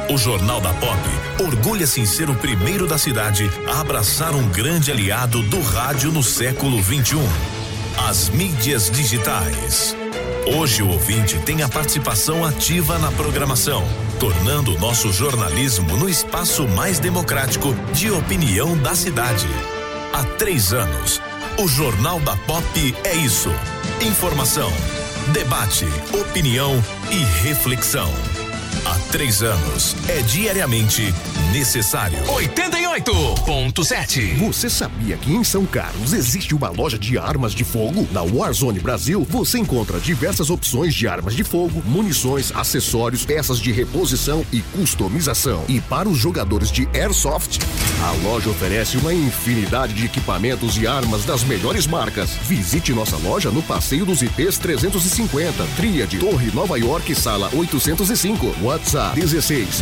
O 0.09 0.17
Jornal 0.17 0.59
da 0.59 0.73
Pop 0.73 0.99
orgulha-se 1.39 2.01
em 2.01 2.05
ser 2.05 2.29
o 2.29 2.35
primeiro 2.35 2.87
da 2.87 2.97
cidade 2.97 3.49
a 3.67 3.79
abraçar 3.79 4.33
um 4.33 4.49
grande 4.49 4.91
aliado 4.91 5.43
do 5.43 5.61
rádio 5.61 6.11
no 6.11 6.23
século 6.23 6.81
21. 6.81 7.21
As 8.07 8.29
mídias 8.29 8.89
digitais. 8.89 9.95
Hoje 10.57 10.81
o 10.81 10.89
ouvinte 10.89 11.37
tem 11.39 11.61
a 11.61 11.69
participação 11.69 12.43
ativa 12.43 12.97
na 12.97 13.11
programação, 13.11 13.87
tornando 14.19 14.73
o 14.73 14.79
nosso 14.79 15.13
jornalismo 15.13 15.95
no 15.95 16.09
espaço 16.09 16.67
mais 16.67 16.97
democrático 16.97 17.75
de 17.93 18.09
opinião 18.09 18.75
da 18.77 18.95
cidade. 18.95 19.47
Há 20.13 20.23
três 20.23 20.73
anos, 20.73 21.21
o 21.57 21.67
Jornal 21.67 22.19
da 22.21 22.35
Pop 22.35 22.95
é 23.03 23.15
isso: 23.15 23.49
informação, 24.01 24.71
debate, 25.31 25.85
opinião 26.13 26.83
e 27.11 27.23
reflexão. 27.43 28.11
Há 28.85 29.11
três 29.11 29.43
anos, 29.43 29.95
é 30.07 30.21
diariamente 30.21 31.13
necessário. 31.51 32.17
88.7. 32.25 34.37
Você 34.37 34.69
sabia 34.69 35.17
que 35.17 35.33
em 35.33 35.43
São 35.43 35.65
Carlos 35.65 36.13
existe 36.13 36.53
uma 36.53 36.69
loja 36.69 36.97
de 36.97 37.17
armas 37.17 37.53
de 37.53 37.63
fogo? 37.63 38.07
Na 38.11 38.21
Warzone 38.21 38.79
Brasil, 38.79 39.25
você 39.29 39.57
encontra 39.57 39.99
diversas 39.99 40.49
opções 40.49 40.93
de 40.93 41.07
armas 41.07 41.35
de 41.35 41.43
fogo, 41.43 41.81
munições, 41.85 42.51
acessórios, 42.55 43.25
peças 43.25 43.59
de 43.59 43.71
reposição 43.71 44.45
e 44.53 44.61
customização. 44.61 45.63
E 45.67 45.81
para 45.81 46.07
os 46.07 46.17
jogadores 46.17 46.71
de 46.71 46.87
Airsoft, 46.93 47.59
a 48.03 48.11
loja 48.23 48.49
oferece 48.49 48.97
uma 48.97 49.13
infinidade 49.13 49.93
de 49.93 50.05
equipamentos 50.05 50.77
e 50.77 50.85
armas 50.85 51.25
das 51.25 51.43
melhores 51.43 51.87
marcas. 51.87 52.31
Visite 52.43 52.93
nossa 52.93 53.17
loja 53.17 53.49
no 53.49 53.63
Passeio 53.63 54.05
dos 54.05 54.21
IPs 54.21 54.57
350, 54.59 55.65
Tríade, 55.75 56.19
Torre 56.19 56.51
Nova 56.53 56.77
York, 56.77 57.13
sala 57.15 57.49
805. 57.53 58.55
WhatsApp 58.61 59.19
16 59.19 59.81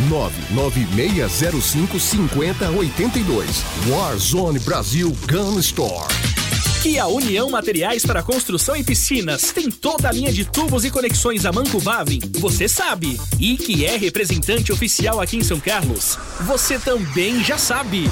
99605 1.57 1.99
5082. 1.99 3.63
Warzone 3.87 4.59
Brasil 4.59 5.15
Gun 5.29 5.59
Store. 5.59 6.07
Que 6.81 6.99
a 6.99 7.07
União 7.07 7.49
Materiais 7.49 8.05
para 8.05 8.21
Construção 8.21 8.75
e 8.75 8.83
Piscinas 8.83 9.51
tem 9.51 9.69
toda 9.69 10.07
a 10.07 10.11
linha 10.11 10.31
de 10.31 10.45
tubos 10.45 10.85
e 10.85 10.91
conexões 10.91 11.45
a 11.45 11.51
Manco 11.51 11.81
Bavin, 11.81 12.19
você 12.39 12.67
sabe. 12.67 13.19
E 13.39 13.57
que 13.57 13.83
é 13.83 13.97
representante 13.97 14.71
oficial 14.71 15.19
aqui 15.19 15.37
em 15.37 15.43
São 15.43 15.59
Carlos, 15.59 16.17
você 16.41 16.77
também 16.77 17.43
já 17.43 17.57
sabe. 17.57 18.09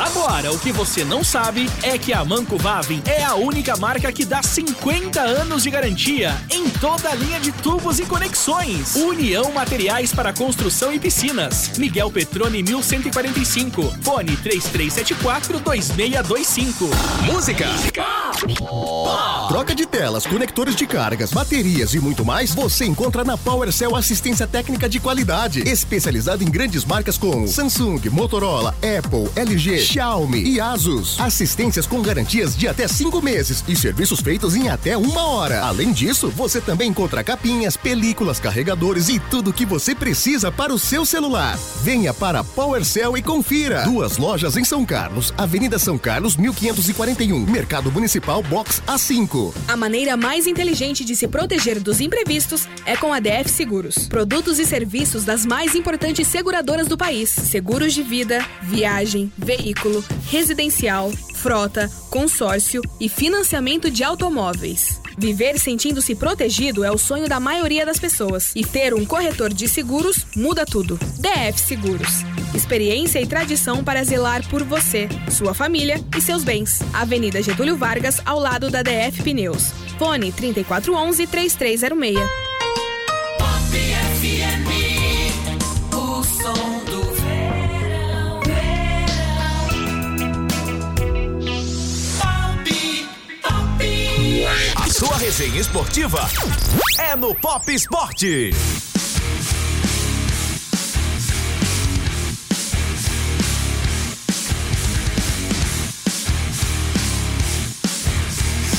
Agora, 0.00 0.52
o 0.52 0.58
que 0.58 0.70
você 0.70 1.04
não 1.04 1.24
sabe 1.24 1.68
é 1.82 1.98
que 1.98 2.12
a 2.12 2.24
Manco 2.24 2.56
Bavin 2.56 3.02
é 3.04 3.24
a 3.24 3.34
única 3.34 3.76
marca 3.76 4.12
que 4.12 4.24
dá 4.24 4.40
50 4.40 5.20
anos 5.20 5.64
de 5.64 5.70
garantia 5.70 6.36
em 6.50 6.70
toda 6.70 7.10
a 7.10 7.14
linha 7.16 7.40
de 7.40 7.50
tubos 7.50 7.98
e 7.98 8.06
conexões. 8.06 8.94
União 8.94 9.50
Materiais 9.50 10.12
para 10.12 10.32
Construção 10.32 10.92
e 10.92 11.00
Piscinas. 11.00 11.76
Miguel 11.78 12.12
Petrone 12.12 12.62
1145. 12.62 13.82
Fone 14.02 14.36
3374 14.36 15.58
2625. 15.58 16.84
Música. 17.32 17.66
Troca 19.48 19.74
de 19.74 19.84
telas, 19.84 20.26
conectores 20.26 20.76
de 20.76 20.86
cargas, 20.86 21.32
baterias 21.32 21.94
e 21.94 21.98
muito 21.98 22.24
mais, 22.24 22.54
você 22.54 22.84
encontra 22.84 23.24
na 23.24 23.36
PowerCell 23.36 23.96
Assistência 23.96 24.46
Técnica 24.46 24.88
de 24.88 25.00
Qualidade, 25.00 25.60
especializada 25.68 26.44
em 26.44 26.50
grandes 26.50 26.84
marcas 26.84 27.18
como 27.18 27.48
Samsung, 27.48 28.08
Motorola, 28.10 28.76
Apple, 28.76 29.28
LG, 29.34 29.87
Xiaomi 29.88 30.42
e 30.42 30.60
Asus. 30.60 31.18
Assistências 31.18 31.86
com 31.86 32.02
garantias 32.02 32.54
de 32.54 32.68
até 32.68 32.86
cinco 32.86 33.22
meses 33.22 33.64
e 33.66 33.74
serviços 33.74 34.20
feitos 34.20 34.54
em 34.54 34.68
até 34.68 34.98
uma 34.98 35.22
hora. 35.26 35.62
Além 35.62 35.92
disso, 35.92 36.28
você 36.28 36.60
também 36.60 36.90
encontra 36.90 37.24
capinhas, 37.24 37.74
películas, 37.74 38.38
carregadores 38.38 39.08
e 39.08 39.18
tudo 39.18 39.48
o 39.48 39.52
que 39.52 39.64
você 39.64 39.94
precisa 39.94 40.52
para 40.52 40.74
o 40.74 40.78
seu 40.78 41.06
celular. 41.06 41.58
Venha 41.82 42.12
para 42.12 42.44
PowerCell 42.44 43.16
e 43.16 43.22
confira. 43.22 43.84
Duas 43.84 44.18
lojas 44.18 44.58
em 44.58 44.64
São 44.64 44.84
Carlos, 44.84 45.32
Avenida 45.38 45.78
São 45.78 45.96
Carlos, 45.96 46.36
1541, 46.36 47.46
Mercado 47.46 47.90
Municipal 47.90 48.42
Box 48.42 48.82
A5. 48.86 49.54
A 49.68 49.76
maneira 49.76 50.18
mais 50.18 50.46
inteligente 50.46 51.02
de 51.02 51.16
se 51.16 51.26
proteger 51.26 51.80
dos 51.80 51.98
imprevistos 52.02 52.68
é 52.84 52.94
com 52.94 53.10
a 53.10 53.20
DF 53.20 53.48
Seguros. 53.48 54.06
Produtos 54.06 54.58
e 54.58 54.66
serviços 54.66 55.24
das 55.24 55.46
mais 55.46 55.74
importantes 55.74 56.28
seguradoras 56.28 56.88
do 56.88 56.98
país: 56.98 57.30
seguros 57.30 57.94
de 57.94 58.02
vida, 58.02 58.44
viagem, 58.60 59.32
veículo, 59.38 59.77
veículo, 59.78 60.04
residencial, 60.30 61.10
frota, 61.34 61.90
consórcio 62.10 62.82
e 62.98 63.08
financiamento 63.08 63.90
de 63.90 64.02
automóveis. 64.02 65.00
Viver 65.16 65.58
sentindo-se 65.58 66.14
protegido 66.14 66.84
é 66.84 66.90
o 66.90 66.98
sonho 66.98 67.28
da 67.28 67.40
maioria 67.40 67.84
das 67.84 67.98
pessoas 67.98 68.52
e 68.54 68.64
ter 68.64 68.94
um 68.94 69.04
corretor 69.04 69.52
de 69.52 69.68
seguros 69.68 70.26
muda 70.36 70.64
tudo. 70.64 70.98
DF 71.18 71.58
Seguros. 71.58 72.22
Experiência 72.54 73.20
e 73.20 73.26
tradição 73.26 73.82
para 73.82 74.04
zelar 74.04 74.46
por 74.48 74.62
você, 74.62 75.08
sua 75.30 75.54
família 75.54 76.00
e 76.16 76.20
seus 76.20 76.44
bens. 76.44 76.80
Avenida 76.92 77.42
Getúlio 77.42 77.76
Vargas, 77.76 78.20
ao 78.24 78.38
lado 78.38 78.70
da 78.70 78.82
DF 78.82 79.22
Pneus. 79.22 79.72
Fone 79.98 80.32
3411 80.32 81.26
3306. 81.26 82.47
Sua 94.98 95.16
resenha 95.16 95.60
esportiva 95.60 96.28
é 96.98 97.14
no 97.14 97.34
Pop 97.34 97.72
Esporte. 97.72 98.50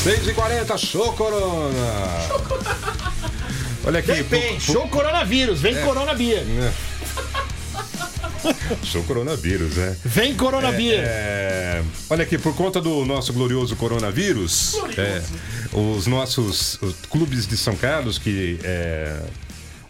Seis 0.04 0.28
e 0.28 0.34
quarenta, 0.34 0.78
show 0.78 1.12
Corona. 1.14 1.76
Olha 3.86 4.00
aqui. 4.00 4.24
Pu- 4.24 4.30
pu- 4.40 4.60
show 4.60 4.88
coronavírus, 4.88 5.60
vem 5.62 5.76
Corona 5.84 6.14
Bia. 6.14 6.44
Show 8.84 9.04
coronavírus, 9.04 9.76
né? 9.76 9.96
Vem 10.04 10.36
Corona 10.36 10.72
Bia. 10.72 11.02
É, 11.02 11.84
olha 12.10 12.24
aqui, 12.24 12.38
por 12.38 12.56
conta 12.56 12.82
do 12.82 13.06
nosso 13.06 13.34
glorioso 13.34 13.76
coronavírus, 13.76 14.76
é, 14.98 15.22
os 15.74 16.08
nossos 16.08 16.80
os 16.82 16.96
clubes 17.10 17.48
de 17.48 17.58
São 17.58 17.76
Carlos, 17.76 18.18
que 18.18 18.60
é, 18.64 19.22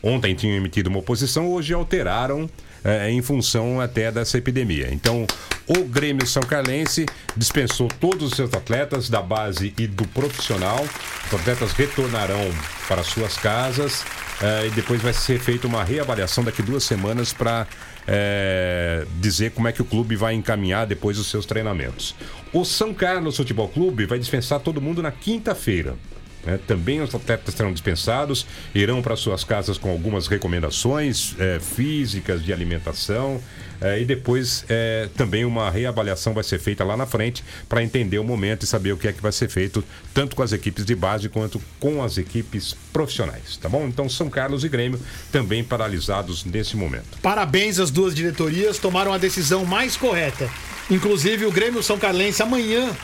ontem 0.01 0.33
tinham 0.35 0.55
emitido 0.55 0.89
uma 0.89 0.99
oposição, 0.99 1.47
hoje 1.47 1.73
alteraram 1.73 2.49
é, 2.83 3.09
em 3.09 3.21
função 3.21 3.79
até 3.79 4.11
dessa 4.11 4.37
epidemia. 4.37 4.89
Então, 4.91 5.25
o 5.67 5.83
Grêmio 5.83 6.25
São 6.25 6.41
Carlense 6.41 7.05
dispensou 7.35 7.87
todos 7.99 8.31
os 8.31 8.35
seus 8.35 8.53
atletas 8.53 9.09
da 9.09 9.21
base 9.21 9.73
e 9.77 9.85
do 9.85 10.07
profissional. 10.07 10.83
Os 11.27 11.33
atletas 11.33 11.73
retornarão 11.73 12.49
para 12.87 13.03
suas 13.03 13.37
casas 13.37 14.03
é, 14.41 14.67
e 14.67 14.69
depois 14.71 15.01
vai 15.01 15.13
ser 15.13 15.39
feita 15.39 15.67
uma 15.67 15.83
reavaliação 15.83 16.43
daqui 16.43 16.61
duas 16.61 16.83
semanas 16.83 17.33
para 17.33 17.67
é, 18.11 19.05
dizer 19.21 19.51
como 19.51 19.67
é 19.67 19.71
que 19.71 19.83
o 19.83 19.85
clube 19.85 20.15
vai 20.15 20.33
encaminhar 20.33 20.87
depois 20.87 21.19
os 21.19 21.27
seus 21.27 21.45
treinamentos. 21.45 22.15
O 22.51 22.65
São 22.65 22.91
Carlos 22.91 23.37
Futebol 23.37 23.67
Clube 23.67 24.07
vai 24.07 24.17
dispensar 24.17 24.59
todo 24.59 24.81
mundo 24.81 25.03
na 25.03 25.11
quinta-feira. 25.11 25.95
né? 26.43 26.59
também 26.65 27.01
os 27.01 27.13
atletas 27.13 27.53
serão 27.53 27.71
dispensados, 27.71 28.47
irão 28.73 28.99
para 28.99 29.15
suas 29.15 29.43
casas 29.43 29.77
com 29.77 29.91
algumas 29.91 30.25
recomendações 30.25 31.35
é, 31.37 31.59
físicas 31.59 32.43
de 32.43 32.51
alimentação 32.51 33.39
é, 33.81 34.01
e 34.01 34.05
depois 34.05 34.65
é, 34.69 35.09
também 35.15 35.45
uma 35.45 35.69
reavaliação 35.69 36.33
vai 36.33 36.43
ser 36.43 36.59
feita 36.59 36.83
lá 36.83 36.97
na 36.97 37.05
frente 37.05 37.43
para 37.67 37.83
entender 37.83 38.19
o 38.19 38.23
momento 38.23 38.63
e 38.63 38.67
saber 38.67 38.91
o 38.91 38.97
que 38.97 39.07
é 39.07 39.13
que 39.13 39.21
vai 39.21 39.31
ser 39.31 39.49
feito 39.49 39.83
tanto 40.13 40.35
com 40.35 40.43
as 40.43 40.51
equipes 40.51 40.85
de 40.85 40.95
base 40.95 41.29
quanto 41.29 41.61
com 41.79 42.03
as 42.03 42.17
equipes 42.17 42.75
profissionais, 42.91 43.57
tá 43.57 43.69
bom? 43.69 43.87
Então 43.87 44.09
São 44.09 44.29
Carlos 44.29 44.63
e 44.63 44.69
Grêmio 44.69 44.99
também 45.31 45.63
paralisados 45.63 46.43
nesse 46.43 46.75
momento. 46.75 47.17
Parabéns 47.21 47.79
às 47.79 47.91
duas 47.91 48.13
diretorias, 48.13 48.77
tomaram 48.77 49.13
a 49.13 49.17
decisão 49.17 49.65
mais 49.65 49.95
correta. 49.95 50.49
Inclusive 50.89 51.45
o 51.45 51.51
Grêmio 51.51 51.83
São 51.83 51.99
Carlense 51.99 52.41
amanhã 52.41 52.95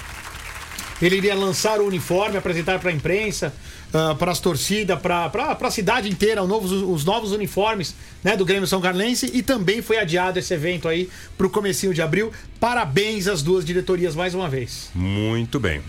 ele 1.02 1.18
iria 1.18 1.36
lançar 1.36 1.80
o 1.80 1.88
uniforme, 1.88 2.38
apresentar 2.38 2.80
para 2.80 2.90
a 2.90 2.94
imprensa, 2.94 3.54
para 4.18 4.32
as 4.32 4.40
torcidas, 4.40 5.00
para 5.00 5.58
a 5.60 5.72
cidade 5.72 6.10
inteira, 6.10 6.42
os 6.42 6.50
novos, 6.50 6.72
os 6.72 7.06
novos 7.06 7.32
uniformes 7.32 7.96
né, 8.24 8.36
do 8.36 8.46
Grêmio 8.46 8.68
São 8.68 8.82
Carlense 8.82 9.30
e 9.34 9.42
também 9.42 9.82
foi 9.82 9.98
adiado 9.98 10.40
esse 10.40 10.54
evento 10.54 10.88
aí 10.88 11.10
para 11.38 11.48
o 11.48 11.50
comecinho 11.50 11.94
de 11.94 12.02
abril. 12.02 12.32
Parabéns 12.60 13.28
às 13.28 13.42
duas 13.42 13.64
diretorias 13.64 14.16
mais 14.16 14.34
uma 14.34 14.50
vez. 14.50 14.90
Muito 14.94 15.60
bem. 15.60 15.82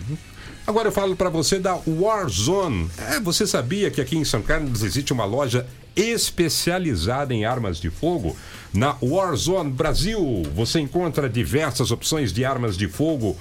Agora 0.65 0.89
eu 0.89 0.91
falo 0.91 1.15
para 1.15 1.29
você 1.29 1.59
da 1.59 1.79
Warzone. 1.87 2.89
É, 3.09 3.19
você 3.21 3.47
sabia 3.47 3.89
que 3.89 4.01
aqui 4.01 4.17
em 4.17 4.25
São 4.25 4.41
Carlos 4.41 4.83
existe 4.83 5.13
uma 5.13 5.23
loja 5.23 5.65
especializada 5.95 7.33
em 7.33 7.45
armas 7.45 7.79
de 7.79 7.89
fogo? 7.89 8.35
Na 8.73 8.97
Warzone 9.01 9.71
Brasil, 9.71 10.43
você 10.53 10.81
encontra 10.81 11.29
diversas 11.29 11.89
opções 11.89 12.33
de 12.33 12.43
armas 12.43 12.75
de 12.75 12.87
fogo, 12.89 13.37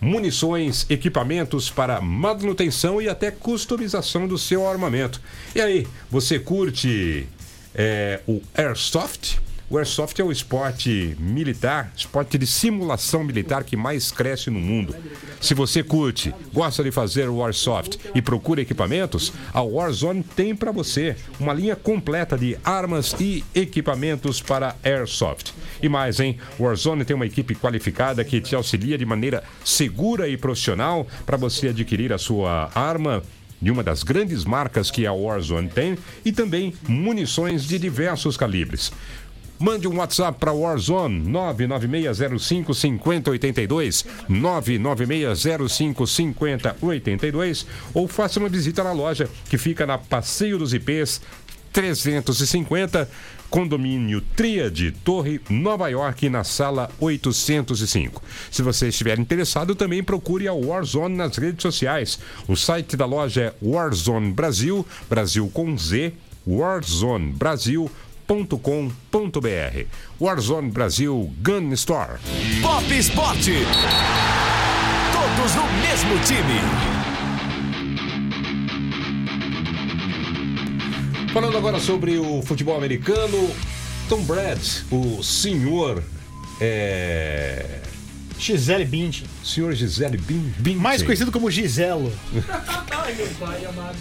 munições, 0.00 0.86
equipamentos 0.88 1.68
para 1.68 2.00
manutenção 2.00 3.00
e 3.02 3.08
até 3.08 3.30
customização 3.30 4.26
do 4.26 4.38
seu 4.38 4.66
armamento. 4.66 5.20
E 5.54 5.60
aí, 5.60 5.86
você 6.10 6.38
curte 6.38 7.26
é, 7.74 8.20
o 8.26 8.40
Airsoft? 8.54 9.38
O 9.72 9.78
Airsoft 9.78 10.20
é 10.20 10.24
o 10.24 10.32
esporte 10.32 11.16
militar, 11.20 11.92
esporte 11.96 12.36
de 12.36 12.44
simulação 12.44 13.22
militar 13.22 13.62
que 13.62 13.76
mais 13.76 14.10
cresce 14.10 14.50
no 14.50 14.58
mundo. 14.58 14.96
Se 15.40 15.54
você 15.54 15.80
curte, 15.80 16.34
gosta 16.52 16.82
de 16.82 16.90
fazer 16.90 17.28
o 17.28 17.44
Airsoft 17.44 17.96
e 18.12 18.20
procura 18.20 18.60
equipamentos, 18.60 19.32
a 19.54 19.62
Warzone 19.62 20.24
tem 20.24 20.56
para 20.56 20.72
você 20.72 21.14
uma 21.38 21.54
linha 21.54 21.76
completa 21.76 22.36
de 22.36 22.58
armas 22.64 23.14
e 23.20 23.44
equipamentos 23.54 24.42
para 24.42 24.74
Airsoft. 24.82 25.54
E 25.80 25.88
mais, 25.88 26.18
hein? 26.18 26.36
Warzone 26.58 27.04
tem 27.04 27.14
uma 27.14 27.26
equipe 27.26 27.54
qualificada 27.54 28.24
que 28.24 28.40
te 28.40 28.56
auxilia 28.56 28.98
de 28.98 29.06
maneira 29.06 29.44
segura 29.64 30.28
e 30.28 30.36
profissional 30.36 31.06
para 31.24 31.36
você 31.36 31.68
adquirir 31.68 32.12
a 32.12 32.18
sua 32.18 32.72
arma 32.74 33.22
de 33.62 33.70
uma 33.70 33.84
das 33.84 34.02
grandes 34.02 34.44
marcas 34.44 34.90
que 34.90 35.06
a 35.06 35.12
Warzone 35.12 35.68
tem 35.68 35.96
e 36.24 36.32
também 36.32 36.74
munições 36.88 37.64
de 37.64 37.78
diversos 37.78 38.36
calibres. 38.36 38.90
Mande 39.60 39.86
um 39.86 39.98
WhatsApp 39.98 40.40
para 40.40 40.54
Warzone 40.54 41.20
99605 41.28 42.72
5082, 42.72 44.06
99605 44.26 46.06
5082 46.06 47.66
ou 47.92 48.08
faça 48.08 48.40
uma 48.40 48.48
visita 48.48 48.82
na 48.82 48.92
loja 48.92 49.28
que 49.50 49.58
fica 49.58 49.84
na 49.84 49.98
Passeio 49.98 50.56
dos 50.56 50.72
IPs 50.72 51.20
350, 51.74 53.06
condomínio 53.50 54.22
Tríade, 54.34 54.92
Torre, 55.04 55.42
Nova 55.50 55.90
York, 55.90 56.30
na 56.30 56.42
sala 56.42 56.90
805. 56.98 58.22
Se 58.50 58.62
você 58.62 58.88
estiver 58.88 59.18
interessado, 59.18 59.74
também 59.74 60.02
procure 60.02 60.48
a 60.48 60.54
Warzone 60.54 61.16
nas 61.16 61.36
redes 61.36 61.60
sociais. 61.60 62.18
O 62.48 62.56
site 62.56 62.96
da 62.96 63.04
loja 63.04 63.42
é 63.42 63.54
Warzone 63.62 64.32
Brasil, 64.32 64.86
Brasil 65.08 65.50
com 65.52 65.76
Z, 65.76 66.14
Warzone 66.46 67.32
Brasil 67.32 67.90
com.br 68.30 69.86
Warzone 70.20 70.70
Brasil 70.70 71.32
Gun 71.42 71.72
Store. 71.72 72.20
Pop 72.62 72.84
Esporte. 72.96 73.66
Todos 75.12 75.54
no 75.56 75.64
mesmo 75.82 76.16
time. 76.24 76.60
Falando 81.32 81.58
agora 81.58 81.80
sobre 81.80 82.18
o 82.18 82.40
futebol 82.42 82.76
americano, 82.76 83.50
Tom 84.08 84.22
Brady, 84.22 84.84
o 84.92 85.22
senhor 85.24 86.00
é... 86.60 87.80
Gisele 88.38 88.84
Bündchen. 88.84 89.26
Senhor 89.44 89.72
Gisele 89.72 90.16
Bin, 90.16 90.54
Bündchen. 90.56 90.76
Mais 90.80 91.02
conhecido 91.02 91.32
como 91.32 91.50
Giselo. 91.50 92.12
Ai, 92.92 93.12
meu 93.14 93.26
pai 93.40 93.64
amado. 93.64 93.98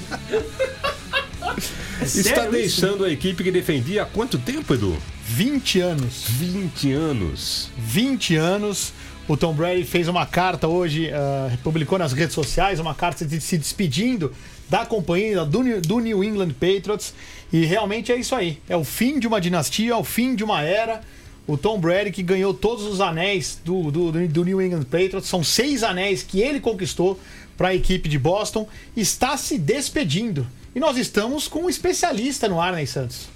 É 2.02 2.04
Está 2.06 2.24
sério 2.36 2.52
deixando 2.52 3.04
a 3.04 3.12
equipe 3.12 3.44
que 3.44 3.52
defendia 3.52 4.04
há 4.04 4.06
quanto 4.06 4.38
tempo, 4.38 4.74
Edu? 4.74 4.98
20 5.26 5.80
anos. 5.82 6.24
20 6.30 6.92
anos. 6.94 7.70
20 7.78 8.36
anos. 8.36 8.94
O 9.28 9.38
Tom 9.38 9.54
Brady 9.54 9.84
fez 9.84 10.08
uma 10.08 10.26
carta 10.26 10.68
hoje, 10.68 11.12
ah, 11.12 11.56
publicou 11.64 12.00
nas 12.00 12.14
redes 12.14 12.34
sociais, 12.34 12.80
uma 12.80 12.96
carta 12.96 13.26
de- 13.26 13.40
se 13.40 13.58
despedindo 13.58 14.32
da 14.68 14.86
companhia 14.86 15.46
do, 15.46 15.62
New- 15.62 15.82
do 15.82 16.00
New 16.00 16.24
England 16.24 16.52
Patriots. 16.54 17.14
E 17.54 17.64
realmente 17.66 18.12
é 18.12 18.16
isso 18.16 18.34
aí. 18.34 18.60
É 18.68 18.76
o 18.76 18.84
fim 18.84 19.20
de 19.20 19.28
uma 19.28 19.40
dinastia, 19.40 19.92
é 19.92 19.96
o 19.96 20.04
fim 20.04 20.36
de 20.36 20.44
uma 20.44 20.62
era. 20.64 21.02
O 21.46 21.58
Tom 21.58 21.80
Brady, 21.80 22.12
que 22.12 22.24
ganhou 22.24 22.54
todos 22.54 22.86
os 22.86 23.02
anéis 23.02 23.60
do, 23.66 23.92
do, 23.92 24.12
do 24.28 24.46
New 24.46 24.62
England 24.62 24.84
Patriots, 24.84 25.28
são 25.28 25.44
seis 25.44 25.84
anéis 25.84 26.24
que 26.24 26.40
ele 26.42 26.60
conquistou 26.60 27.20
para 27.58 27.70
a 27.70 27.76
equipe 27.76 28.08
de 28.08 28.18
Boston, 28.18 28.68
está 28.96 29.36
se 29.36 29.58
despedindo. 29.58 30.48
E 30.76 30.80
nós 30.80 30.98
estamos 30.98 31.48
com 31.48 31.64
um 31.64 31.70
especialista 31.70 32.48
no 32.48 32.62
ar, 32.62 32.74
Ney 32.74 32.86
Santos. 32.86 33.28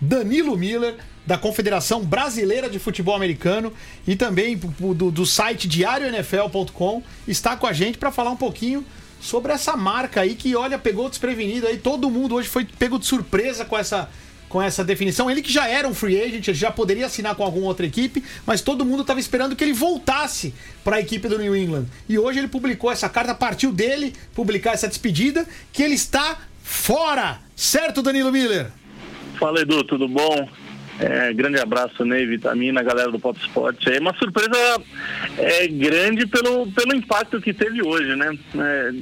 Danilo 0.00 0.56
Miller, 0.56 0.96
da 1.26 1.36
Confederação 1.36 2.04
Brasileira 2.04 2.68
de 2.68 2.78
Futebol 2.78 3.14
Americano 3.14 3.72
e 4.06 4.16
também 4.16 4.56
do, 4.56 5.10
do 5.10 5.26
site 5.26 5.66
diarionfl.com, 5.68 7.02
está 7.26 7.56
com 7.56 7.66
a 7.66 7.72
gente 7.72 7.98
para 7.98 8.12
falar 8.12 8.30
um 8.30 8.36
pouquinho 8.36 8.84
sobre 9.20 9.52
essa 9.52 9.76
marca 9.76 10.20
aí 10.20 10.34
que, 10.34 10.54
olha, 10.56 10.78
pegou 10.78 11.08
desprevenido 11.08 11.66
aí. 11.66 11.78
Todo 11.78 12.10
mundo 12.10 12.36
hoje 12.36 12.48
foi 12.48 12.64
pego 12.64 12.98
de 12.98 13.06
surpresa 13.06 13.64
com 13.64 13.78
essa, 13.78 14.08
com 14.48 14.60
essa 14.60 14.84
definição. 14.84 15.30
Ele 15.30 15.42
que 15.42 15.52
já 15.52 15.68
era 15.68 15.86
um 15.86 15.94
free 15.94 16.20
agent, 16.20 16.52
já 16.52 16.70
poderia 16.70 17.06
assinar 17.06 17.34
com 17.34 17.44
alguma 17.44 17.66
outra 17.66 17.86
equipe, 17.86 18.22
mas 18.44 18.60
todo 18.60 18.84
mundo 18.84 19.02
estava 19.02 19.20
esperando 19.20 19.54
que 19.54 19.62
ele 19.62 19.72
voltasse 19.72 20.52
para 20.84 20.96
a 20.96 21.00
equipe 21.00 21.28
do 21.28 21.38
New 21.38 21.56
England. 21.56 21.86
E 22.08 22.18
hoje 22.18 22.40
ele 22.40 22.48
publicou 22.48 22.90
essa 22.90 23.08
carta, 23.08 23.34
partiu 23.34 23.72
dele 23.72 24.12
publicar 24.34 24.72
essa 24.72 24.88
despedida, 24.88 25.46
que 25.72 25.82
ele 25.82 25.94
está 25.94 26.38
fora. 26.62 27.38
Certo, 27.54 28.02
Danilo 28.02 28.32
Miller? 28.32 28.66
Fala 29.38 29.60
Edu, 29.60 29.82
tudo 29.84 30.08
bom? 30.08 30.48
É, 31.00 31.32
grande 31.32 31.58
abraço, 31.58 32.04
Ney, 32.04 32.26
Vitamina, 32.26 32.82
galera 32.82 33.10
do 33.10 33.18
Pop 33.18 33.38
Sport. 33.40 33.86
É 33.88 33.98
uma 33.98 34.14
surpresa 34.14 34.80
é, 35.38 35.66
grande 35.66 36.26
pelo, 36.26 36.70
pelo 36.70 36.94
impacto 36.94 37.40
que 37.40 37.52
teve 37.52 37.82
hoje, 37.82 38.14
né? 38.14 38.38
É, 38.56 38.92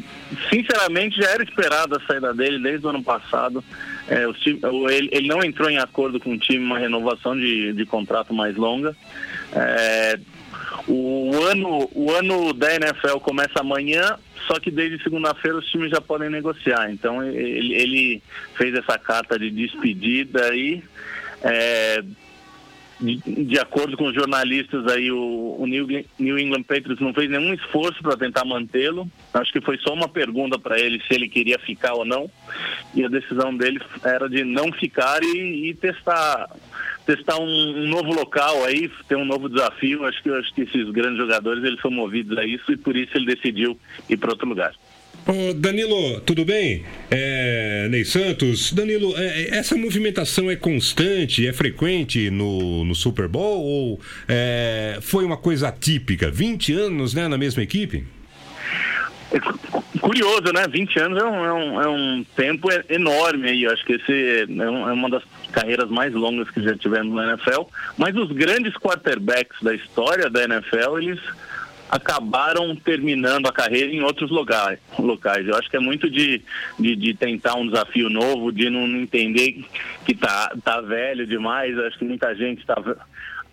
sinceramente, 0.49 1.21
já 1.21 1.31
era 1.31 1.43
esperada 1.43 1.97
a 1.99 2.07
saída 2.07 2.33
dele 2.33 2.63
desde 2.63 2.87
o 2.87 2.91
ano 2.91 3.03
passado. 3.03 3.63
É, 4.09 4.27
o 4.27 4.33
time- 4.33 4.61
ele, 4.91 5.09
ele 5.13 5.29
não 5.29 5.43
entrou 5.43 5.69
em 5.69 5.79
acordo 5.79 6.19
com 6.21 6.33
o 6.33 6.39
time 6.39 6.65
uma 6.65 6.79
renovação 6.79 7.37
de, 7.37 7.73
de 7.73 7.85
contrato 7.85 8.33
mais 8.33 8.57
longa. 8.57 8.97
O 10.93 11.45
ano, 11.45 11.89
o 11.95 12.11
ano 12.11 12.53
da 12.53 12.75
NFL 12.75 13.19
começa 13.19 13.61
amanhã, 13.61 14.19
só 14.47 14.59
que 14.59 14.71
desde 14.73 15.01
segunda-feira 15.03 15.59
os 15.59 15.71
times 15.71 15.91
já 15.91 16.01
podem 16.01 16.29
negociar. 16.29 16.91
Então 16.91 17.23
ele, 17.23 17.75
ele 17.75 18.23
fez 18.57 18.75
essa 18.75 18.99
carta 18.99 19.39
de 19.39 19.51
despedida 19.51 20.47
aí. 20.47 20.83
é, 21.43 22.03
de, 23.01 23.17
de 23.17 23.59
acordo 23.59 23.97
com 23.97 24.07
os 24.07 24.15
jornalistas 24.15 24.87
aí, 24.89 25.11
o, 25.11 25.57
o 25.59 25.67
New, 25.67 25.87
New 26.19 26.39
England 26.39 26.65
Patriots 26.65 27.01
não 27.01 27.15
fez 27.15 27.31
nenhum 27.31 27.55
esforço 27.55 28.03
para 28.03 28.17
tentar 28.17 28.45
mantê-lo. 28.45 29.11
Acho 29.33 29.53
que 29.53 29.61
foi 29.61 29.79
só 29.79 29.95
uma 29.95 30.09
pergunta 30.09 30.59
para 30.59 30.79
ele 30.79 31.01
se 31.07 31.15
ele 31.15 31.29
queria 31.29 31.59
ficar 31.59 31.95
ou 31.95 32.05
não. 32.05 32.31
E 32.95 33.05
a 33.05 33.09
decisão 33.09 33.57
dele 33.57 33.81
era 34.05 34.29
de 34.29 34.45
não 34.45 34.71
ficar 34.73 35.23
e, 35.23 35.71
e 35.71 35.75
testar 35.75 36.51
testar 37.11 37.39
um, 37.39 37.45
um 37.45 37.89
novo 37.89 38.13
local 38.13 38.65
aí, 38.65 38.89
ter 39.09 39.17
um 39.17 39.25
novo 39.25 39.49
desafio. 39.49 40.05
Acho 40.05 40.23
que 40.23 40.31
acho 40.31 40.55
que 40.55 40.63
esses 40.63 40.89
grandes 40.91 41.19
jogadores 41.19 41.65
eles 41.65 41.81
são 41.81 41.91
movidos 41.91 42.39
a 42.39 42.45
isso 42.45 42.71
e 42.71 42.77
por 42.77 42.97
isso 42.97 43.11
ele 43.17 43.27
decidiu 43.27 43.77
ir 44.09 44.17
para 44.17 44.31
outro 44.31 44.49
lugar. 44.49 44.73
Ô, 45.27 45.53
Danilo, 45.53 46.21
tudo 46.21 46.45
bem? 46.45 46.85
É, 47.11 47.89
Ney 47.91 48.05
Santos. 48.05 48.73
Danilo, 48.73 49.13
é, 49.17 49.59
essa 49.59 49.77
movimentação 49.77 50.51
é 50.51 50.57
constante, 50.57 51.47
é 51.47 51.53
frequente 51.53 52.31
no, 52.31 52.85
no 52.85 52.95
Super 52.95 53.29
Bowl 53.29 53.63
ou 53.63 54.01
é, 54.29 54.99
foi 55.03 55.25
uma 55.25 55.37
coisa 55.37 55.69
atípica? 55.69 56.31
20 56.31 56.73
anos 56.73 57.13
né, 57.13 57.29
na 57.29 57.37
mesma 57.37 57.63
equipe? 57.63 58.05
Curioso, 60.01 60.53
né? 60.53 60.67
20 60.69 60.99
anos 61.01 61.23
é 61.23 61.25
um, 61.25 61.45
é 61.45 61.53
um, 61.53 61.83
é 61.83 61.89
um 61.89 62.27
tempo 62.35 62.69
enorme 62.89 63.49
aí. 63.49 63.63
Eu 63.65 63.73
acho 63.73 63.85
que 63.85 63.93
esse 63.93 64.13
é, 64.13 64.43
é 64.43 64.71
uma 64.71 65.11
das 65.11 65.23
carreiras 65.51 65.91
mais 65.91 66.13
longas 66.15 66.51
que 66.51 66.63
já 66.63 66.77
tivemos 66.77 67.15
na 67.15 67.33
NFL. 67.33 67.63
Mas 67.97 68.15
os 68.17 68.31
grandes 68.33 68.75
quarterbacks 68.75 69.61
da 69.63 69.75
história 69.75 70.31
da 70.31 70.45
NFL, 70.45 70.99
eles 70.99 71.21
acabaram 71.91 72.77
terminando 72.77 73.47
a 73.47 73.53
carreira 73.53 73.91
em 73.93 74.03
outros 74.03 74.31
locais. 74.31 74.79
locais. 74.97 75.47
Eu 75.47 75.57
acho 75.57 75.69
que 75.69 75.77
é 75.77 75.81
muito 75.81 76.09
de, 76.09 76.41
de, 76.79 76.95
de 76.95 77.15
tentar 77.15 77.57
um 77.57 77.67
desafio 77.67 78.09
novo, 78.09 78.53
de 78.53 78.71
não 78.71 78.87
entender 78.87 79.65
que 80.07 80.15
tá, 80.15 80.53
tá 80.63 80.81
velho 80.81 81.27
demais. 81.27 81.77
Eu 81.77 81.87
acho 81.87 81.99
que 81.99 82.05
muita 82.05 82.33
gente 82.35 82.65
tá, 82.65 82.77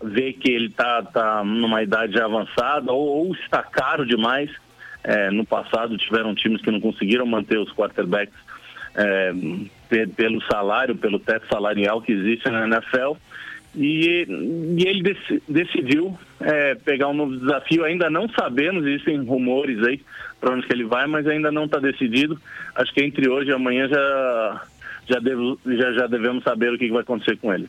vê 0.04 0.34
que 0.34 0.52
ele 0.52 0.70
tá, 0.70 1.02
tá 1.02 1.44
numa 1.44 1.82
idade 1.82 2.22
avançada 2.22 2.92
ou, 2.92 3.26
ou 3.26 3.36
está 3.36 3.64
caro 3.64 4.06
demais. 4.06 4.52
É, 5.04 5.32
no 5.32 5.46
passado 5.46 5.98
tiveram 5.98 6.36
times 6.36 6.62
que 6.62 6.70
não 6.70 6.82
conseguiram 6.82 7.26
manter 7.26 7.58
os 7.58 7.72
quarterbacks 7.72 8.36
é, 8.94 9.32
pelo 10.16 10.42
salário, 10.44 10.96
pelo 10.96 11.20
teto 11.20 11.46
salarial 11.52 12.02
que 12.02 12.12
existe 12.12 12.50
na 12.50 12.66
NFL. 12.68 13.14
E, 13.76 14.26
e 14.78 14.88
ele 14.88 15.04
dec- 15.04 15.42
decidiu 15.48 16.18
é, 16.40 16.74
pegar 16.76 17.10
um 17.10 17.14
novo 17.14 17.38
desafio. 17.38 17.84
Ainda 17.84 18.10
não 18.10 18.28
sabemos, 18.30 18.86
existem 18.86 19.24
rumores 19.24 19.84
aí 19.84 20.02
para 20.40 20.54
onde 20.54 20.66
que 20.66 20.74
ele 20.74 20.84
vai, 20.86 21.06
mas 21.08 21.28
ainda 21.28 21.52
não 21.52 21.66
está 21.66 21.78
decidido. 21.80 22.40
Acho 22.76 22.94
que 22.94 23.04
entre 23.04 23.28
hoje 23.30 23.50
e 23.52 23.54
amanhã 23.54 23.88
já, 23.88 24.62
já, 25.10 25.20
devo- 25.20 25.60
já, 25.66 25.92
já 25.94 26.08
devemos 26.08 26.44
saber 26.44 26.74
o 26.74 26.78
que 26.78 26.88
que 26.88 26.92
vai 26.94 27.02
acontecer 27.02 27.38
com 27.38 27.54
ele. 27.54 27.68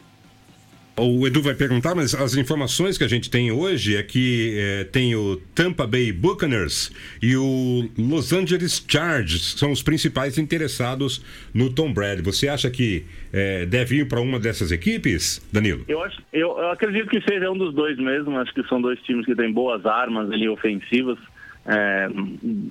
O 1.00 1.24
Edu 1.28 1.40
vai 1.40 1.54
perguntar, 1.54 1.94
mas 1.94 2.12
as 2.12 2.36
informações 2.36 2.98
que 2.98 3.04
a 3.04 3.08
gente 3.08 3.30
tem 3.30 3.52
hoje 3.52 3.96
é 3.96 4.02
que 4.02 4.54
é, 4.58 4.84
tem 4.84 5.14
o 5.14 5.36
Tampa 5.54 5.86
Bay 5.86 6.10
Buccaneers 6.10 6.92
e 7.22 7.36
o 7.36 7.88
Los 7.96 8.32
Angeles 8.32 8.84
Chargers 8.86 9.54
são 9.56 9.70
os 9.70 9.80
principais 9.80 10.38
interessados 10.38 11.24
no 11.54 11.72
Tom 11.72 11.92
Brady. 11.92 12.20
Você 12.22 12.48
acha 12.48 12.68
que 12.68 13.04
é, 13.32 13.64
deve 13.64 13.98
ir 13.98 14.08
para 14.08 14.20
uma 14.20 14.40
dessas 14.40 14.72
equipes, 14.72 15.40
Danilo? 15.52 15.84
Eu, 15.86 16.02
acho, 16.02 16.20
eu, 16.32 16.58
eu 16.58 16.70
acredito 16.72 17.08
que 17.08 17.20
seja 17.20 17.48
um 17.48 17.56
dos 17.56 17.72
dois 17.72 17.96
mesmo. 17.96 18.36
Acho 18.36 18.52
que 18.52 18.64
são 18.64 18.80
dois 18.82 19.00
times 19.02 19.24
que 19.24 19.36
têm 19.36 19.52
boas 19.52 19.86
armas 19.86 20.28
ali 20.32 20.48
ofensivas, 20.48 21.18
é, 21.64 22.08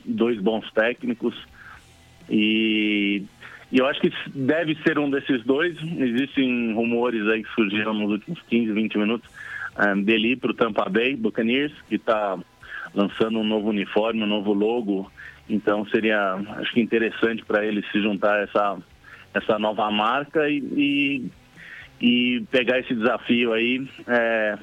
dois 0.05 0.37
bons 0.41 0.69
técnicos. 0.73 1.33
E, 2.29 3.23
e 3.71 3.79
eu 3.79 3.85
acho 3.87 3.99
que 3.99 4.11
deve 4.33 4.75
ser 4.83 4.97
um 4.97 5.09
desses 5.09 5.43
dois. 5.43 5.75
Existem 5.97 6.73
rumores 6.73 7.27
aí 7.27 7.43
que 7.43 7.53
surgiram 7.53 7.93
nos 7.93 8.11
últimos 8.11 8.41
15, 8.43 8.71
20 8.71 8.97
minutos 8.97 9.29
é, 9.77 9.95
dele 9.95 10.31
ir 10.31 10.37
para 10.37 10.51
o 10.51 10.53
Tampa 10.53 10.89
Bay 10.89 11.15
Buccaneers, 11.15 11.73
que 11.89 11.95
está 11.95 12.37
lançando 12.93 13.39
um 13.39 13.43
novo 13.43 13.69
uniforme, 13.69 14.23
um 14.23 14.27
novo 14.27 14.53
logo. 14.53 15.11
Então 15.49 15.85
seria, 15.87 16.35
acho 16.57 16.73
que 16.73 16.81
interessante 16.81 17.43
para 17.43 17.65
ele 17.65 17.83
se 17.91 18.01
juntar 18.01 18.39
a 18.39 18.43
essa, 18.43 18.77
essa 19.33 19.59
nova 19.59 19.89
marca 19.91 20.49
e, 20.49 20.59
e, 20.59 21.31
e 22.01 22.45
pegar 22.49 22.79
esse 22.79 22.95
desafio 22.95 23.51
aí 23.51 23.85
é, 24.07 24.57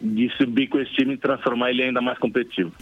de 0.00 0.30
subir 0.36 0.68
com 0.68 0.80
esse 0.80 0.92
time 0.92 1.14
e 1.14 1.18
transformar 1.18 1.70
ele 1.70 1.82
ainda 1.82 2.00
mais 2.00 2.18
competitivo. 2.18 2.72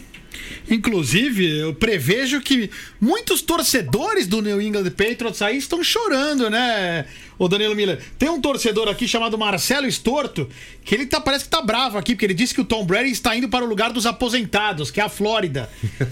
Inclusive, 0.69 1.61
eu 1.61 1.75
prevejo 1.75 2.41
que 2.41 2.71
muitos 3.01 3.43
torcedores 3.43 4.27
do 4.27 4.41
New 4.41 4.61
England 4.61 4.91
Patriots 4.91 5.43
aí 5.43 5.57
estão 5.57 5.83
chorando, 5.83 6.49
né, 6.49 7.07
o 7.39 7.49
Danilo 7.49 7.75
Miller? 7.75 7.99
Tem 8.19 8.29
um 8.29 8.41
torcedor 8.41 8.89
aqui 8.89 9.09
chamado 9.09 9.37
Marcelo 9.37 9.87
Estorto, 9.87 10.49
que 10.85 10.95
ele 10.95 11.07
tá, 11.07 11.21
parece 11.21 11.45
que 11.45 11.51
tá 11.51 11.63
bravo 11.63 11.99
aqui, 11.99 12.15
porque 12.15 12.27
ele 12.27 12.35
disse 12.35 12.55
que 12.55 12.61
o 12.61 12.65
Tom 12.65 12.85
Brady 12.85 13.11
está 13.11 13.35
indo 13.35 13.49
para 13.49 13.65
o 13.65 13.69
lugar 13.69 13.93
dos 13.93 14.07
aposentados, 14.07 14.91
que 14.91 15.01
é 15.01 15.05
a 15.05 15.09
Flórida. 15.09 15.69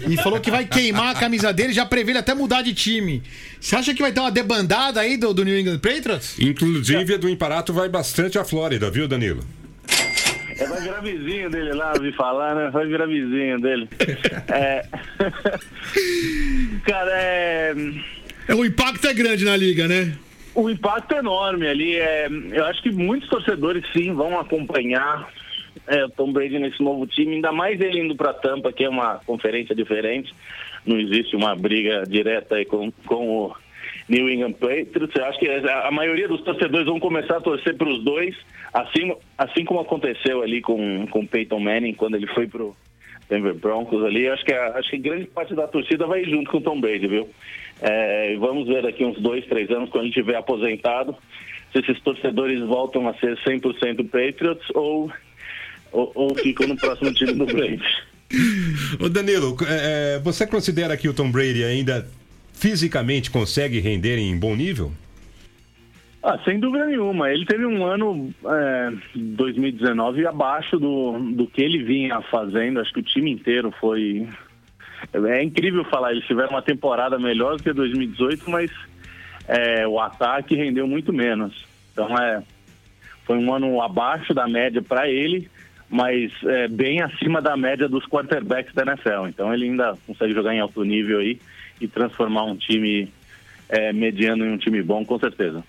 E 0.09 0.17
falou 0.17 0.39
que 0.39 0.51
vai 0.51 0.65
queimar 0.65 1.15
a 1.15 1.19
camisa 1.19 1.53
dele, 1.53 1.71
já 1.71 1.85
prevê 1.85 2.11
ele 2.11 2.19
até 2.19 2.33
mudar 2.33 2.61
de 2.61 2.73
time. 2.73 3.23
Você 3.59 3.75
acha 3.75 3.93
que 3.93 4.01
vai 4.01 4.11
ter 4.11 4.19
uma 4.19 4.31
debandada 4.31 4.99
aí 4.99 5.17
do, 5.17 5.33
do 5.33 5.45
New 5.45 5.57
England 5.57 5.79
Patriots? 5.79 6.35
Inclusive, 6.39 7.13
a 7.13 7.17
do 7.17 7.29
Imparato 7.29 7.71
vai 7.71 7.87
bastante 7.87 8.37
à 8.37 8.43
Flórida, 8.43 8.89
viu, 8.89 9.07
Danilo? 9.07 9.43
É, 10.59 10.65
vai 10.65 10.81
virar 10.81 10.99
vizinho 10.99 11.49
dele 11.49 11.73
lá, 11.73 11.93
ouvi 11.93 12.11
falar, 12.11 12.53
né? 12.53 12.69
Vai 12.69 12.85
virar 12.85 13.05
vizinho 13.05 13.59
dele. 13.61 13.87
É... 14.49 14.85
Cara, 16.85 17.11
é... 17.13 17.75
É, 18.47 18.55
o 18.55 18.65
impacto 18.65 19.07
é 19.07 19.13
grande 19.13 19.45
na 19.45 19.55
liga, 19.55 19.87
né? 19.87 20.13
O 20.53 20.69
impacto 20.69 21.13
é 21.13 21.19
enorme 21.19 21.67
ali. 21.67 21.95
É... 21.95 22.27
Eu 22.51 22.65
acho 22.65 22.81
que 22.83 22.91
muitos 22.91 23.29
torcedores, 23.29 23.85
sim, 23.93 24.13
vão 24.13 24.37
acompanhar 24.37 25.29
é, 25.87 26.05
o 26.05 26.09
Tom 26.09 26.31
Brady 26.31 26.59
nesse 26.59 26.81
novo 26.83 27.07
time, 27.07 27.35
ainda 27.35 27.51
mais 27.51 27.79
ele 27.79 27.99
indo 27.99 28.15
para 28.15 28.33
Tampa, 28.33 28.71
que 28.71 28.83
é 28.83 28.89
uma 28.89 29.15
conferência 29.25 29.73
diferente. 29.73 30.33
Não 30.85 30.99
existe 30.99 31.35
uma 31.35 31.55
briga 31.55 32.03
direta 32.07 32.55
aí 32.55 32.65
com, 32.65 32.91
com 33.05 33.45
o 33.45 33.55
New 34.09 34.27
England 34.27 34.53
Patriots. 34.53 35.15
Eu 35.15 35.25
acho 35.25 35.39
que 35.39 35.47
a, 35.47 35.91
maioria 35.91 36.27
dos 36.27 36.41
torcedores 36.41 36.87
vão 36.87 36.99
começar 36.99 37.37
a 37.37 37.41
torcer 37.41 37.77
para 37.77 37.87
os 37.87 38.03
dois, 38.03 38.35
assim, 38.73 39.13
assim 39.37 39.63
como 39.63 39.79
aconteceu 39.79 40.41
ali 40.41 40.61
com 40.61 41.05
com 41.07 41.19
o 41.19 41.27
Peyton 41.27 41.59
Manning 41.59 41.93
quando 41.93 42.15
ele 42.15 42.27
foi 42.27 42.47
pro 42.47 42.75
Denver 43.29 43.53
Broncos 43.53 44.03
ali. 44.03 44.27
Acho 44.27 44.43
que 44.43 44.53
a, 44.53 44.77
acho 44.77 44.89
que 44.89 44.97
grande 44.97 45.27
parte 45.27 45.53
da 45.53 45.67
torcida 45.67 46.07
vai 46.07 46.25
junto 46.25 46.49
com 46.49 46.57
o 46.57 46.61
Tom 46.61 46.81
Brady, 46.81 47.07
viu? 47.07 47.29
É, 47.81 48.35
vamos 48.37 48.67
ver 48.67 48.81
daqui 48.81 49.05
uns 49.05 49.21
dois, 49.21 49.45
três 49.45 49.69
anos 49.69 49.89
quando 49.89 50.05
ele 50.05 50.09
estiver 50.09 50.35
aposentado 50.35 51.15
se 51.71 51.79
esses 51.79 52.01
torcedores 52.01 52.59
voltam 52.61 53.07
a 53.07 53.13
ser 53.13 53.37
100% 53.37 54.09
Patriots 54.09 54.67
ou, 54.73 55.11
ou 55.91 56.11
ou 56.15 56.35
ficam 56.35 56.67
no 56.67 56.75
próximo 56.75 57.13
time 57.13 57.33
do 57.33 57.45
Brady. 57.45 57.83
Ô 58.99 59.07
Danilo, 59.07 59.55
é, 59.67 60.15
é, 60.15 60.19
você 60.19 60.45
considera 60.45 60.97
que 60.97 61.07
o 61.07 61.13
Tom 61.13 61.31
Brady 61.31 61.63
ainda 61.63 62.07
fisicamente 62.59 63.31
consegue 63.31 63.79
render 63.79 64.17
em 64.17 64.37
bom 64.37 64.53
nível? 64.53 64.91
Ah, 66.21 66.37
sem 66.43 66.59
dúvida 66.59 66.85
nenhuma. 66.85 67.31
Ele 67.31 67.45
teve 67.45 67.65
um 67.65 67.85
ano 67.85 68.33
é, 68.45 68.91
2019 69.15 70.27
abaixo 70.27 70.77
do, 70.77 71.17
do 71.33 71.47
que 71.47 71.61
ele 71.61 71.81
vinha 71.81 72.21
fazendo. 72.23 72.81
Acho 72.81 72.93
que 72.93 72.99
o 72.99 73.03
time 73.03 73.31
inteiro 73.31 73.73
foi. 73.79 74.27
É 75.13 75.41
incrível 75.41 75.85
falar, 75.85 76.11
eles 76.11 76.25
tiveram 76.25 76.49
uma 76.49 76.61
temporada 76.61 77.17
melhor 77.17 77.55
do 77.55 77.63
que 77.63 77.71
2018, 77.71 78.49
mas 78.49 78.69
é, 79.47 79.87
o 79.87 79.97
ataque 79.97 80.55
rendeu 80.55 80.85
muito 80.85 81.13
menos. 81.13 81.65
Então 81.93 82.13
é, 82.17 82.43
foi 83.23 83.37
um 83.37 83.53
ano 83.53 83.81
abaixo 83.81 84.33
da 84.33 84.45
média 84.45 84.81
para 84.81 85.09
ele, 85.09 85.49
mas 85.89 86.33
é, 86.43 86.67
bem 86.67 87.01
acima 87.01 87.41
da 87.41 87.55
média 87.55 87.87
dos 87.87 88.05
quarterbacks 88.05 88.73
da 88.73 88.83
NFL. 88.83 89.27
Então 89.29 89.53
ele 89.53 89.69
ainda 89.69 89.97
consegue 90.05 90.33
jogar 90.33 90.53
em 90.53 90.59
alto 90.59 90.83
nível 90.83 91.19
aí 91.19 91.39
e 91.79 91.87
transformar 91.87 92.43
um 92.43 92.55
time 92.55 93.11
é, 93.69 93.93
mediano 93.93 94.45
em 94.45 94.51
um 94.51 94.57
time 94.57 94.81
bom, 94.81 95.05
com 95.05 95.19
certeza. 95.19 95.63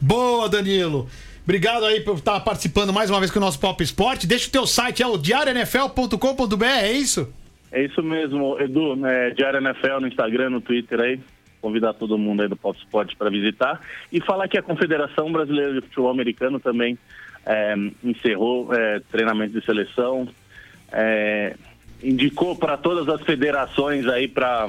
Boa, 0.00 0.48
Danilo. 0.48 1.08
Obrigado 1.44 1.84
aí 1.84 2.00
por 2.00 2.16
estar 2.16 2.40
participando 2.40 2.92
mais 2.92 3.10
uma 3.10 3.18
vez 3.18 3.30
com 3.30 3.38
o 3.38 3.42
nosso 3.42 3.60
Pop 3.60 3.82
Esporte. 3.82 4.26
Deixa 4.26 4.48
o 4.48 4.52
teu 4.52 4.66
site, 4.66 5.02
é 5.02 5.06
o 5.06 5.18
diarionfl.com.br, 5.18 6.64
é 6.64 6.92
isso? 6.92 7.32
É 7.70 7.84
isso 7.84 8.02
mesmo, 8.02 8.58
Edu, 8.60 8.96
né, 8.96 9.30
Diário 9.30 9.58
NFL 9.60 10.00
no 10.00 10.06
Instagram, 10.06 10.50
no 10.50 10.60
Twitter 10.60 11.00
aí. 11.00 11.20
Convidar 11.60 11.94
todo 11.94 12.16
mundo 12.16 12.42
aí 12.42 12.48
do 12.48 12.56
Pop 12.56 12.78
Sport 12.78 13.14
para 13.16 13.30
visitar. 13.30 13.80
E 14.12 14.20
falar 14.20 14.48
que 14.48 14.56
a 14.56 14.62
Confederação 14.62 15.32
Brasileira 15.32 15.72
de 15.74 15.80
Futebol 15.80 16.10
Americano 16.10 16.60
também 16.60 16.98
é, 17.44 17.74
encerrou 18.02 18.72
é, 18.72 19.00
treinamento 19.10 19.58
de 19.58 19.64
seleção. 19.66 20.28
é, 20.92 21.56
indicou 22.04 22.56
para 22.56 22.76
todas 22.76 23.08
as 23.08 23.20
federações 23.22 24.06
aí 24.06 24.28
para 24.28 24.68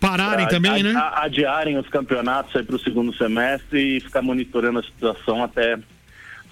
Pararem 0.00 0.46
também, 0.48 0.82
né? 0.82 0.92
adiarem 1.14 1.78
os 1.78 1.88
campeonatos 1.88 2.54
aí 2.54 2.62
para 2.62 2.76
o 2.76 2.78
segundo 2.78 3.14
semestre 3.14 3.96
e 3.96 4.00
ficar 4.00 4.20
monitorando 4.20 4.78
a 4.78 4.82
situação 4.82 5.42
até 5.42 5.78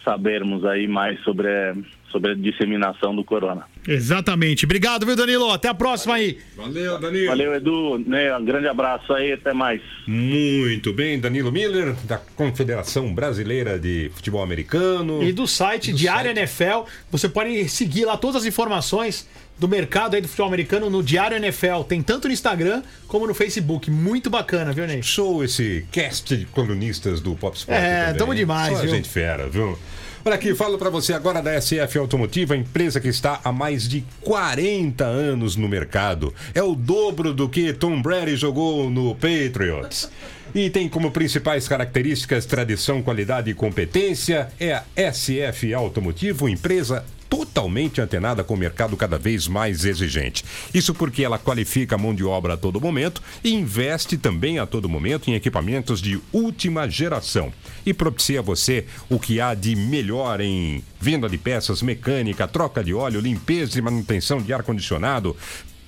sabermos 0.03 0.65
aí 0.65 0.89
mais 0.89 1.21
sobre, 1.21 1.49
eh, 1.49 1.75
sobre 2.11 2.33
a 2.33 2.35
disseminação 2.35 3.15
do 3.15 3.23
corona. 3.23 3.65
Exatamente. 3.87 4.65
Obrigado, 4.65 5.05
viu, 5.05 5.15
Danilo? 5.15 5.51
Até 5.51 5.69
a 5.69 5.75
próxima 5.75 6.15
aí. 6.15 6.39
Valeu, 6.57 6.99
Danilo. 6.99 7.27
Valeu, 7.27 7.55
Edu. 7.55 7.99
Né, 7.99 8.37
um 8.37 8.45
grande 8.45 8.69
abraço 8.69 9.13
aí, 9.13 9.33
até 9.33 9.53
mais. 9.53 9.81
Muito 10.07 10.93
bem, 10.93 11.21
Danilo 11.21 11.53
Miller, 11.53 11.95
da 12.05 12.19
Confederação 12.19 13.15
Brasileira 13.15 13.79
de 13.79 14.11
Futebol 14.15 14.43
Americano. 14.43 15.23
E 15.23 15.33
do 15.33 15.47
site 15.47 15.93
Diário 15.93 16.31
NFL, 16.31 16.85
você 17.11 17.29
pode 17.29 17.69
seguir 17.69 18.05
lá 18.05 18.17
todas 18.17 18.43
as 18.43 18.45
informações 18.47 19.29
do 19.59 19.69
mercado 19.69 20.15
aí 20.15 20.21
do 20.21 20.29
futebol 20.29 20.49
americano 20.49 20.91
no 20.91 21.03
Diário 21.03 21.37
NFL. 21.37 21.83
Tem 21.89 22.03
tanto 22.03 22.29
no 22.29 22.35
Instagram 22.35 22.83
como 23.07 23.27
no 23.27 23.35
Facebook. 23.35 23.91
Muito 23.91 24.29
bacana, 24.29 24.73
viu, 24.73 24.87
Ney? 24.87 25.03
Show 25.03 25.45
esse 25.45 25.87
cast 25.93 26.37
de 26.37 26.45
colunistas 26.47 27.21
do 27.21 27.35
Pop 27.37 27.57
Sport. 27.57 27.79
É, 27.79 28.05
também. 28.07 28.19
tamo 28.19 28.35
demais, 28.35 28.77
Só 28.77 28.83
viu? 28.83 28.91
gente 28.91 29.09
fera, 29.09 29.49
viu? 29.49 29.79
Olha 30.25 30.37
aqui, 30.37 30.55
falo 30.55 30.79
pra 30.79 30.89
você 30.89 31.13
agora 31.13 31.43
da 31.43 31.61
SF 31.61 31.99
Automotiva, 31.99 32.57
empresa 32.57 33.01
que 33.01 33.09
está 33.09 33.41
há 33.43 33.51
mais 33.51 33.89
de 33.89 34.05
40 34.21 35.05
anos 35.05 35.57
no 35.57 35.69
mercado. 35.69 36.33
É 36.55 36.63
o 36.63 36.77
dobro 36.77 37.35
do 37.35 37.49
que 37.49 37.73
Tom 37.73 38.01
Brady 38.01 38.37
jogou 38.37 38.89
no 38.89 39.17
Patriots. 39.17 40.09
E 40.55 40.69
tem 40.69 40.87
como 40.89 41.11
principais 41.11 41.67
características 41.67 42.45
tradição, 42.45 43.03
qualidade 43.03 43.51
e 43.51 43.55
competência. 43.55 44.51
É 44.61 44.75
a 44.75 44.85
SF 45.13 45.73
Automotivo, 45.73 46.49
empresa 46.49 47.05
totalmente 47.33 47.99
antenada 47.99 48.45
com 48.45 48.53
o 48.53 48.59
mercado 48.59 48.95
cada 48.95 49.17
vez 49.17 49.49
mais 49.49 49.87
exigente. 49.87 50.45
Isso 50.75 50.93
porque 50.93 51.25
ela 51.25 51.39
qualifica 51.39 51.95
a 51.95 51.99
mão 51.99 52.15
de 52.15 52.23
obra 52.23 52.53
a 52.53 52.57
todo 52.59 52.79
momento 52.79 53.23
e 53.43 53.55
investe 53.55 54.19
também 54.19 54.59
a 54.59 54.67
todo 54.67 54.87
momento 54.87 55.31
em 55.31 55.35
equipamentos 55.35 56.03
de 56.03 56.21
última 56.31 56.87
geração. 56.87 57.51
E 57.87 57.95
propicia 57.95 58.41
a 58.41 58.43
você 58.43 58.85
o 59.09 59.19
que 59.19 59.41
há 59.41 59.55
de 59.55 59.75
melhor 59.75 60.43
em 60.43 60.85
venda 61.01 61.27
de 61.27 61.39
peças, 61.39 61.81
mecânica, 61.81 62.47
troca 62.47 62.85
de 62.85 62.93
óleo, 62.93 63.19
limpeza 63.19 63.79
e 63.79 63.83
manutenção 63.83 64.43
de 64.43 64.53
ar-condicionado, 64.53 65.35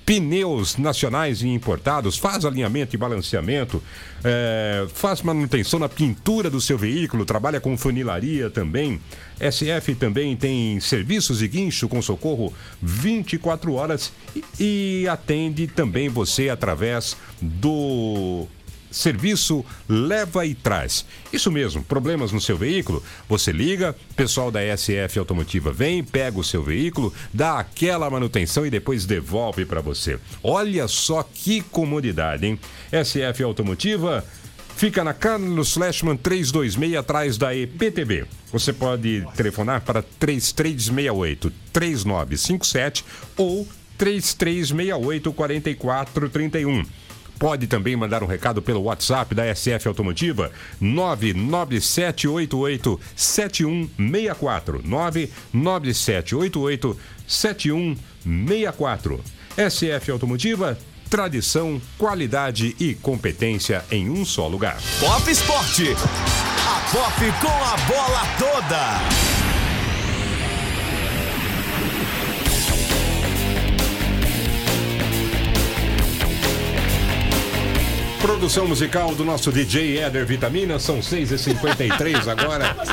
pneus 0.05 0.77
nacionais 0.77 1.41
e 1.41 1.47
importados, 1.47 2.17
faz 2.17 2.45
alinhamento 2.45 2.95
e 2.95 2.97
balanceamento, 2.97 3.81
é, 4.23 4.85
faz 4.93 5.21
manutenção 5.21 5.79
na 5.79 5.89
pintura 5.89 6.49
do 6.49 6.61
seu 6.61 6.77
veículo, 6.77 7.25
trabalha 7.25 7.59
com 7.59 7.75
funilaria 7.75 8.49
também. 8.49 9.01
SF 9.39 9.95
também 9.95 10.35
tem 10.37 10.79
serviços 10.79 11.39
de 11.39 11.47
guincho 11.47 11.89
com 11.89 12.01
socorro 12.01 12.53
24 12.81 13.73
horas 13.73 14.13
e, 14.35 15.01
e 15.03 15.07
atende 15.07 15.67
também 15.67 16.07
você 16.07 16.49
através 16.49 17.17
do 17.41 18.47
Serviço 18.95 19.65
leva 19.89 20.45
e 20.45 20.55
traz. 20.55 21.05
Isso 21.33 21.51
mesmo, 21.51 21.83
problemas 21.83 22.31
no 22.31 22.39
seu 22.39 22.55
veículo? 22.55 23.03
Você 23.27 23.51
liga, 23.51 23.93
pessoal 24.15 24.49
da 24.49 24.61
SF 24.61 25.19
Automotiva 25.19 25.69
vem, 25.69 26.01
pega 26.01 26.39
o 26.39 26.43
seu 26.45 26.63
veículo, 26.63 27.13
dá 27.33 27.59
aquela 27.59 28.09
manutenção 28.09 28.65
e 28.65 28.69
depois 28.69 29.05
devolve 29.05 29.65
para 29.65 29.81
você. 29.81 30.17
Olha 30.41 30.87
só 30.87 31.23
que 31.23 31.61
comodidade, 31.61 32.45
hein? 32.45 32.57
SF 32.89 33.43
Automotiva 33.43 34.23
fica 34.77 35.03
na 35.03 35.13
Carlos 35.13 35.73
Flashman 35.73 36.15
326 36.15 36.95
atrás 36.95 37.37
da 37.37 37.53
EPTB. 37.53 38.25
Você 38.49 38.71
pode 38.71 39.27
telefonar 39.35 39.81
para 39.81 40.01
3368 40.01 41.51
3957 41.73 43.03
ou 43.35 43.67
3368 43.97 45.33
4431. 45.33 47.04
Pode 47.37 47.67
também 47.67 47.95
mandar 47.95 48.23
um 48.23 48.27
recado 48.27 48.59
pelo 48.61 48.83
WhatsApp 48.83 49.35
da 49.35 49.53
SF 49.53 49.87
Automotiva 49.87 50.51
99788 50.79 52.99
7164 53.15 54.81
99788 54.83 56.97
7164 57.27 59.21
SF 59.57 60.11
Automotiva 60.11 60.77
tradição, 61.09 61.81
qualidade 61.97 62.75
e 62.79 62.93
competência 62.95 63.83
em 63.91 64.09
um 64.09 64.23
só 64.25 64.47
lugar. 64.47 64.77
Pop 64.99 65.29
Esporte. 65.29 65.93
A 65.93 66.79
Pop 66.91 67.19
com 67.41 67.47
a 67.47 67.77
bola 67.87 68.25
toda. 68.37 69.44
Produção 78.25 78.67
musical 78.67 79.13
do 79.13 79.23
nosso 79.23 79.51
DJ 79.51 79.99
Éder 79.99 80.25
Vitamina, 80.25 80.79
são 80.79 80.99
6h53 80.99 82.27
agora. 82.27 82.75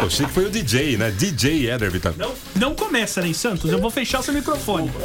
Eu 0.00 0.06
achei 0.06 0.24
que 0.24 0.32
foi 0.32 0.46
o 0.46 0.50
DJ, 0.50 0.96
né? 0.96 1.10
DJ 1.10 1.68
Éder 1.68 1.90
Vitamina. 1.90 2.24
Não, 2.24 2.34
não 2.54 2.74
começa, 2.74 3.20
Ney 3.20 3.34
Santos. 3.34 3.70
Eu 3.70 3.78
vou 3.78 3.90
fechar 3.90 4.20
o 4.20 4.22
seu 4.22 4.32
microfone. 4.32 4.90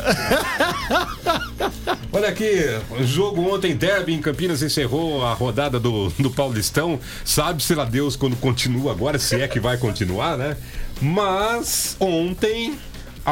Olha 2.13 2.29
aqui, 2.29 2.53
o 2.89 3.03
jogo 3.03 3.53
ontem, 3.53 3.75
Derby 3.75 4.13
em 4.13 4.21
Campinas 4.21 4.63
encerrou 4.63 5.25
a 5.25 5.33
rodada 5.33 5.77
do, 5.77 6.07
do 6.17 6.31
Paulistão. 6.31 7.01
Sabe-se 7.25 7.75
lá 7.75 7.83
Deus 7.83 8.15
quando 8.15 8.37
continua 8.37 8.93
agora, 8.93 9.19
se 9.19 9.41
é 9.41 9.47
que 9.47 9.59
vai 9.59 9.77
continuar, 9.77 10.37
né? 10.37 10.55
Mas 11.01 11.97
ontem 11.99 12.79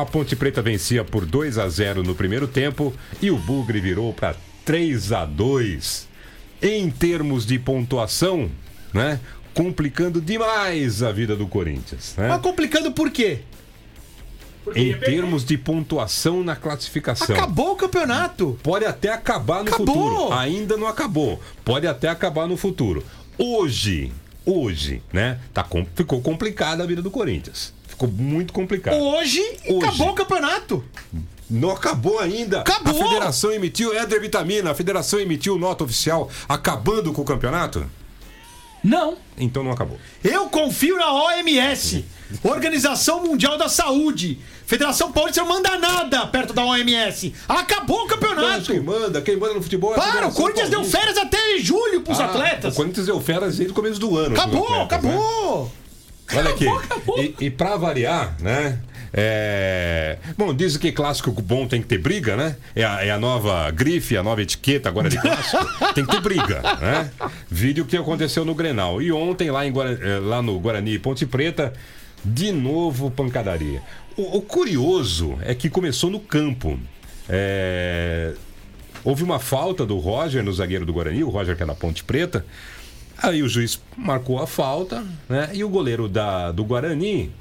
a 0.01 0.05
Ponte 0.05 0.35
Preta 0.35 0.61
vencia 0.61 1.03
por 1.03 1.25
2 1.25 1.57
a 1.57 1.67
0 1.67 2.03
no 2.03 2.13
primeiro 2.13 2.47
tempo 2.47 2.93
e 3.19 3.31
o 3.31 3.37
Bugre 3.37 3.79
virou 3.79 4.13
para 4.13 4.35
3 4.63 5.11
a 5.11 5.25
2. 5.25 6.07
Em 6.61 6.89
termos 6.89 7.45
de 7.47 7.57
pontuação, 7.57 8.49
né? 8.93 9.19
Complicando 9.55 10.21
demais 10.21 11.01
a 11.01 11.11
vida 11.11 11.35
do 11.35 11.47
Corinthians, 11.47 12.13
né? 12.15 12.27
Mas 12.27 12.41
complicando 12.41 12.91
por 12.91 13.09
quê? 13.09 13.39
Em 14.75 14.93
termos 14.93 15.43
de 15.43 15.57
pontuação 15.57 16.43
na 16.43 16.55
classificação. 16.55 17.35
Acabou 17.35 17.71
o 17.71 17.75
campeonato. 17.75 18.59
Pode 18.61 18.85
até 18.85 19.11
acabar 19.11 19.63
no 19.63 19.69
Acabou. 19.69 19.95
futuro. 19.95 20.33
Ainda 20.33 20.77
não 20.77 20.87
acabou. 20.87 21.41
Pode 21.65 21.87
até 21.87 22.09
acabar 22.09 22.47
no 22.47 22.57
futuro. 22.57 23.03
Hoje, 23.37 24.11
hoje, 24.45 25.01
né? 25.11 25.39
Tá, 25.53 25.65
ficou 25.95 26.21
complicada 26.21 26.83
a 26.83 26.87
vida 26.87 27.01
do 27.01 27.09
Corinthians. 27.09 27.73
Ficou 27.97 28.09
muito 28.09 28.53
complicado. 28.53 28.95
Hoje, 28.95 29.41
Hoje. 29.67 29.83
acabou 29.87 30.09
o 30.09 30.13
campeonato. 30.13 30.83
Não 31.49 31.71
acabou 31.71 32.19
ainda. 32.19 32.59
Acabou. 32.61 33.01
A 33.01 33.07
federação 33.07 33.51
emitiu, 33.51 33.91
Éder 33.97 34.21
Vitamina, 34.21 34.69
a 34.69 34.75
federação 34.75 35.19
emitiu 35.19 35.57
nota 35.57 35.83
oficial 35.83 36.29
acabando 36.47 37.11
com 37.11 37.23
o 37.23 37.25
campeonato? 37.25 37.89
Não. 38.83 39.17
Então 39.35 39.63
não 39.63 39.71
acabou. 39.71 39.97
Eu 40.23 40.47
confio 40.49 40.95
na 40.97 41.11
OMS, 41.11 42.05
Organização 42.43 43.23
Mundial 43.23 43.57
da 43.57 43.67
Saúde. 43.67 44.37
Federação 44.67 45.11
Paulista 45.11 45.41
não 45.41 45.47
manda 45.47 45.75
nada 45.79 46.27
perto 46.27 46.53
da 46.53 46.63
OMS. 46.63 47.33
Acabou 47.49 48.01
o 48.01 48.07
Mas 48.07 48.11
campeonato. 48.11 48.65
quem 48.65 48.79
manda, 48.79 49.21
quem 49.21 49.37
manda 49.37 49.55
no 49.55 49.63
futebol 49.63 49.93
é 49.93 49.95
Para, 49.95 50.27
o 50.27 50.31
Corinthians 50.33 50.69
deu 50.69 50.83
férias 50.83 51.17
até 51.17 51.57
julho 51.59 52.01
pros 52.01 52.19
Ah, 52.19 52.25
atletas. 52.25 52.73
O 52.73 52.75
Corinthians 52.77 53.07
deu 53.07 53.19
férias 53.19 53.55
desde 53.57 53.71
o 53.71 53.75
começo 53.75 53.99
do 53.99 54.15
ano. 54.17 54.35
Acabou, 54.35 54.67
atletas, 54.83 55.03
né? 55.03 55.17
Olha 56.35 56.49
aqui. 56.49 56.65
E, 57.17 57.45
e 57.45 57.49
pra 57.49 57.77
variar, 57.77 58.35
né? 58.41 58.79
É... 59.13 60.17
Bom, 60.37 60.53
dizem 60.53 60.79
que 60.79 60.91
clássico 60.91 61.31
bom 61.31 61.65
tem 61.67 61.81
que 61.81 61.87
ter 61.87 61.97
briga, 61.97 62.35
né? 62.35 62.55
É 62.75 62.83
a, 62.83 63.05
é 63.05 63.09
a 63.11 63.17
nova 63.17 63.71
grife, 63.71 64.17
a 64.17 64.23
nova 64.23 64.41
etiqueta 64.41 64.89
agora 64.89 65.09
de 65.09 65.19
clássico. 65.19 65.65
tem 65.95 66.05
que 66.05 66.11
ter 66.11 66.21
briga, 66.21 66.61
né? 66.81 67.09
Vídeo 67.49 67.85
que 67.85 67.95
aconteceu 67.95 68.43
no 68.43 68.53
Grenal. 68.53 69.01
E 69.01 69.11
ontem, 69.11 69.49
lá, 69.49 69.65
em 69.65 69.71
Guara- 69.71 69.97
eh, 70.01 70.19
lá 70.19 70.41
no 70.41 70.59
Guarani 70.59 70.99
Ponte 70.99 71.25
Preta, 71.25 71.73
de 72.23 72.51
novo 72.51 73.09
pancadaria. 73.09 73.81
O, 74.17 74.37
o 74.37 74.41
curioso 74.41 75.37
é 75.43 75.55
que 75.55 75.69
começou 75.69 76.09
no 76.09 76.19
campo. 76.19 76.77
É, 77.29 78.33
Houve 79.03 79.23
uma 79.23 79.39
falta 79.39 79.85
do 79.85 79.97
Roger 79.99 80.43
no 80.43 80.51
zagueiro 80.51 80.85
do 80.85 80.91
Guarani, 80.91 81.23
o 81.23 81.29
Roger 81.29 81.55
que 81.55 81.63
é 81.63 81.65
na 81.65 81.75
Ponte 81.75 82.03
Preta. 82.03 82.45
Aí 83.21 83.41
o 83.41 83.49
juiz 83.49 83.79
marcou 83.95 84.39
a 84.39 84.47
falta, 84.47 85.03
né? 85.27 85.49
E 85.53 85.63
o 85.63 85.69
goleiro 85.69 86.07
da, 86.07 86.51
do 86.51 86.63
Guarani, 86.63 87.31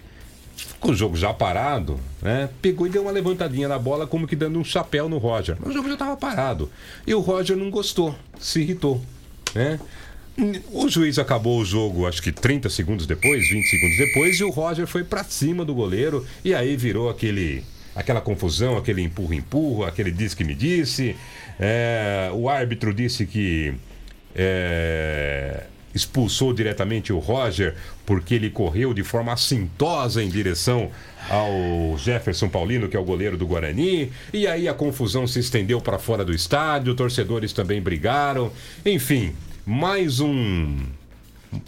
com 0.81 0.91
o 0.91 0.95
jogo 0.95 1.17
já 1.17 1.35
parado, 1.35 2.01
né? 2.23 2.49
Pegou 2.63 2.87
e 2.87 2.91
deu 2.91 3.03
uma 3.03 3.11
levantadinha 3.11 3.69
na 3.69 3.79
bola, 3.79 4.07
como 4.07 4.27
que 4.27 4.35
dando 4.35 4.59
um 4.59 4.65
chapéu 4.65 5.09
no 5.09 5.19
Roger. 5.19 5.57
Mas 5.61 5.71
o 5.71 5.73
jogo 5.73 5.89
já 5.89 5.95
estava 5.95 6.17
parado. 6.17 6.71
E 7.07 7.15
o 7.15 7.21
Roger 7.21 7.57
não 7.57 7.71
gostou, 7.71 8.15
se 8.39 8.61
irritou, 8.61 9.03
né? 9.55 9.79
O 10.71 10.89
juiz 10.89 11.19
acabou 11.19 11.59
o 11.59 11.65
jogo, 11.65 12.07
acho 12.07 12.23
que 12.23 12.31
30 12.31 12.69
segundos 12.69 13.07
depois, 13.07 13.49
20 13.49 13.67
segundos 13.67 13.97
depois, 13.97 14.39
e 14.39 14.45
o 14.45 14.51
Roger 14.51 14.87
foi 14.87 15.03
pra 15.03 15.25
cima 15.25 15.65
do 15.65 15.75
goleiro, 15.75 16.27
e 16.45 16.55
aí 16.55 16.77
virou 16.77 17.09
aquele 17.09 17.65
aquela 17.95 18.21
confusão, 18.21 18.77
aquele 18.77 19.01
empurra-empurra, 19.01 19.89
aquele 19.89 20.11
disse 20.11 20.37
que 20.37 20.45
me 20.45 20.55
disse. 20.55 21.17
É, 21.59 22.31
o 22.35 22.51
árbitro 22.51 22.93
disse 22.93 23.25
que 23.25 23.75
é, 24.37 25.65
expulsou 25.95 26.53
diretamente 26.53 27.13
o 27.13 27.19
Roger 27.19 27.75
porque 28.05 28.35
ele 28.35 28.51
correu 28.51 28.93
de 28.93 29.03
forma 29.03 29.33
assintosa 29.33 30.23
em 30.23 30.29
direção 30.29 30.91
ao 31.31 31.97
Jefferson 31.99 32.49
Paulino, 32.49 32.89
que 32.89 32.97
é 32.97 33.01
o 33.01 33.05
goleiro 33.05 33.37
do 33.37 33.47
Guarani, 33.47 34.13
e 34.33 34.47
aí 34.47 34.69
a 34.69 34.75
confusão 34.75 35.27
se 35.27 35.41
estendeu 35.41 35.81
para 35.81 35.99
fora 35.99 36.25
do 36.25 36.33
estádio, 36.33 36.95
torcedores 36.95 37.53
também 37.53 37.81
brigaram, 37.81 38.53
enfim, 38.85 39.35
mais 39.65 40.21
um 40.21 40.77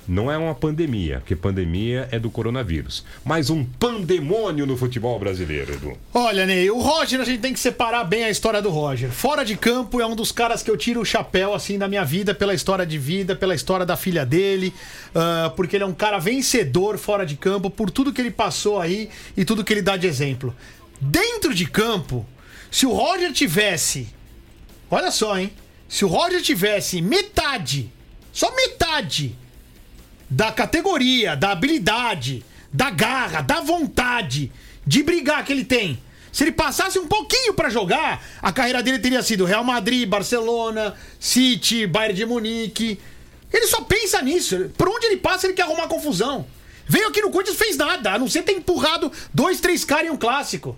não 0.06 0.30
é 0.30 0.36
uma 0.36 0.54
pandemia, 0.54 1.18
porque 1.18 1.36
pandemia 1.36 2.08
é 2.10 2.18
do 2.18 2.30
coronavírus, 2.30 3.04
mas 3.24 3.50
um 3.50 3.64
pandemônio 3.64 4.66
no 4.66 4.76
futebol 4.76 5.18
brasileiro, 5.18 5.74
Edu. 5.74 5.98
Olha, 6.14 6.46
Ney, 6.46 6.70
o 6.70 6.78
Roger, 6.78 7.20
a 7.20 7.24
gente 7.24 7.40
tem 7.40 7.52
que 7.52 7.60
separar 7.60 8.04
bem 8.04 8.24
a 8.24 8.30
história 8.30 8.62
do 8.62 8.70
Roger. 8.70 9.10
Fora 9.10 9.44
de 9.44 9.56
campo, 9.56 10.00
é 10.00 10.06
um 10.06 10.16
dos 10.16 10.32
caras 10.32 10.62
que 10.62 10.70
eu 10.70 10.76
tiro 10.76 11.00
o 11.00 11.04
chapéu, 11.04 11.54
assim, 11.54 11.78
da 11.78 11.88
minha 11.88 12.04
vida, 12.04 12.34
pela 12.34 12.54
história 12.54 12.86
de 12.86 12.98
vida, 12.98 13.34
pela 13.36 13.54
história 13.54 13.84
da 13.84 13.96
filha 13.96 14.24
dele, 14.24 14.72
ah, 15.14 15.52
porque 15.56 15.76
ele 15.76 15.84
é 15.84 15.86
um 15.86 15.94
cara 15.94 16.18
vencedor 16.18 16.98
fora 16.98 17.24
de 17.24 17.36
campo, 17.36 17.70
por 17.70 17.90
tudo 17.90 18.12
que 18.12 18.20
ele 18.20 18.30
passou 18.30 18.80
aí 18.80 19.08
e 19.36 19.44
tudo 19.44 19.64
que 19.64 19.72
ele 19.72 19.82
dá 19.82 19.96
de 19.96 20.06
exemplo. 20.06 20.54
Dentro 21.00 21.54
de 21.54 21.66
campo, 21.66 22.26
se 22.70 22.86
o 22.86 22.92
Roger 22.92 23.32
tivesse. 23.32 24.08
Olha 24.90 25.10
só, 25.10 25.38
hein? 25.38 25.52
Se 25.88 26.04
o 26.04 26.08
Roger 26.08 26.42
tivesse 26.42 27.00
metade, 27.00 27.90
só 28.32 28.54
metade 28.54 29.36
da 30.30 30.52
categoria, 30.52 31.36
da 31.36 31.52
habilidade, 31.52 32.44
da 32.72 32.90
garra, 32.90 33.40
da 33.40 33.60
vontade 33.60 34.52
de 34.86 35.02
brigar 35.02 35.44
que 35.44 35.52
ele 35.52 35.64
tem. 35.64 36.00
Se 36.32 36.44
ele 36.44 36.52
passasse 36.52 36.98
um 36.98 37.08
pouquinho 37.08 37.54
pra 37.54 37.70
jogar, 37.70 38.22
a 38.40 38.52
carreira 38.52 38.82
dele 38.82 38.98
teria 38.98 39.22
sido 39.22 39.44
Real 39.44 39.64
Madrid, 39.64 40.08
Barcelona, 40.08 40.94
City, 41.18 41.86
Bayern 41.86 42.14
de 42.14 42.26
Munique. 42.26 43.00
Ele 43.52 43.66
só 43.66 43.80
pensa 43.80 44.20
nisso. 44.22 44.70
Por 44.76 44.88
onde 44.88 45.06
ele 45.06 45.16
passa, 45.16 45.46
ele 45.46 45.54
quer 45.54 45.62
arrumar 45.62 45.88
confusão. 45.88 46.46
Veio 46.86 47.08
aqui 47.08 47.20
no 47.20 47.30
Corinthians 47.30 47.58
fez 47.58 47.76
nada, 47.76 48.12
a 48.12 48.18
não 48.18 48.28
ser 48.28 48.42
ter 48.42 48.52
empurrado 48.52 49.10
dois, 49.32 49.60
três 49.60 49.84
caras 49.84 50.06
em 50.06 50.10
um 50.10 50.16
clássico. 50.16 50.76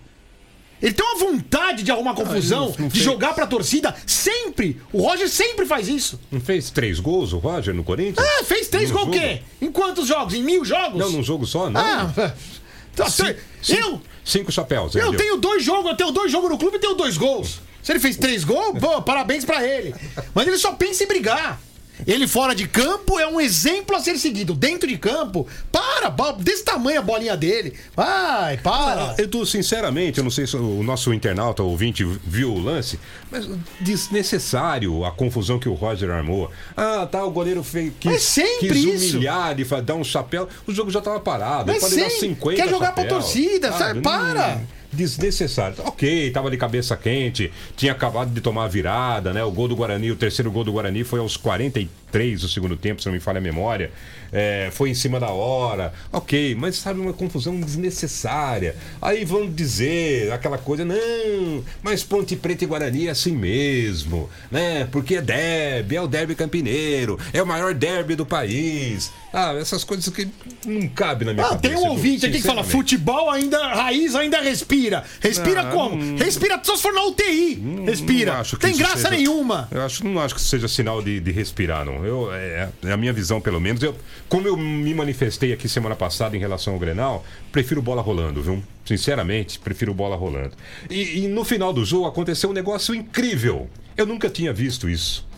Ele 0.82 0.92
tem 0.94 1.04
uma 1.04 1.18
vontade 1.18 1.82
de 1.82 1.90
arrumar 1.90 2.14
confusão, 2.14 2.66
não- 2.70 2.76
não 2.78 2.88
de 2.88 2.94
fez. 2.94 3.04
jogar 3.04 3.34
pra 3.34 3.46
torcida, 3.46 3.94
sempre. 4.06 4.80
O 4.92 5.02
Roger 5.02 5.28
sempre 5.28 5.66
faz 5.66 5.88
isso. 5.88 6.18
Não 6.30 6.40
fez 6.40 6.70
três 6.70 6.98
gols 6.98 7.32
o 7.32 7.38
Roger 7.38 7.74
no 7.74 7.84
Corinthians? 7.84 8.26
Ah, 8.26 8.44
fez 8.44 8.68
três 8.68 8.90
gols 8.90 9.08
o 9.08 9.10
quê? 9.10 9.42
Em 9.60 9.70
quantos 9.70 10.06
jogos? 10.08 10.32
Em 10.34 10.42
mil 10.42 10.64
jogos? 10.64 10.98
Não, 10.98 11.10
num 11.10 11.22
jogo 11.22 11.46
só, 11.46 11.68
não. 11.68 11.80
Ah, 11.80 12.10
tá, 12.96 13.10
Cin- 13.10 13.24
eu, 13.26 13.36
cinco, 13.62 14.02
cinco 14.24 14.52
chapéus. 14.52 14.94
eu 14.94 15.02
entendeu? 15.08 15.18
tenho 15.18 15.36
dois 15.36 15.62
jogos, 15.62 15.90
eu 15.90 15.96
tenho 15.96 16.10
dois 16.12 16.32
jogos 16.32 16.48
no 16.50 16.56
clube 16.58 16.76
e 16.76 16.80
tenho 16.80 16.94
dois 16.94 17.16
gols. 17.18 17.60
Se 17.82 17.92
ele 17.92 17.98
fez 18.00 18.16
três 18.16 18.44
gols, 18.44 18.78
pô, 18.78 19.00
parabéns 19.02 19.44
pra 19.44 19.66
ele. 19.66 19.94
Mas 20.34 20.46
ele 20.46 20.58
só 20.58 20.72
pensa 20.72 21.04
em 21.04 21.06
brigar. 21.06 21.60
Ele 22.06 22.26
fora 22.26 22.54
de 22.54 22.66
campo 22.68 23.18
é 23.18 23.26
um 23.26 23.40
exemplo 23.40 23.96
a 23.96 24.00
ser 24.00 24.18
seguido. 24.18 24.54
Dentro 24.54 24.88
de 24.88 24.96
campo, 24.98 25.46
para, 25.70 26.10
desse 26.38 26.64
tamanho 26.64 26.98
a 27.00 27.02
bolinha 27.02 27.36
dele. 27.36 27.74
Vai, 27.94 28.56
para. 28.58 29.14
Edu, 29.18 29.44
sinceramente, 29.46 30.18
eu 30.18 30.24
não 30.24 30.30
sei 30.30 30.46
se 30.46 30.56
o 30.56 30.82
nosso 30.82 31.12
internauta, 31.12 31.62
ouvinte, 31.62 32.04
viu 32.24 32.52
o 32.52 32.58
lance, 32.60 32.98
mas 33.30 33.48
desnecessário 33.80 35.04
a 35.04 35.10
confusão 35.10 35.58
que 35.58 35.68
o 35.68 35.74
Roger 35.74 36.10
armou. 36.10 36.50
Ah, 36.76 37.06
tá, 37.10 37.24
o 37.24 37.30
goleiro 37.30 37.62
fez, 37.62 37.92
quis, 38.00 38.12
É 38.12 38.18
sempre 38.18 38.68
quis 38.68 39.02
isso. 39.02 39.16
humilhar 39.16 39.58
e 39.58 39.64
fa- 39.64 39.80
dar 39.80 39.94
um 39.94 40.04
chapéu. 40.04 40.48
O 40.66 40.72
jogo 40.72 40.90
já 40.90 41.00
tava 41.00 41.20
parado. 41.20 41.72
Mas 41.72 41.76
ele 41.76 41.80
pode 41.90 41.96
dar 41.96 42.10
sempre. 42.10 42.28
50 42.28 42.56
Quer 42.62 42.68
jogar 42.68 42.92
pra 42.92 43.04
chapéus, 43.04 43.24
torcida, 43.24 43.72
sabe? 43.72 44.00
Para. 44.00 44.56
Hum, 44.56 44.79
Desnecessário. 44.92 45.76
Ok, 45.84 46.30
tava 46.30 46.50
de 46.50 46.56
cabeça 46.56 46.96
quente, 46.96 47.52
tinha 47.76 47.92
acabado 47.92 48.30
de 48.32 48.40
tomar 48.40 48.64
a 48.64 48.68
virada, 48.68 49.32
né? 49.32 49.42
O 49.44 49.50
gol 49.50 49.68
do 49.68 49.76
Guarani, 49.76 50.10
o 50.10 50.16
terceiro 50.16 50.50
gol 50.50 50.64
do 50.64 50.72
Guarani 50.72 51.04
foi 51.04 51.20
aos 51.20 51.36
43 51.36 51.88
do 52.12 52.48
segundo 52.48 52.76
tempo, 52.76 53.00
se 53.00 53.06
não 53.06 53.12
me 53.14 53.20
falha 53.20 53.38
a 53.38 53.40
memória. 53.40 53.90
É, 54.32 54.68
foi 54.72 54.90
em 54.90 54.94
cima 54.94 55.18
da 55.18 55.28
hora. 55.30 55.92
Ok, 56.12 56.54
mas 56.54 56.76
sabe, 56.76 57.00
uma 57.00 57.12
confusão 57.12 57.58
desnecessária. 57.60 58.76
Aí 59.02 59.24
vão 59.24 59.50
dizer 59.50 60.32
aquela 60.32 60.56
coisa, 60.58 60.84
não, 60.84 61.64
mas 61.82 62.02
Ponte 62.04 62.36
Preta 62.36 62.62
e 62.64 62.66
Guarani 62.66 63.08
é 63.08 63.10
assim 63.10 63.32
mesmo, 63.32 64.30
né? 64.50 64.86
Porque 64.92 65.16
é 65.16 65.20
derby, 65.22 65.96
é 65.96 66.02
o 66.02 66.06
derby 66.06 66.34
campineiro, 66.34 67.18
é 67.32 67.42
o 67.42 67.46
maior 67.46 67.74
derby 67.74 68.14
do 68.14 68.24
país. 68.26 69.10
Ah, 69.32 69.54
essas 69.54 69.84
coisas 69.84 70.12
que 70.12 70.28
não 70.66 70.88
cabem 70.88 71.26
na 71.26 71.32
minha 71.32 71.46
Ah, 71.46 71.50
cabeça. 71.50 71.74
tem 71.74 71.84
um 71.84 71.88
ouvinte 71.90 72.26
aqui 72.26 72.40
que 72.40 72.46
fala: 72.46 72.64
futebol 72.64 73.30
ainda, 73.30 73.58
raiz 73.74 74.14
ainda 74.16 74.40
respira. 74.40 75.04
Respira 75.20 75.62
Não, 75.62 75.70
como? 75.70 75.96
não- 76.04 76.16
Respira 76.18 76.60
só 76.62 76.74
se 76.76 76.82
for 76.82 76.92
na 76.92 77.04
UTI. 77.04 77.62
respira. 77.86 78.32
Não 78.34 78.40
acho 78.40 78.56
que 78.56 78.66
Tem 78.66 78.76
graça 78.76 78.96
seja- 78.96 79.10
nenhuma. 79.10 79.68
Eu 79.70 79.82
acho, 79.82 80.04
não 80.04 80.20
acho 80.20 80.34
que 80.34 80.40
seja 80.40 80.66
sinal 80.66 81.00
de, 81.02 81.20
de 81.20 81.30
respirar, 81.30 81.84
não. 81.84 81.99
Eu, 82.04 82.32
é, 82.32 82.68
é 82.84 82.92
a 82.92 82.96
minha 82.96 83.12
visão, 83.12 83.40
pelo 83.40 83.60
menos. 83.60 83.82
Eu, 83.82 83.94
como 84.28 84.46
eu 84.46 84.56
me 84.56 84.94
manifestei 84.94 85.52
aqui 85.52 85.68
semana 85.68 85.96
passada 85.96 86.36
em 86.36 86.40
relação 86.40 86.74
ao 86.74 86.78
Grenal, 86.78 87.24
prefiro 87.52 87.82
bola 87.82 88.02
rolando, 88.02 88.42
viu? 88.42 88.62
Sinceramente, 88.84 89.58
prefiro 89.58 89.94
bola 89.94 90.16
rolando. 90.16 90.52
E, 90.88 91.24
e 91.24 91.28
no 91.28 91.44
final 91.44 91.72
do 91.72 91.84
jogo 91.84 92.06
aconteceu 92.06 92.50
um 92.50 92.52
negócio 92.52 92.94
incrível. 92.94 93.68
Eu 93.96 94.06
nunca 94.06 94.28
tinha 94.28 94.52
visto 94.52 94.88
isso. 94.88 95.28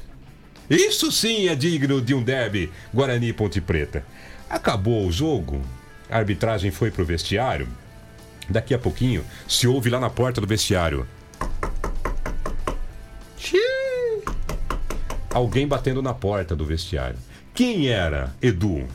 Isso 0.70 1.10
sim 1.12 1.48
é 1.48 1.54
digno 1.54 2.00
de 2.00 2.14
um 2.14 2.22
derby 2.22 2.70
Guarani 2.94 3.32
Ponte 3.32 3.60
Preta. 3.60 4.04
Acabou 4.48 5.06
o 5.06 5.12
jogo, 5.12 5.60
a 6.10 6.16
arbitragem 6.16 6.70
foi 6.70 6.90
pro 6.90 7.04
vestiário. 7.04 7.68
Daqui 8.48 8.74
a 8.74 8.78
pouquinho 8.78 9.24
se 9.48 9.66
ouve 9.66 9.90
lá 9.90 9.98
na 10.00 10.10
porta 10.10 10.40
do 10.40 10.46
vestiário. 10.46 11.06
Alguém 15.32 15.66
batendo 15.66 16.02
na 16.02 16.12
porta 16.12 16.54
do 16.54 16.64
vestiário. 16.64 17.18
Quem 17.54 17.88
era, 17.88 18.34
Edu? 18.40 18.86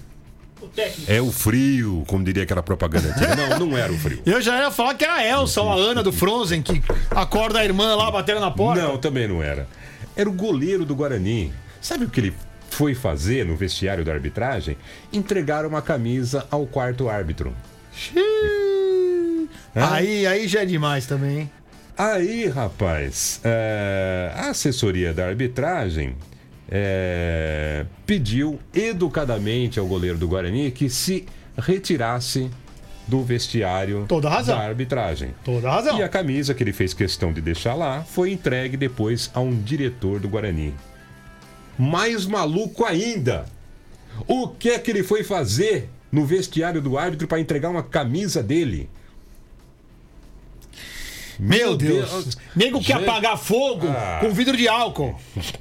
O. 0.62 0.70
É 1.08 1.22
o 1.22 1.32
frio, 1.32 2.04
como 2.08 2.24
diria 2.24 2.44
aquela 2.44 2.64
propaganda 2.64 3.10
antiga. 3.10 3.36
Não, 3.36 3.68
não 3.68 3.78
era 3.78 3.92
o 3.92 3.98
frio. 3.98 4.22
Eu 4.26 4.42
já 4.42 4.60
ia 4.60 4.72
falar 4.72 4.96
que 4.96 5.04
era 5.06 5.16
a 5.16 5.26
Elsa 5.26 5.62
ou 5.62 5.72
a 5.72 5.76
Ana 5.76 6.04
do 6.04 6.12
Frozen 6.12 6.62
que 6.62 6.82
acorda 7.12 7.60
a 7.60 7.66
irmã 7.66 7.96
lá 7.96 8.10
batendo 8.12 8.40
na 8.40 8.52
porta. 8.52 8.82
Não, 8.82 8.98
também 8.98 9.28
não 9.28 9.42
era. 9.42 9.68
Era 10.16 10.30
o 10.30 10.34
goleiro 10.34 10.86
do 10.86 10.96
Guarani. 10.96 11.54
Sabe 11.82 12.06
o 12.06 12.10
que 12.10 12.20
ele 12.20 12.34
foi 12.70 12.94
fazer 12.96 13.46
no 13.46 13.56
vestiário 13.56 14.04
da 14.04 14.12
arbitragem? 14.12 14.78
Entregar 15.14 15.66
uma 15.66 15.82
camisa 15.82 16.46
ao 16.50 16.66
quarto 16.66 17.08
árbitro. 17.08 17.56
Xiii. 17.94 19.50
Aí, 19.76 20.26
aí 20.26 20.48
já 20.48 20.62
é 20.62 20.66
demais 20.66 21.06
também, 21.06 21.40
hein? 21.40 21.52
Aí, 21.98 22.48
rapaz, 22.48 23.42
é, 23.44 24.32
a 24.36 24.50
assessoria 24.52 25.16
da 25.16 25.26
arbitragem 25.26 26.16
é, 26.70 27.88
pediu 28.06 28.60
educadamente 28.72 29.80
ao 29.80 29.88
goleiro 29.88 30.16
do 30.16 30.28
Guarani 30.28 30.70
que 30.70 30.92
se 30.92 31.26
retirasse 31.58 32.52
do 33.08 33.24
vestiário 33.24 34.06
da 34.46 34.60
arbitragem. 34.60 35.34
Toda 35.44 35.72
razão. 35.72 35.98
E 35.98 36.04
a 36.04 36.10
camisa 36.10 36.54
que 36.54 36.62
ele 36.62 36.74
fez 36.74 36.94
questão 36.94 37.34
de 37.34 37.42
deixar 37.42 37.74
lá 37.74 38.04
foi 38.04 38.32
entregue 38.32 38.78
depois 38.78 39.32
a 39.34 39.40
um 39.40 39.60
diretor 39.60 40.20
do 40.20 40.30
Guarani. 40.30 40.76
Mais 41.80 42.28
maluco 42.28 42.86
ainda! 42.86 43.46
O 44.28 44.50
que 44.50 44.70
é 44.70 44.78
que 44.78 44.92
ele 44.92 45.02
foi 45.02 45.24
fazer 45.24 45.90
no 46.12 46.26
vestiário 46.26 46.82
do 46.82 46.96
árbitro 46.96 47.28
para 47.28 47.40
entregar 47.40 47.70
uma 47.70 47.84
camisa 47.84 48.44
dele? 48.44 48.88
Meu 51.40 51.76
Deus. 51.78 52.10
Deus. 52.10 52.38
Nego 52.56 52.80
quer 52.84 52.98
Gente. 53.00 53.10
apagar 53.10 53.38
fogo 53.38 53.88
Ah. 53.88 54.18
com 54.22 54.32
vidro 54.32 54.56
de 54.58 54.68
álcool. 54.68 55.16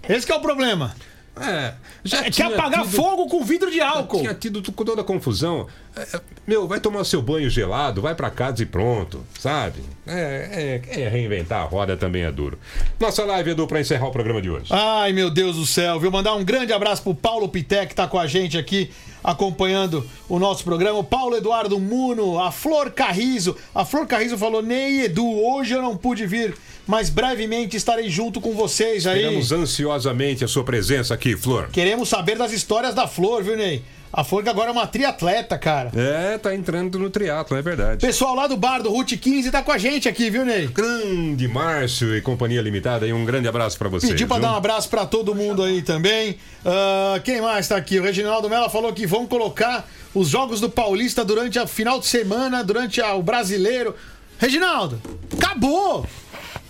Esse 0.09 0.27
que 0.27 0.33
é 0.33 0.37
o 0.37 0.41
problema. 0.41 0.95
É, 1.39 1.75
já 2.03 2.25
É, 2.27 2.31
tinha 2.31 2.49
quer 2.49 2.55
apagar 2.59 2.83
tido- 2.85 2.97
fogo 2.97 3.27
com 3.27 3.45
vidro 3.45 3.71
de 3.71 3.81
álcool. 3.81 4.21
Tinha 4.21 4.33
tido 4.35 4.63
toda 4.63 5.03
a 5.03 5.05
confusão. 5.05 5.67
É, 5.95 6.01
é, 6.17 6.21
meu, 6.47 6.67
vai 6.67 6.81
tomar 6.81 7.05
seu 7.05 7.21
banho 7.21 7.51
gelado, 7.51 8.01
vai 8.01 8.15
pra 8.15 8.31
casa 8.31 8.63
e 8.63 8.67
pronto, 8.67 9.23
sabe? 9.39 9.81
É, 10.07 10.81
é- 10.91 11.01
é 11.03 11.09
reinventar 11.09 11.61
a 11.63 11.65
roda 11.65 11.95
também 11.97 12.23
é 12.25 12.33
duro. 12.33 12.59
Nossa 12.99 13.25
live, 13.25 13.51
Edu, 13.51 13.67
pra 13.67 13.81
encerrar 13.81 14.07
o 14.07 14.11
programa 14.13 14.41
de 14.41 14.49
hoje. 14.49 14.67
Ai, 14.71 15.13
meu 15.13 15.29
Deus 15.31 15.57
do 15.57 15.67
céu. 15.67 16.01
Viu? 16.01 16.11
Mandar 16.11 16.35
um 16.35 16.45
grande 16.45 16.73
abraço 16.73 17.03
pro 17.03 17.15
Paulo 17.15 17.49
Pité, 17.49 17.85
que 17.85 17.95
tá 17.95 18.07
com 18.09 18.19
a 18.19 18.27
gente 18.27 18.57
aqui, 18.57 18.91
acompanhando 19.23 20.07
o 20.29 20.39
nosso 20.39 20.65
programa. 20.65 20.99
O 20.99 21.05
Paulo 21.05 21.37
Eduardo 21.37 21.79
Muno, 21.79 22.39
a 22.39 22.51
Flor 22.51 22.91
Carrizo. 22.93 23.57
A 23.75 23.85
Flor 23.85 24.07
Carrizo 24.07 24.39
falou: 24.39 24.63
Ney 24.63 25.03
Edu, 25.05 25.27
hoje 25.29 25.75
eu 25.75 25.83
não 25.83 25.97
pude 25.97 26.27
vir, 26.27 26.55
mas 26.87 27.11
brevemente 27.11 27.77
estarei 27.77 28.09
junto 28.09 28.41
com 28.41 28.53
vocês 28.55 29.07
aí. 29.07 29.19
Esperamos 29.23 29.53
ansiosamente 29.53 30.45
a 30.45 30.49
sua 30.49 30.65
presença 30.65 31.15
aqui, 31.15 31.37
Flor. 31.37 31.69
Queremos 31.71 32.09
saber 32.09 32.37
das 32.39 32.53
histórias 32.53 32.95
da 32.95 33.07
Flor, 33.07 33.43
viu, 33.43 33.57
Ney? 33.57 33.83
A 34.13 34.25
Flor 34.25 34.43
que 34.43 34.49
agora 34.49 34.69
é 34.71 34.73
uma 34.73 34.87
triatleta, 34.87 35.59
cara. 35.59 35.91
É, 35.95 36.39
tá 36.39 36.55
entrando 36.55 36.99
no 36.99 37.11
triatlo, 37.11 37.55
é 37.57 37.61
verdade. 37.61 38.01
Pessoal 38.01 38.35
lá 38.35 38.47
do 38.47 38.57
bar 38.57 38.79
do 38.83 38.89
Route 38.91 39.17
15 39.17 39.51
tá 39.51 39.63
com 39.63 39.73
a 39.73 39.77
gente 39.77 40.09
aqui, 40.09 40.31
viu, 40.31 40.43
Ney? 40.45 40.69
Grande 40.69 41.47
Márcio 41.49 42.17
e 42.17 42.23
Companhia 42.23 42.63
Limitada, 42.63 43.07
e 43.07 43.13
um 43.13 43.25
grande 43.27 43.47
abraço 43.49 43.77
pra 43.77 43.89
vocês. 43.91 44.13
Pediu 44.13 44.27
pra 44.29 44.39
dar 44.39 44.53
um 44.53 44.57
abraço 44.57 44.89
pra 44.89 45.05
todo 45.05 45.35
mundo 45.35 45.63
aí 45.63 45.83
também. 45.83 46.39
Ah, 46.65 47.21
quem 47.25 47.43
mais 47.43 47.69
tá 47.69 47.77
aqui? 47.77 47.99
O 47.99 48.03
Reginaldo 48.03 48.49
Mello 48.49 48.71
falou 48.71 48.93
que 48.95 49.07
vão 49.07 49.27
colocar 49.27 49.87
os 50.15 50.29
jogos 50.29 50.61
do 50.61 50.71
Paulista 50.71 51.23
durante 51.23 51.59
a 51.59 51.67
final 51.67 51.99
de 52.01 52.07
semana, 52.07 52.63
durante 52.65 53.03
a- 53.03 53.13
o 53.15 53.23
brasileiro. 53.23 53.95
Reginaldo, 54.39 55.01
acabou! 55.37 56.07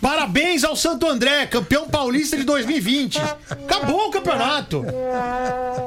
Parabéns 0.06 0.62
ao 0.62 0.76
Santo 0.76 1.04
André, 1.04 1.46
campeão 1.46 1.88
paulista 1.88 2.36
de 2.36 2.44
2020. 2.44 3.20
Acabou 3.50 4.06
o 4.06 4.10
campeonato. 4.12 4.84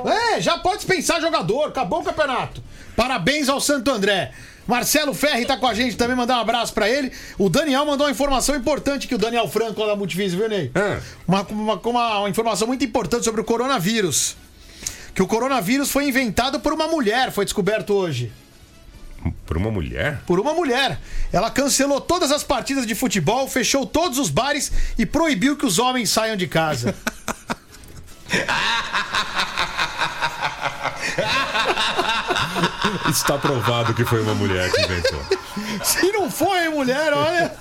É, 0.05 0.41
já 0.41 0.57
pode 0.57 0.79
dispensar 0.79 1.21
jogador, 1.21 1.69
acabou 1.69 2.01
o 2.01 2.03
campeonato. 2.03 2.61
Parabéns 2.97 3.47
ao 3.47 3.61
Santo 3.61 3.89
André. 3.89 4.33
Marcelo 4.67 5.13
Ferri 5.13 5.45
tá 5.45 5.55
com 5.55 5.65
a 5.65 5.73
gente 5.73 5.95
também, 5.95 6.17
mandar 6.17 6.37
um 6.37 6.41
abraço 6.41 6.73
pra 6.73 6.89
ele. 6.89 7.13
O 7.37 7.47
Daniel 7.47 7.85
mandou 7.85 8.07
uma 8.07 8.11
informação 8.11 8.57
importante 8.57 9.07
que 9.07 9.15
o 9.15 9.17
Daniel 9.17 9.47
Franco 9.47 9.79
lá 9.79 9.87
da 9.87 9.95
Multivis, 9.95 10.33
viu, 10.33 10.49
Ney? 10.49 10.69
Uma, 11.25 11.43
uma, 11.43 11.75
uma, 11.75 12.19
uma 12.19 12.29
informação 12.29 12.67
muito 12.67 12.83
importante 12.83 13.23
sobre 13.23 13.39
o 13.39 13.45
coronavírus. 13.45 14.35
Que 15.15 15.23
o 15.23 15.27
coronavírus 15.27 15.89
foi 15.89 16.09
inventado 16.09 16.59
por 16.59 16.73
uma 16.73 16.89
mulher, 16.89 17.31
foi 17.31 17.45
descoberto 17.45 17.93
hoje. 17.93 18.29
Por 19.45 19.57
uma 19.57 19.69
mulher? 19.69 20.21
Por 20.25 20.39
uma 20.39 20.53
mulher. 20.53 20.99
Ela 21.31 21.49
cancelou 21.51 21.99
todas 21.99 22.31
as 22.31 22.43
partidas 22.43 22.85
de 22.85 22.95
futebol, 22.95 23.47
fechou 23.47 23.85
todos 23.85 24.17
os 24.17 24.29
bares 24.29 24.71
e 24.97 25.05
proibiu 25.05 25.57
que 25.57 25.65
os 25.65 25.79
homens 25.79 26.09
saiam 26.09 26.35
de 26.37 26.47
casa. 26.47 26.95
Está 33.09 33.37
provado 33.37 33.93
que 33.93 34.05
foi 34.05 34.21
uma 34.21 34.33
mulher 34.35 34.71
que 34.71 34.81
inventou. 34.81 35.21
Se 35.83 36.11
não 36.11 36.29
foi 36.29 36.69
mulher, 36.69 37.13
olha. 37.13 37.53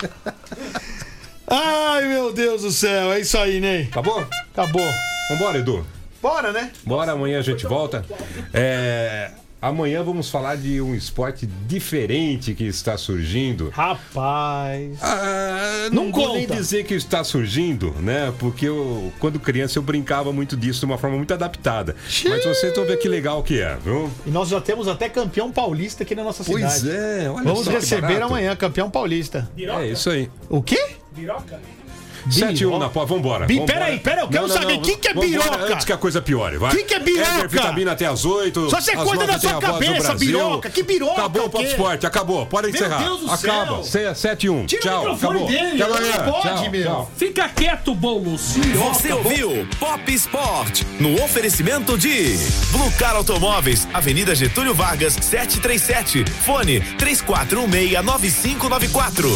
Ai, 1.46 2.04
meu 2.06 2.32
Deus 2.32 2.62
do 2.62 2.70
céu. 2.70 3.12
É 3.12 3.20
isso 3.20 3.36
aí, 3.38 3.60
Ney. 3.60 3.88
Acabou? 3.90 4.26
Acabou. 4.52 4.90
Vambora, 5.30 5.58
Edu. 5.58 5.86
Bora, 6.20 6.52
né? 6.52 6.70
Bora, 6.84 7.12
amanhã 7.12 7.38
a 7.38 7.42
gente 7.42 7.66
volta. 7.66 8.04
É, 8.52 9.30
amanhã 9.60 10.02
vamos 10.02 10.30
falar 10.30 10.56
de 10.56 10.80
um 10.80 10.94
esporte 10.94 11.46
diferente 11.66 12.54
que 12.54 12.64
está 12.64 12.96
surgindo. 12.96 13.70
Rapaz. 13.70 14.98
Ah, 15.02 15.88
não, 15.92 16.04
Não 16.04 16.12
vou 16.12 16.34
nem 16.34 16.46
dizer 16.46 16.84
que 16.84 16.94
está 16.94 17.22
surgindo, 17.24 17.92
né? 18.00 18.32
Porque 18.38 18.66
eu, 18.66 19.12
quando 19.18 19.38
criança 19.40 19.78
eu 19.78 19.82
brincava 19.82 20.32
muito 20.32 20.56
disso 20.56 20.80
de 20.80 20.86
uma 20.86 20.98
forma 20.98 21.16
muito 21.16 21.32
adaptada. 21.34 21.94
Mas 22.28 22.44
vocês 22.44 22.74
vão 22.74 22.84
ver 22.86 22.98
que 22.98 23.08
legal 23.08 23.42
que 23.42 23.60
é, 23.60 23.76
viu? 23.76 24.10
E 24.26 24.30
nós 24.30 24.48
já 24.48 24.60
temos 24.60 24.88
até 24.88 25.08
campeão 25.08 25.50
paulista 25.50 26.02
aqui 26.02 26.14
na 26.14 26.24
nossa 26.24 26.44
Pois 26.44 26.72
cidade. 26.72 26.96
é, 26.96 27.30
olha 27.30 27.44
Vamos 27.44 27.66
receber 27.66 28.22
amanhã 28.22 28.54
campeão 28.56 28.90
paulista. 28.90 29.50
É 29.56 29.86
isso 29.86 30.10
aí. 30.10 30.30
O 30.48 30.62
quê? 30.62 30.78
Biroca? 31.12 31.60
7-1 32.30 32.78
na 32.78 32.88
pó, 32.88 33.04
vambora. 33.04 33.46
Bi- 33.46 33.58
vambora. 33.58 33.72
peraí, 33.78 33.98
peraí, 33.98 34.20
eu 34.24 34.28
quero 34.28 34.46
Não, 34.46 34.54
não, 34.54 34.60
saber, 34.62 34.74
não, 34.74 34.82
quem 34.82 34.96
que 34.98 35.08
é 35.08 35.14
biroca? 35.14 35.72
Antes 35.72 35.84
que 35.84 35.92
a 35.92 35.96
coisa 35.96 36.20
piore, 36.22 36.58
vai. 36.58 36.74
Quem 36.74 36.84
que 36.84 36.94
é 36.94 36.98
biroca? 36.98 37.28
Éder 37.30 37.48
Vitamina 37.48 37.92
até 37.92 38.06
as 38.06 38.24
8. 38.24 38.70
Só 38.70 38.80
você 38.80 38.92
às 38.92 39.02
cuida 39.02 39.26
da 39.26 39.32
9 39.34 39.40
tem 39.40 39.50
sua 39.50 39.60
cabeça, 39.60 40.14
biroca. 40.14 40.70
Que 40.70 40.82
biroca, 40.82 41.12
Acabou 41.12 41.42
o 41.42 41.46
o 41.46 41.50
Pop 41.50 41.64
quê? 41.64 41.70
Esporte, 41.70 42.06
acabou. 42.06 42.46
Pode 42.46 42.68
Meu 42.72 42.76
encerrar. 42.76 42.98
Deus 43.02 43.20
do 43.20 43.30
Acaba. 43.30 43.82
céu. 43.84 44.12
7-1. 44.14 44.66
Tira 44.66 44.80
o 44.80 44.84
Tchau, 44.84 44.98
microfone 45.00 45.38
acabou. 45.38 45.48
dele, 45.48 45.82
Até 45.82 45.96
amanhã. 45.96 46.12
pode, 46.32 46.42
Tchau, 46.42 46.70
meu. 46.70 46.84
tchau. 46.84 47.10
Fica 47.16 47.48
quieto, 47.48 47.94
Boulos. 47.94 48.54
Você 48.74 49.12
ouviu 49.12 49.66
Pop 49.78 50.12
Sport 50.14 50.82
no 51.00 51.22
oferecimento 51.22 51.96
de 51.98 52.36
Blue 52.72 52.90
Car 52.98 53.14
Automóveis, 53.16 53.86
Avenida 53.92 54.34
Getúlio 54.34 54.74
Vargas, 54.74 55.14
737, 55.20 56.24
fone 56.44 56.80
34169594. 56.98 59.28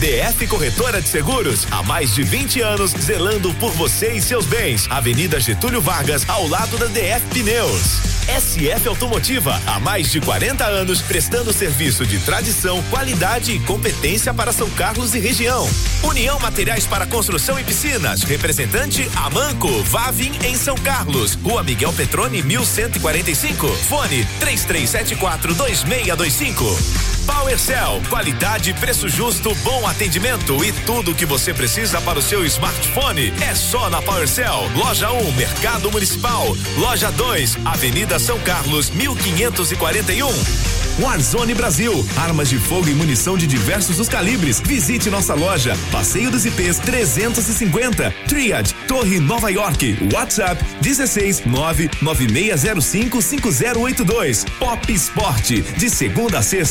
DF 0.00 0.46
Corretora 0.48 1.00
de 1.00 1.08
Seguros, 1.08 1.66
há 1.70 1.82
mais 1.84 2.12
de 2.14 2.21
20 2.22 2.60
anos 2.60 2.90
zelando 2.92 3.52
por 3.54 3.72
você 3.72 4.12
e 4.12 4.20
seus 4.20 4.46
bens. 4.46 4.86
Avenida 4.90 5.40
Getúlio 5.40 5.80
Vargas, 5.80 6.28
ao 6.28 6.46
lado 6.46 6.78
da 6.78 6.86
DF 6.86 7.26
Pneus. 7.30 8.12
SF 8.28 8.88
Automotiva, 8.88 9.60
há 9.66 9.80
mais 9.80 10.10
de 10.10 10.20
40 10.20 10.64
anos 10.64 11.02
prestando 11.02 11.52
serviço 11.52 12.06
de 12.06 12.20
tradição, 12.20 12.80
qualidade 12.84 13.52
e 13.52 13.58
competência 13.60 14.32
para 14.32 14.52
São 14.52 14.70
Carlos 14.70 15.14
e 15.14 15.18
região. 15.18 15.68
União 16.04 16.38
Materiais 16.38 16.86
para 16.86 17.04
Construção 17.04 17.58
e 17.58 17.64
Piscinas, 17.64 18.22
representante 18.22 19.10
Amanco, 19.16 19.68
Vavin 19.84 20.32
em 20.44 20.56
São 20.56 20.76
Carlos, 20.76 21.34
Rua 21.34 21.64
Miguel 21.64 21.92
Petrone 21.92 22.42
1145, 22.42 23.66
fone 23.68 24.24
3374 24.38 25.54
2625. 25.54 27.12
PowerCell, 27.26 28.02
qualidade, 28.08 28.72
preço 28.74 29.08
justo, 29.08 29.54
bom 29.56 29.86
atendimento 29.86 30.64
e 30.64 30.72
tudo 30.72 31.12
o 31.12 31.14
que 31.14 31.24
você 31.24 31.54
precisa 31.54 32.00
para 32.00 32.11
o 32.18 32.22
seu 32.22 32.44
smartphone 32.44 33.32
é 33.40 33.54
só 33.54 33.88
na 33.88 34.02
PowerCell. 34.02 34.70
Loja 34.76 35.10
1, 35.12 35.32
Mercado 35.32 35.90
Municipal. 35.90 36.56
Loja 36.76 37.10
2, 37.12 37.58
Avenida 37.64 38.18
São 38.18 38.38
Carlos, 38.40 38.90
1541. 38.90 40.72
Warzone 41.00 41.54
Brasil, 41.54 42.06
armas 42.16 42.50
de 42.50 42.58
fogo 42.58 42.88
e 42.88 42.94
munição 42.94 43.36
de 43.36 43.46
diversos 43.46 43.98
os 43.98 44.08
calibres. 44.08 44.60
Visite 44.60 45.08
nossa 45.08 45.34
loja, 45.34 45.76
Passeio 45.90 46.30
dos 46.30 46.44
IPs 46.44 46.78
350, 46.80 48.14
Triad, 48.28 48.72
Torre 48.86 49.18
Nova 49.18 49.50
York, 49.50 49.96
WhatsApp 50.12 50.62
16 50.82 51.44
99605 51.46 53.22
5082. 53.22 54.44
Pop 54.58 54.92
Esporte, 54.92 55.62
de 55.62 55.88
segunda 55.88 56.40
a 56.40 56.42
sexta, 56.42 56.62